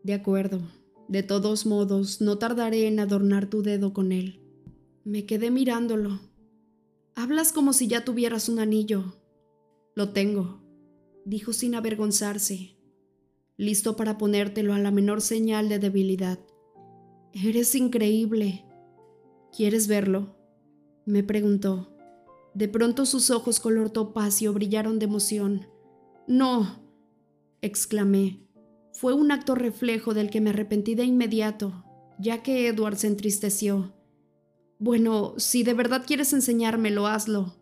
De 0.03 0.13
acuerdo. 0.13 0.61
De 1.07 1.23
todos 1.23 1.65
modos, 1.65 2.21
no 2.21 2.37
tardaré 2.37 2.85
en 2.85 2.99
adornar 2.99 3.49
tu 3.49 3.63
dedo 3.63 3.93
con 3.93 4.11
él. 4.11 4.41
Me 5.03 5.25
quedé 5.25 5.49
mirándolo. 5.49 6.19
Hablas 7.15 7.51
como 7.51 7.73
si 7.73 7.87
ya 7.87 8.05
tuvieras 8.05 8.47
un 8.47 8.59
anillo. 8.59 9.15
Lo 9.95 10.09
tengo, 10.09 10.61
dijo 11.25 11.51
sin 11.51 11.73
avergonzarse, 11.73 12.77
listo 13.57 13.95
para 13.95 14.19
ponértelo 14.19 14.75
a 14.75 14.77
la 14.77 14.91
menor 14.91 15.21
señal 15.21 15.67
de 15.67 15.79
debilidad. 15.79 16.37
Eres 17.43 17.75
increíble. 17.75 18.65
¿Quieres 19.55 19.87
verlo? 19.87 20.35
me 21.05 21.23
preguntó. 21.23 21.95
De 22.55 22.67
pronto 22.67 23.05
sus 23.05 23.29
ojos 23.29 23.59
color 23.59 23.91
topacio 23.91 24.51
brillaron 24.53 24.97
de 24.97 25.05
emoción. 25.05 25.67
No, 26.27 26.81
exclamé. 27.61 28.41
Fue 28.91 29.13
un 29.13 29.31
acto 29.31 29.53
reflejo 29.53 30.15
del 30.15 30.31
que 30.31 30.41
me 30.41 30.49
arrepentí 30.49 30.95
de 30.95 31.03
inmediato, 31.03 31.85
ya 32.17 32.41
que 32.41 32.67
Edward 32.67 32.97
se 32.97 33.05
entristeció. 33.05 33.93
Bueno, 34.79 35.35
si 35.37 35.61
de 35.61 35.75
verdad 35.75 36.05
quieres 36.07 36.33
enseñármelo, 36.33 37.05
hazlo. 37.05 37.55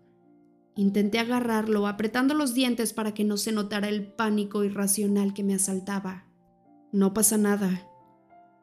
Intenté 0.77 1.19
agarrarlo, 1.19 1.85
apretando 1.87 2.33
los 2.33 2.53
dientes 2.53 2.93
para 2.93 3.13
que 3.13 3.25
no 3.25 3.35
se 3.35 3.51
notara 3.51 3.89
el 3.89 4.13
pánico 4.13 4.63
irracional 4.63 5.33
que 5.33 5.43
me 5.43 5.53
asaltaba. 5.53 6.29
No 6.93 7.13
pasa 7.13 7.37
nada, 7.37 7.89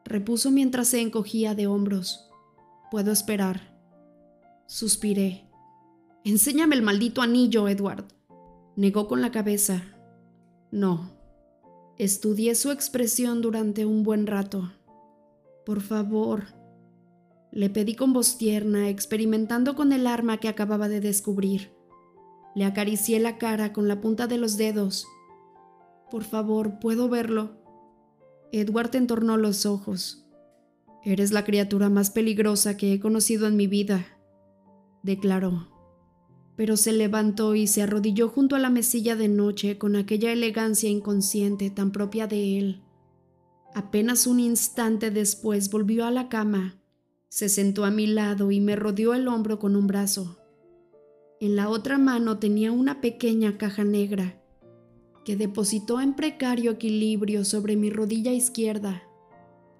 repuso 0.04 0.50
mientras 0.50 0.88
se 0.88 1.00
encogía 1.00 1.54
de 1.54 1.66
hombros. 1.66 2.28
Puedo 2.90 3.12
esperar. 3.12 3.76
Suspiré. 4.66 5.48
Enséñame 6.24 6.76
el 6.76 6.82
maldito 6.82 7.22
anillo, 7.22 7.68
Edward. 7.68 8.06
Negó 8.76 9.08
con 9.08 9.20
la 9.20 9.30
cabeza. 9.30 9.82
No. 10.70 11.10
Estudié 11.98 12.54
su 12.54 12.70
expresión 12.70 13.42
durante 13.42 13.84
un 13.86 14.02
buen 14.02 14.26
rato. 14.26 14.72
Por 15.64 15.80
favor, 15.80 16.44
le 17.52 17.68
pedí 17.68 17.94
con 17.94 18.12
voz 18.12 18.38
tierna, 18.38 18.88
experimentando 18.88 19.76
con 19.76 19.92
el 19.92 20.06
arma 20.06 20.38
que 20.38 20.48
acababa 20.48 20.88
de 20.88 21.00
descubrir. 21.00 21.72
Le 22.54 22.64
acaricié 22.64 23.20
la 23.20 23.36
cara 23.36 23.72
con 23.72 23.88
la 23.88 24.00
punta 24.00 24.26
de 24.26 24.38
los 24.38 24.56
dedos. 24.56 25.06
Por 26.10 26.24
favor, 26.24 26.78
¿puedo 26.78 27.08
verlo? 27.08 27.61
Edward 28.52 28.94
entornó 28.94 29.36
los 29.36 29.66
ojos. 29.66 30.24
Eres 31.04 31.32
la 31.32 31.44
criatura 31.44 31.88
más 31.88 32.10
peligrosa 32.10 32.76
que 32.76 32.92
he 32.92 33.00
conocido 33.00 33.48
en 33.48 33.56
mi 33.56 33.66
vida, 33.66 34.06
declaró. 35.02 35.68
Pero 36.54 36.76
se 36.76 36.92
levantó 36.92 37.54
y 37.56 37.66
se 37.66 37.82
arrodilló 37.82 38.28
junto 38.28 38.54
a 38.54 38.60
la 38.60 38.70
mesilla 38.70 39.16
de 39.16 39.28
noche 39.28 39.78
con 39.78 39.96
aquella 39.96 40.32
elegancia 40.32 40.88
inconsciente 40.88 41.70
tan 41.70 41.90
propia 41.90 42.28
de 42.28 42.58
él. 42.58 42.82
Apenas 43.74 44.26
un 44.26 44.38
instante 44.38 45.10
después 45.10 45.70
volvió 45.70 46.04
a 46.04 46.10
la 46.10 46.28
cama 46.28 46.78
se 47.32 47.48
sentó 47.48 47.86
a 47.86 47.90
mi 47.90 48.06
lado 48.06 48.50
y 48.50 48.60
me 48.60 48.76
rodeó 48.76 49.14
el 49.14 49.26
hombro 49.26 49.58
con 49.58 49.74
un 49.74 49.86
brazo. 49.86 50.36
En 51.40 51.56
la 51.56 51.70
otra 51.70 51.96
mano 51.96 52.38
tenía 52.38 52.72
una 52.72 53.00
pequeña 53.00 53.56
caja 53.56 53.84
negra 53.84 54.41
que 55.24 55.36
depositó 55.36 56.00
en 56.00 56.14
precario 56.14 56.72
equilibrio 56.72 57.44
sobre 57.44 57.76
mi 57.76 57.90
rodilla 57.90 58.32
izquierda. 58.32 59.02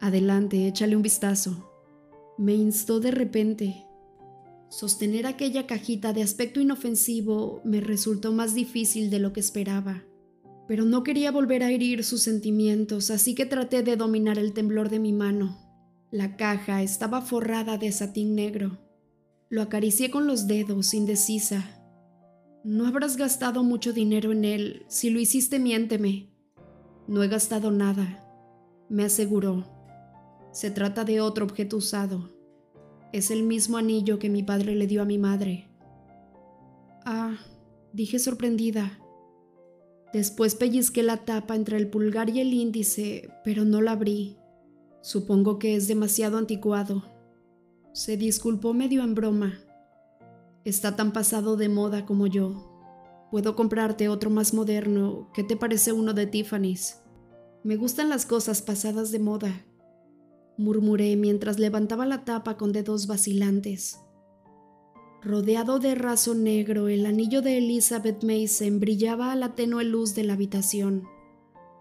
Adelante, 0.00 0.66
échale 0.66 0.96
un 0.96 1.02
vistazo. 1.02 1.70
Me 2.38 2.54
instó 2.54 3.00
de 3.00 3.10
repente. 3.10 3.86
Sostener 4.68 5.26
aquella 5.26 5.66
cajita 5.66 6.12
de 6.12 6.22
aspecto 6.22 6.60
inofensivo 6.60 7.60
me 7.64 7.80
resultó 7.80 8.32
más 8.32 8.54
difícil 8.54 9.10
de 9.10 9.18
lo 9.18 9.32
que 9.32 9.40
esperaba, 9.40 10.04
pero 10.66 10.84
no 10.84 11.02
quería 11.02 11.30
volver 11.30 11.62
a 11.62 11.70
herir 11.70 12.04
sus 12.04 12.22
sentimientos, 12.22 13.10
así 13.10 13.34
que 13.34 13.44
traté 13.44 13.82
de 13.82 13.96
dominar 13.96 14.38
el 14.38 14.54
temblor 14.54 14.88
de 14.88 14.98
mi 14.98 15.12
mano. 15.12 15.58
La 16.10 16.36
caja 16.36 16.82
estaba 16.82 17.20
forrada 17.20 17.76
de 17.76 17.92
satín 17.92 18.34
negro. 18.34 18.78
Lo 19.50 19.60
acaricié 19.60 20.10
con 20.10 20.26
los 20.26 20.46
dedos, 20.46 20.94
indecisa. 20.94 21.81
No 22.64 22.86
habrás 22.86 23.16
gastado 23.16 23.64
mucho 23.64 23.92
dinero 23.92 24.30
en 24.30 24.44
él. 24.44 24.84
Si 24.88 25.10
lo 25.10 25.18
hiciste, 25.18 25.58
miénteme. 25.58 26.28
No 27.08 27.22
he 27.22 27.28
gastado 27.28 27.72
nada, 27.72 28.24
me 28.88 29.04
aseguró. 29.04 29.64
Se 30.52 30.70
trata 30.70 31.04
de 31.04 31.20
otro 31.20 31.44
objeto 31.44 31.78
usado. 31.78 32.30
Es 33.12 33.30
el 33.30 33.42
mismo 33.42 33.78
anillo 33.78 34.18
que 34.18 34.30
mi 34.30 34.42
padre 34.42 34.76
le 34.76 34.86
dio 34.86 35.02
a 35.02 35.04
mi 35.04 35.18
madre. 35.18 35.68
Ah, 37.04 37.36
dije 37.92 38.20
sorprendida. 38.20 38.98
Después 40.12 40.54
pellizqué 40.54 41.02
la 41.02 41.24
tapa 41.24 41.56
entre 41.56 41.78
el 41.78 41.88
pulgar 41.88 42.30
y 42.30 42.40
el 42.40 42.54
índice, 42.54 43.30
pero 43.44 43.64
no 43.64 43.80
la 43.80 43.92
abrí. 43.92 44.36
Supongo 45.00 45.58
que 45.58 45.74
es 45.74 45.88
demasiado 45.88 46.38
anticuado. 46.38 47.02
Se 47.92 48.16
disculpó 48.16 48.72
medio 48.72 49.02
en 49.02 49.14
broma. 49.14 49.58
Está 50.64 50.94
tan 50.94 51.12
pasado 51.12 51.56
de 51.56 51.68
moda 51.68 52.06
como 52.06 52.26
yo. 52.26 52.68
Puedo 53.30 53.56
comprarte 53.56 54.08
otro 54.08 54.30
más 54.30 54.54
moderno. 54.54 55.30
¿Qué 55.34 55.42
te 55.42 55.56
parece 55.56 55.92
uno 55.92 56.14
de 56.14 56.26
Tiffany's? 56.26 57.02
Me 57.64 57.76
gustan 57.76 58.08
las 58.08 58.26
cosas 58.26 58.60
pasadas 58.60 59.12
de 59.12 59.20
moda, 59.20 59.64
murmuré 60.58 61.16
mientras 61.16 61.60
levantaba 61.60 62.06
la 62.06 62.24
tapa 62.24 62.56
con 62.56 62.72
dedos 62.72 63.06
vacilantes. 63.06 64.00
Rodeado 65.22 65.78
de 65.78 65.94
raso 65.94 66.34
negro, 66.34 66.88
el 66.88 67.06
anillo 67.06 67.40
de 67.40 67.58
Elizabeth 67.58 68.24
Mason 68.24 68.80
brillaba 68.80 69.30
a 69.30 69.36
la 69.36 69.54
tenue 69.54 69.84
luz 69.84 70.16
de 70.16 70.24
la 70.24 70.32
habitación. 70.32 71.04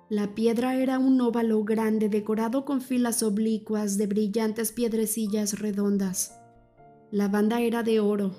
La 0.10 0.36
piedra 0.36 0.76
era 0.76 1.00
un 1.00 1.20
óvalo 1.20 1.64
grande 1.64 2.10
decorado 2.10 2.64
con 2.64 2.82
filas 2.82 3.24
oblicuas 3.24 3.98
de 3.98 4.06
brillantes 4.06 4.72
piedrecillas 4.72 5.58
redondas. 5.58 6.38
La 7.10 7.28
banda 7.28 7.62
era 7.62 7.82
de 7.82 8.00
oro, 8.00 8.36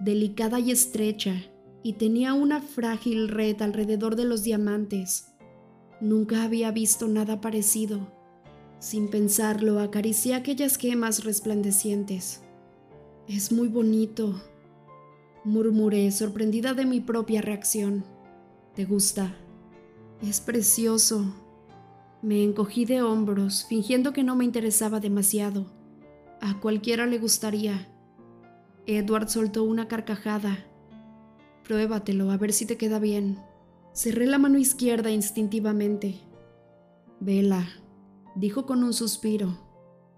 delicada 0.00 0.60
y 0.60 0.70
estrecha, 0.70 1.34
y 1.82 1.94
tenía 1.94 2.34
una 2.34 2.60
frágil 2.60 3.28
red 3.28 3.60
alrededor 3.62 4.16
de 4.16 4.24
los 4.24 4.42
diamantes. 4.42 5.34
Nunca 6.00 6.42
había 6.42 6.70
visto 6.70 7.08
nada 7.08 7.40
parecido. 7.40 8.12
Sin 8.78 9.08
pensarlo, 9.08 9.80
acaricié 9.80 10.34
aquellas 10.34 10.76
gemas 10.76 11.24
resplandecientes. 11.24 12.42
Es 13.28 13.52
muy 13.52 13.68
bonito, 13.68 14.42
murmuré, 15.44 16.10
sorprendida 16.10 16.74
de 16.74 16.84
mi 16.84 17.00
propia 17.00 17.40
reacción. 17.40 18.04
¿Te 18.74 18.84
gusta? 18.84 19.34
Es 20.20 20.40
precioso. 20.40 21.34
Me 22.22 22.42
encogí 22.42 22.86
de 22.86 23.02
hombros, 23.02 23.66
fingiendo 23.68 24.12
que 24.12 24.24
no 24.24 24.36
me 24.36 24.44
interesaba 24.44 25.00
demasiado. 25.00 25.66
A 26.40 26.60
cualquiera 26.60 27.06
le 27.06 27.18
gustaría. 27.18 27.93
Edward 28.86 29.28
soltó 29.28 29.64
una 29.64 29.88
carcajada. 29.88 30.66
Pruébatelo, 31.64 32.30
a 32.30 32.36
ver 32.36 32.52
si 32.52 32.66
te 32.66 32.76
queda 32.76 32.98
bien. 32.98 33.38
Cerré 33.94 34.26
la 34.26 34.38
mano 34.38 34.58
izquierda 34.58 35.10
instintivamente. 35.10 36.20
Vela, 37.20 37.66
dijo 38.34 38.66
con 38.66 38.84
un 38.84 38.92
suspiro. 38.92 39.58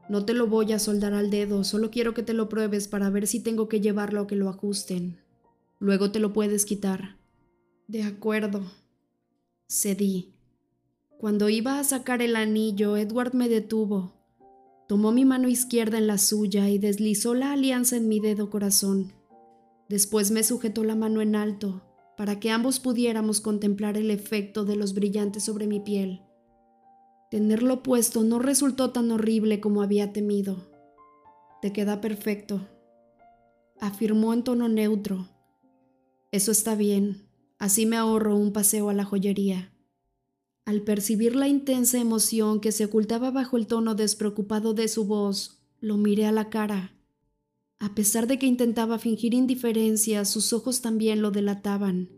No 0.08 0.24
te 0.24 0.34
lo 0.34 0.46
voy 0.46 0.72
a 0.72 0.78
soldar 0.78 1.14
al 1.14 1.30
dedo, 1.30 1.62
solo 1.62 1.90
quiero 1.90 2.14
que 2.14 2.22
te 2.22 2.32
lo 2.32 2.48
pruebes 2.48 2.88
para 2.88 3.10
ver 3.10 3.26
si 3.26 3.40
tengo 3.40 3.68
que 3.68 3.80
llevarlo 3.80 4.22
a 4.22 4.26
que 4.26 4.36
lo 4.36 4.48
ajusten. 4.48 5.20
Luego 5.78 6.10
te 6.10 6.20
lo 6.20 6.32
puedes 6.32 6.64
quitar. 6.64 7.18
De 7.86 8.02
acuerdo. 8.02 8.62
Cedí. 9.68 10.34
Cuando 11.18 11.48
iba 11.48 11.78
a 11.78 11.84
sacar 11.84 12.22
el 12.22 12.34
anillo, 12.34 12.96
Edward 12.96 13.34
me 13.34 13.48
detuvo. 13.48 14.15
Tomó 14.86 15.10
mi 15.10 15.24
mano 15.24 15.48
izquierda 15.48 15.98
en 15.98 16.06
la 16.06 16.18
suya 16.18 16.68
y 16.68 16.78
deslizó 16.78 17.34
la 17.34 17.52
alianza 17.52 17.96
en 17.96 18.08
mi 18.08 18.20
dedo 18.20 18.50
corazón. 18.50 19.12
Después 19.88 20.30
me 20.30 20.44
sujetó 20.44 20.84
la 20.84 20.94
mano 20.94 21.20
en 21.20 21.34
alto, 21.34 21.82
para 22.16 22.38
que 22.38 22.50
ambos 22.50 22.80
pudiéramos 22.80 23.40
contemplar 23.40 23.96
el 23.96 24.10
efecto 24.10 24.64
de 24.64 24.76
los 24.76 24.94
brillantes 24.94 25.44
sobre 25.44 25.66
mi 25.66 25.80
piel. 25.80 26.22
Tenerlo 27.30 27.82
puesto 27.82 28.22
no 28.22 28.38
resultó 28.38 28.90
tan 28.90 29.10
horrible 29.10 29.60
como 29.60 29.82
había 29.82 30.12
temido. 30.12 30.70
Te 31.60 31.72
queda 31.72 32.00
perfecto, 32.00 32.68
afirmó 33.80 34.32
en 34.32 34.44
tono 34.44 34.68
neutro. 34.68 35.28
Eso 36.30 36.52
está 36.52 36.74
bien, 36.74 37.28
así 37.58 37.86
me 37.86 37.96
ahorro 37.96 38.36
un 38.36 38.52
paseo 38.52 38.88
a 38.88 38.94
la 38.94 39.04
joyería. 39.04 39.72
Al 40.66 40.82
percibir 40.82 41.36
la 41.36 41.46
intensa 41.46 42.00
emoción 42.00 42.60
que 42.60 42.72
se 42.72 42.84
ocultaba 42.84 43.30
bajo 43.30 43.56
el 43.56 43.68
tono 43.68 43.94
despreocupado 43.94 44.74
de 44.74 44.88
su 44.88 45.04
voz, 45.04 45.62
lo 45.80 45.96
miré 45.96 46.26
a 46.26 46.32
la 46.32 46.50
cara. 46.50 46.92
A 47.78 47.94
pesar 47.94 48.26
de 48.26 48.40
que 48.40 48.46
intentaba 48.46 48.98
fingir 48.98 49.32
indiferencia, 49.32 50.24
sus 50.24 50.52
ojos 50.52 50.80
también 50.80 51.22
lo 51.22 51.30
delataban. 51.30 52.10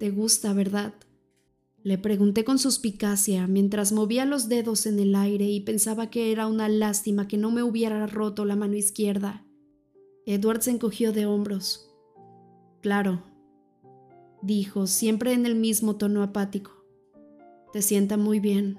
¿Te 0.00 0.10
gusta, 0.10 0.52
verdad? 0.52 0.94
Le 1.84 1.96
pregunté 1.96 2.44
con 2.44 2.58
suspicacia 2.58 3.46
mientras 3.46 3.92
movía 3.92 4.24
los 4.24 4.48
dedos 4.48 4.86
en 4.86 4.98
el 4.98 5.14
aire 5.14 5.44
y 5.44 5.60
pensaba 5.60 6.10
que 6.10 6.32
era 6.32 6.48
una 6.48 6.68
lástima 6.68 7.28
que 7.28 7.36
no 7.36 7.52
me 7.52 7.62
hubiera 7.62 8.04
roto 8.08 8.44
la 8.44 8.56
mano 8.56 8.74
izquierda. 8.74 9.46
Edward 10.26 10.62
se 10.62 10.72
encogió 10.72 11.12
de 11.12 11.26
hombros. 11.26 11.88
Claro, 12.80 13.22
dijo, 14.44 14.86
siempre 14.86 15.32
en 15.32 15.46
el 15.46 15.54
mismo 15.54 15.96
tono 15.96 16.22
apático. 16.22 16.84
Te 17.72 17.82
sienta 17.82 18.16
muy 18.16 18.40
bien. 18.40 18.78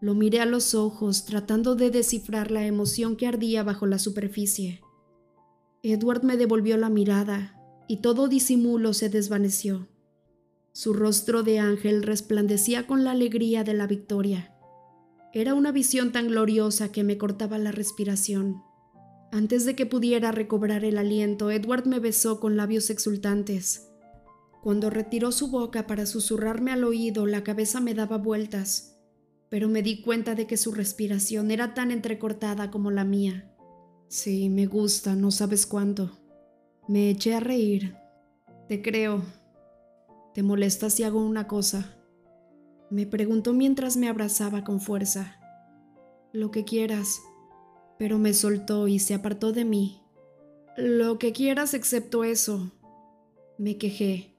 Lo 0.00 0.14
miré 0.14 0.40
a 0.40 0.46
los 0.46 0.74
ojos, 0.74 1.24
tratando 1.24 1.76
de 1.76 1.90
descifrar 1.90 2.50
la 2.50 2.66
emoción 2.66 3.16
que 3.16 3.26
ardía 3.26 3.62
bajo 3.62 3.86
la 3.86 3.98
superficie. 3.98 4.82
Edward 5.82 6.24
me 6.24 6.36
devolvió 6.36 6.76
la 6.76 6.90
mirada, 6.90 7.58
y 7.88 7.98
todo 7.98 8.28
disimulo 8.28 8.92
se 8.92 9.08
desvaneció. 9.08 9.88
Su 10.72 10.92
rostro 10.92 11.42
de 11.42 11.60
ángel 11.60 12.02
resplandecía 12.02 12.86
con 12.86 13.04
la 13.04 13.12
alegría 13.12 13.64
de 13.64 13.74
la 13.74 13.86
victoria. 13.86 14.54
Era 15.32 15.54
una 15.54 15.72
visión 15.72 16.12
tan 16.12 16.28
gloriosa 16.28 16.90
que 16.90 17.04
me 17.04 17.16
cortaba 17.16 17.58
la 17.58 17.72
respiración. 17.72 18.62
Antes 19.30 19.64
de 19.64 19.74
que 19.74 19.86
pudiera 19.86 20.32
recobrar 20.32 20.84
el 20.84 20.98
aliento, 20.98 21.50
Edward 21.50 21.86
me 21.86 21.98
besó 22.00 22.40
con 22.40 22.56
labios 22.56 22.90
exultantes. 22.90 23.93
Cuando 24.64 24.88
retiró 24.88 25.30
su 25.30 25.48
boca 25.48 25.86
para 25.86 26.06
susurrarme 26.06 26.72
al 26.72 26.84
oído, 26.84 27.26
la 27.26 27.44
cabeza 27.44 27.82
me 27.82 27.92
daba 27.92 28.16
vueltas, 28.16 28.98
pero 29.50 29.68
me 29.68 29.82
di 29.82 30.00
cuenta 30.00 30.34
de 30.34 30.46
que 30.46 30.56
su 30.56 30.72
respiración 30.72 31.50
era 31.50 31.74
tan 31.74 31.90
entrecortada 31.90 32.70
como 32.70 32.90
la 32.90 33.04
mía. 33.04 33.54
Sí, 34.08 34.48
me 34.48 34.64
gusta, 34.64 35.16
no 35.16 35.30
sabes 35.30 35.66
cuánto. 35.66 36.18
Me 36.88 37.10
eché 37.10 37.34
a 37.34 37.40
reír. 37.40 37.94
Te 38.66 38.80
creo, 38.80 39.22
¿Te 40.32 40.42
molesta 40.42 40.88
si 40.88 41.02
hago 41.02 41.22
una 41.22 41.46
cosa? 41.46 41.94
Me 42.88 43.04
preguntó 43.04 43.52
mientras 43.52 43.98
me 43.98 44.08
abrazaba 44.08 44.64
con 44.64 44.80
fuerza. 44.80 45.38
Lo 46.32 46.50
que 46.50 46.64
quieras. 46.64 47.20
Pero 47.98 48.18
me 48.18 48.32
soltó 48.32 48.88
y 48.88 48.98
se 48.98 49.12
apartó 49.12 49.52
de 49.52 49.66
mí. 49.66 50.00
Lo 50.78 51.18
que 51.18 51.32
quieras 51.32 51.74
excepto 51.74 52.24
eso. 52.24 52.72
Me 53.58 53.76
quejé. 53.76 54.33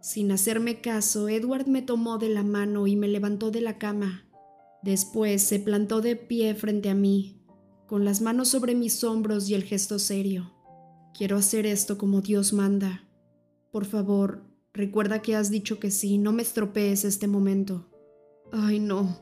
Sin 0.00 0.30
hacerme 0.32 0.80
caso, 0.80 1.28
Edward 1.28 1.66
me 1.66 1.82
tomó 1.82 2.18
de 2.18 2.28
la 2.28 2.42
mano 2.42 2.86
y 2.86 2.96
me 2.96 3.08
levantó 3.08 3.50
de 3.50 3.60
la 3.60 3.78
cama. 3.78 4.24
Después 4.82 5.42
se 5.42 5.58
plantó 5.58 6.00
de 6.00 6.16
pie 6.16 6.54
frente 6.54 6.88
a 6.88 6.94
mí, 6.94 7.42
con 7.86 8.04
las 8.04 8.20
manos 8.20 8.48
sobre 8.48 8.74
mis 8.74 9.02
hombros 9.04 9.48
y 9.48 9.54
el 9.54 9.64
gesto 9.64 9.98
serio. 9.98 10.52
Quiero 11.14 11.36
hacer 11.36 11.66
esto 11.66 11.98
como 11.98 12.20
Dios 12.20 12.52
manda. 12.52 13.08
Por 13.72 13.84
favor, 13.84 14.48
Recuerda 14.78 15.22
que 15.22 15.34
has 15.34 15.50
dicho 15.50 15.80
que 15.80 15.90
sí, 15.90 16.18
no 16.18 16.32
me 16.32 16.42
estropees 16.42 17.04
este 17.04 17.26
momento. 17.26 17.90
Ay, 18.52 18.78
no. 18.78 19.18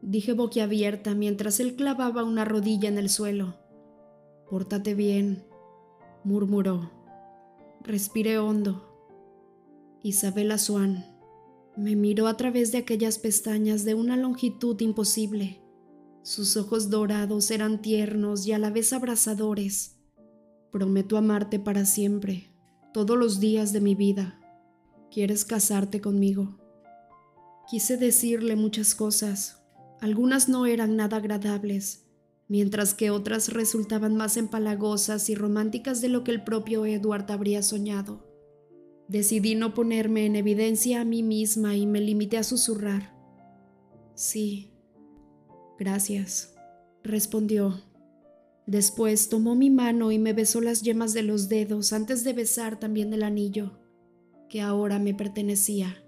Dije 0.00 0.32
boquiabierta 0.32 1.14
mientras 1.14 1.60
él 1.60 1.76
clavaba 1.76 2.24
una 2.24 2.46
rodilla 2.46 2.88
en 2.88 2.96
el 2.96 3.10
suelo. 3.10 3.56
Pórtate 4.48 4.94
bien, 4.94 5.44
murmuró. 6.24 6.90
Respiré 7.82 8.38
hondo. 8.38 8.87
Isabela 10.02 10.58
Swan 10.58 11.04
me 11.76 11.96
miró 11.96 12.26
a 12.26 12.36
través 12.36 12.72
de 12.72 12.78
aquellas 12.78 13.18
pestañas 13.18 13.84
de 13.84 13.94
una 13.94 14.16
longitud 14.16 14.80
imposible. 14.80 15.60
Sus 16.22 16.56
ojos 16.56 16.90
dorados 16.90 17.50
eran 17.50 17.82
tiernos 17.82 18.46
y 18.46 18.52
a 18.52 18.58
la 18.58 18.70
vez 18.70 18.92
abrasadores. 18.92 19.96
Prometo 20.70 21.16
amarte 21.16 21.58
para 21.58 21.84
siempre, 21.84 22.50
todos 22.92 23.16
los 23.16 23.40
días 23.40 23.72
de 23.72 23.80
mi 23.80 23.94
vida. 23.94 24.40
¿Quieres 25.10 25.44
casarte 25.44 26.00
conmigo? 26.00 26.58
Quise 27.70 27.96
decirle 27.96 28.56
muchas 28.56 28.94
cosas. 28.94 29.62
Algunas 30.00 30.48
no 30.48 30.66
eran 30.66 30.96
nada 30.96 31.16
agradables, 31.16 32.06
mientras 32.46 32.92
que 32.94 33.10
otras 33.10 33.52
resultaban 33.52 34.16
más 34.16 34.36
empalagosas 34.36 35.28
y 35.30 35.34
románticas 35.34 36.00
de 36.00 36.08
lo 36.08 36.24
que 36.24 36.30
el 36.30 36.44
propio 36.44 36.86
Edward 36.86 37.30
habría 37.30 37.62
soñado. 37.62 38.27
Decidí 39.08 39.54
no 39.54 39.72
ponerme 39.72 40.26
en 40.26 40.36
evidencia 40.36 41.00
a 41.00 41.04
mí 41.04 41.22
misma 41.22 41.76
y 41.76 41.86
me 41.86 42.00
limité 42.00 42.36
a 42.36 42.42
susurrar. 42.42 43.14
Sí, 44.14 44.70
gracias, 45.78 46.54
respondió. 47.02 47.82
Después 48.66 49.30
tomó 49.30 49.54
mi 49.54 49.70
mano 49.70 50.12
y 50.12 50.18
me 50.18 50.34
besó 50.34 50.60
las 50.60 50.82
yemas 50.82 51.14
de 51.14 51.22
los 51.22 51.48
dedos 51.48 51.94
antes 51.94 52.22
de 52.22 52.34
besar 52.34 52.78
también 52.78 53.12
el 53.14 53.22
anillo 53.22 53.78
que 54.48 54.60
ahora 54.60 54.98
me 54.98 55.14
pertenecía. 55.14 56.02